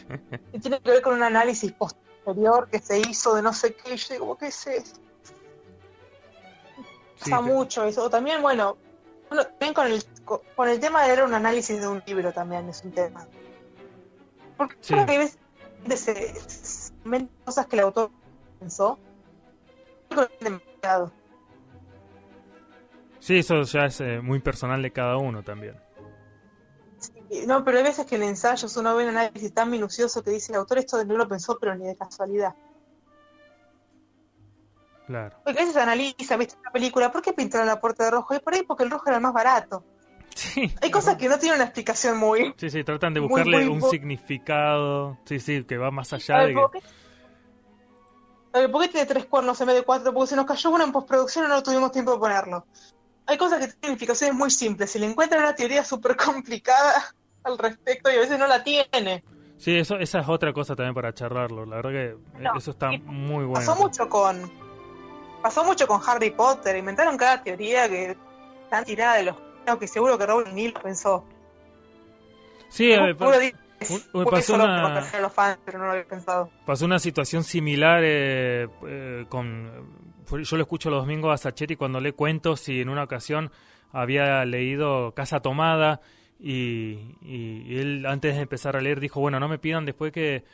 [0.52, 3.94] y tiene que ver con un análisis posterior que se hizo de no sé qué.
[3.94, 4.96] Y yo digo, ¿qué es eso?
[7.22, 8.10] Pasa mucho eso.
[8.10, 8.78] También, bueno,
[9.30, 10.04] también con el,
[10.56, 13.28] con el tema de leer un análisis de un libro también es un tema.
[14.58, 16.94] Porque creo que hay veces
[17.46, 18.12] cosas que el autor
[18.60, 19.00] pensó
[23.20, 25.76] Sí, eso ya es eh, muy personal de cada uno también.
[27.48, 30.52] no, pero hay veces que en ensayos uno ve un análisis tan minucioso que dice
[30.52, 32.56] el autor esto no lo pensó, pero ni de casualidad.
[35.12, 35.36] Claro.
[35.44, 38.34] Porque a veces analiza, viste una película, ¿por qué pintaron la puerta de rojo?
[38.34, 39.84] Y por ahí porque el rojo era el más barato.
[40.34, 42.54] Sí, Hay cosas que no tienen una explicación muy.
[42.56, 45.18] Sí, sí, tratan de buscarle un significado.
[45.26, 46.56] Sí, sí, que va más allá de.
[48.54, 48.70] Que...
[48.70, 50.14] ¿Por qué tiene tres cuernos en vez de cuatro?
[50.14, 52.66] Porque se nos cayó uno en postproducción y no tuvimos tiempo de ponerlo.
[53.26, 54.92] Hay cosas que tienen significaciones muy simples.
[54.92, 57.14] Si le encuentran una teoría súper complicada
[57.44, 59.26] al respecto y a veces no la tiene.
[59.58, 61.66] Sí, eso, esa es otra cosa también para charlarlo.
[61.66, 62.18] La verdad que
[62.58, 63.54] eso está muy bueno.
[63.54, 64.71] Pasó mucho con
[65.42, 66.76] pasó mucho con Harry Potter.
[66.76, 68.18] Inventaron cada teoría que
[68.64, 69.36] están tirada de los
[69.80, 71.26] que seguro que Rowling ni lo pensó.
[72.70, 75.04] Sí, a ver, pasó, una,
[76.66, 80.02] pasó una situación similar eh, eh, con...
[80.44, 83.52] Yo lo escucho los domingos a Sachetti cuando lee cuentos y en una ocasión
[83.92, 86.00] había leído Casa Tomada
[86.40, 87.18] y,
[87.78, 90.46] él antes de empezar a leer dijo, bueno, no me pidan después que,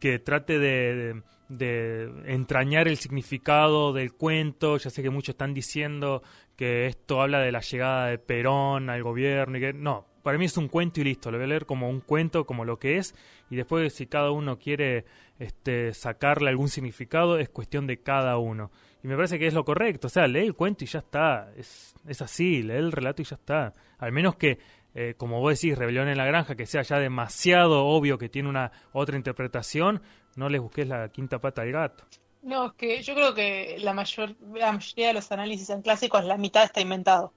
[0.00, 4.76] que trate de, de, entrañar el significado del cuento.
[4.78, 6.22] Ya sé que muchos están diciendo
[6.56, 10.46] que esto habla de la llegada de Perón al gobierno y que no, para mí
[10.46, 12.96] es un cuento y listo, lo voy a leer como un cuento, como lo que
[12.96, 13.14] es,
[13.48, 15.04] y después si cada uno quiere
[15.38, 18.72] este, sacarle algún significado, es cuestión de cada uno.
[19.04, 21.52] Y me parece que es lo correcto, o sea, lee el cuento y ya está,
[21.56, 23.72] es, es así, lee el relato y ya está.
[23.98, 24.58] Al menos que,
[24.96, 28.48] eh, como vos decís, Rebelión en la Granja, que sea ya demasiado obvio que tiene
[28.48, 30.02] una otra interpretación,
[30.36, 32.04] no les busques la quinta pata al gato.
[32.42, 36.24] No, es que yo creo que la, mayor, la mayoría de los análisis en clásicos,
[36.24, 37.32] la mitad está inventado.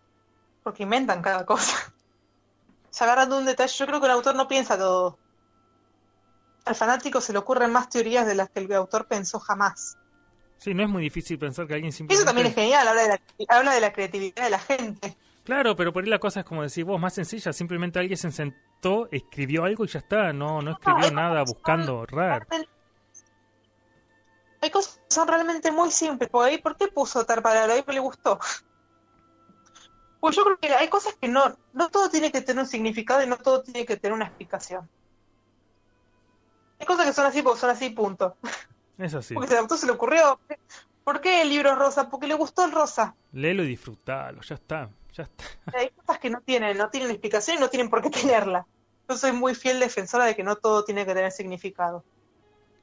[0.64, 1.94] Porque inventan cada cosa.
[2.92, 3.74] Se agarran de un detalle.
[3.76, 5.18] Yo creo que el autor no piensa todo.
[6.66, 9.98] Al fanático se le ocurren más teorías de las que el autor pensó jamás.
[10.58, 12.22] Sí, no es muy difícil pensar que alguien simplemente...
[12.22, 15.18] Eso también es genial, habla de la, habla de la creatividad de la gente.
[15.44, 18.30] Claro, pero por ahí la cosa es como decir vos, más sencilla, simplemente alguien se
[18.30, 22.46] sentó, escribió algo y ya está, no, no escribió nada buscando raro.
[24.62, 27.74] Hay cosas que son realmente muy simples, por ahí, ¿por qué puso tal palabra?
[27.74, 28.40] Ahí le gustó.
[30.20, 33.24] Pues yo creo que hay cosas que no, no todo tiene que tener un significado
[33.24, 34.90] y no todo tiene que tener una explicación.
[36.78, 38.36] Hay cosas que son así porque son así, punto.
[38.98, 39.34] Es así.
[39.34, 40.40] Porque se se le ocurrió.
[41.06, 42.10] ¿Por qué el libro es rosa?
[42.10, 43.16] Porque le gustó el rosa.
[43.32, 45.44] Léelo y disfrutalo, ya está, ya está.
[45.74, 48.68] Hay cosas que no tienen, no tienen explicación y no tienen por qué tenerla.
[49.08, 52.04] Yo soy muy fiel defensora de que no todo tiene que tener significado.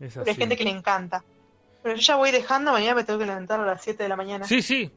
[0.00, 0.40] Es Pero hay así.
[0.40, 1.22] gente que le encanta.
[1.86, 4.16] Pero yo ya voy dejando, mañana me tengo que levantar a las 7 de la
[4.16, 4.44] mañana.
[4.44, 4.90] Sí, sí.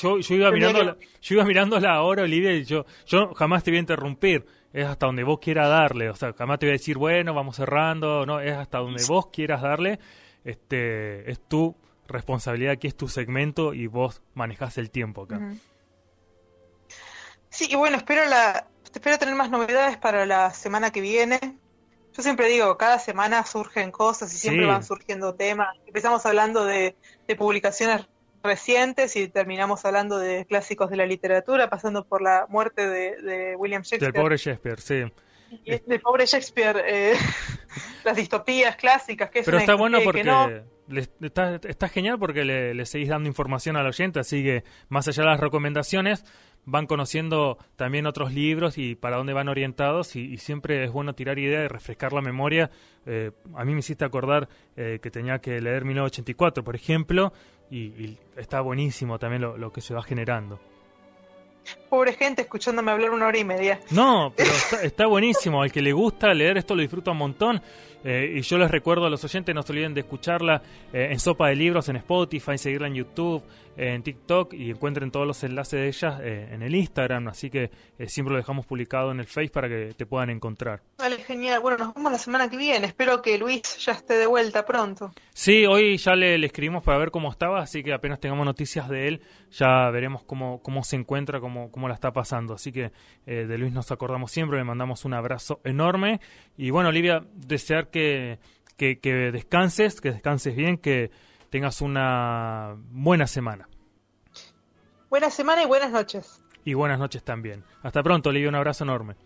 [0.00, 3.34] Yo, yo iba mirando que- la, yo iba mirando la hora, Olivia, y yo, yo
[3.34, 4.46] jamás te voy a interrumpir.
[4.72, 6.08] Es hasta donde vos quieras darle.
[6.08, 8.24] O sea, jamás te voy a decir, bueno, vamos cerrando.
[8.26, 9.98] No, es hasta donde vos quieras darle.
[10.44, 11.74] Este, es tu
[12.06, 15.40] responsabilidad, aquí es tu segmento y vos manejás el tiempo acá.
[17.48, 21.40] Sí, y bueno, espero la espero tener más novedades para la semana que viene.
[22.16, 24.68] Yo siempre digo, cada semana surgen cosas y siempre Sí.
[24.70, 25.76] van surgiendo temas.
[25.86, 26.96] Empezamos hablando de,
[27.28, 28.06] de publicaciones
[28.42, 33.56] recientes y terminamos hablando de clásicos de la literatura, pasando por la muerte de, de
[33.56, 34.12] William Del Shakespeare.
[34.14, 35.04] pobre Shakespeare, sí.
[35.64, 37.14] Y del pobre Shakespeare, eh,
[38.04, 40.48] las distopías clásicas, que es Pero una está bueno porque que no.
[40.90, 45.08] Le- está, está genial porque le, le seguís dando información al oyente, así que más
[45.08, 46.24] allá de las recomendaciones,
[46.66, 51.14] van conociendo también otros libros y para dónde van orientados y, y siempre es bueno
[51.14, 52.70] tirar idea y refrescar la memoria.
[53.06, 54.46] Eh, a mí me hiciste acordar
[54.76, 57.32] eh, que tenía que leer 1984, por ejemplo,
[57.70, 60.60] y, y está buenísimo también lo, lo que se va generando.
[61.88, 63.80] Pobre gente escuchándome hablar una hora y media.
[63.90, 65.62] No, pero está, está buenísimo.
[65.62, 67.60] Al que le gusta leer esto lo disfruta un montón.
[68.04, 70.62] Eh, y yo les recuerdo a los oyentes, no se olviden de escucharla
[70.92, 73.42] eh, en Sopa de Libros, en Spotify, seguirla en YouTube,
[73.76, 77.28] eh, en TikTok y encuentren todos los enlaces de ella eh, en el Instagram.
[77.28, 80.82] Así que eh, siempre lo dejamos publicado en el Face para que te puedan encontrar.
[80.98, 81.60] Vale, genial.
[81.60, 82.86] Bueno, nos vemos la semana que viene.
[82.86, 85.12] Espero que Luis ya esté de vuelta pronto.
[85.32, 88.88] Sí, hoy ya le, le escribimos para ver cómo estaba, así que apenas tengamos noticias
[88.88, 92.54] de él, ya veremos cómo, cómo se encuentra, cómo, cómo la está pasando.
[92.54, 92.92] Así que
[93.26, 96.20] eh, de Luis nos acordamos siempre, le mandamos un abrazo enorme.
[96.56, 98.38] Y bueno, Olivia, desear que,
[98.76, 101.10] que, que descanses, que descanses bien, que
[101.50, 103.68] tengas una buena semana.
[105.10, 106.40] Buena semana y buenas noches.
[106.64, 107.64] Y buenas noches también.
[107.82, 109.16] Hasta pronto, Olivia, un abrazo enorme.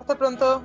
[0.00, 0.64] Hasta pronto.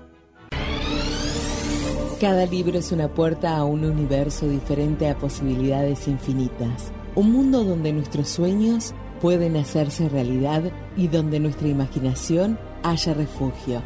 [2.19, 6.91] Cada libro es una puerta a un universo diferente a posibilidades infinitas.
[7.15, 10.63] Un mundo donde nuestros sueños pueden hacerse realidad
[10.97, 13.81] y donde nuestra imaginación haya refugio.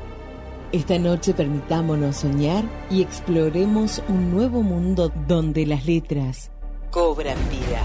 [0.74, 6.50] Esta noche permitámonos soñar y exploremos un nuevo mundo donde las letras
[6.90, 7.84] cobran vida.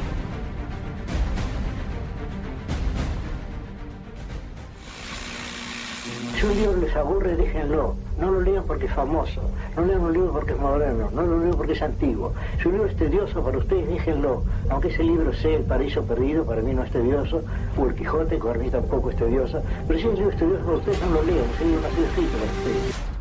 [6.38, 7.96] Si un libro les aburre, déjenlo.
[8.16, 9.40] No lo lean porque es famoso.
[9.74, 11.10] No lean un libro porque es moderno.
[11.12, 12.32] No lo lean porque es antiguo.
[12.62, 14.44] Si un libro es tedioso para ustedes, déjenlo.
[14.70, 17.42] Aunque ese libro sea El Paraíso Perdido, para mí no es tedioso.
[17.76, 19.60] O El Quijote, que para mí tampoco es tedioso.
[19.88, 21.44] Pero si el libro es tedioso para ustedes, no lo lean.
[21.56, 23.17] Ese libro no ha sido escrito para ustedes.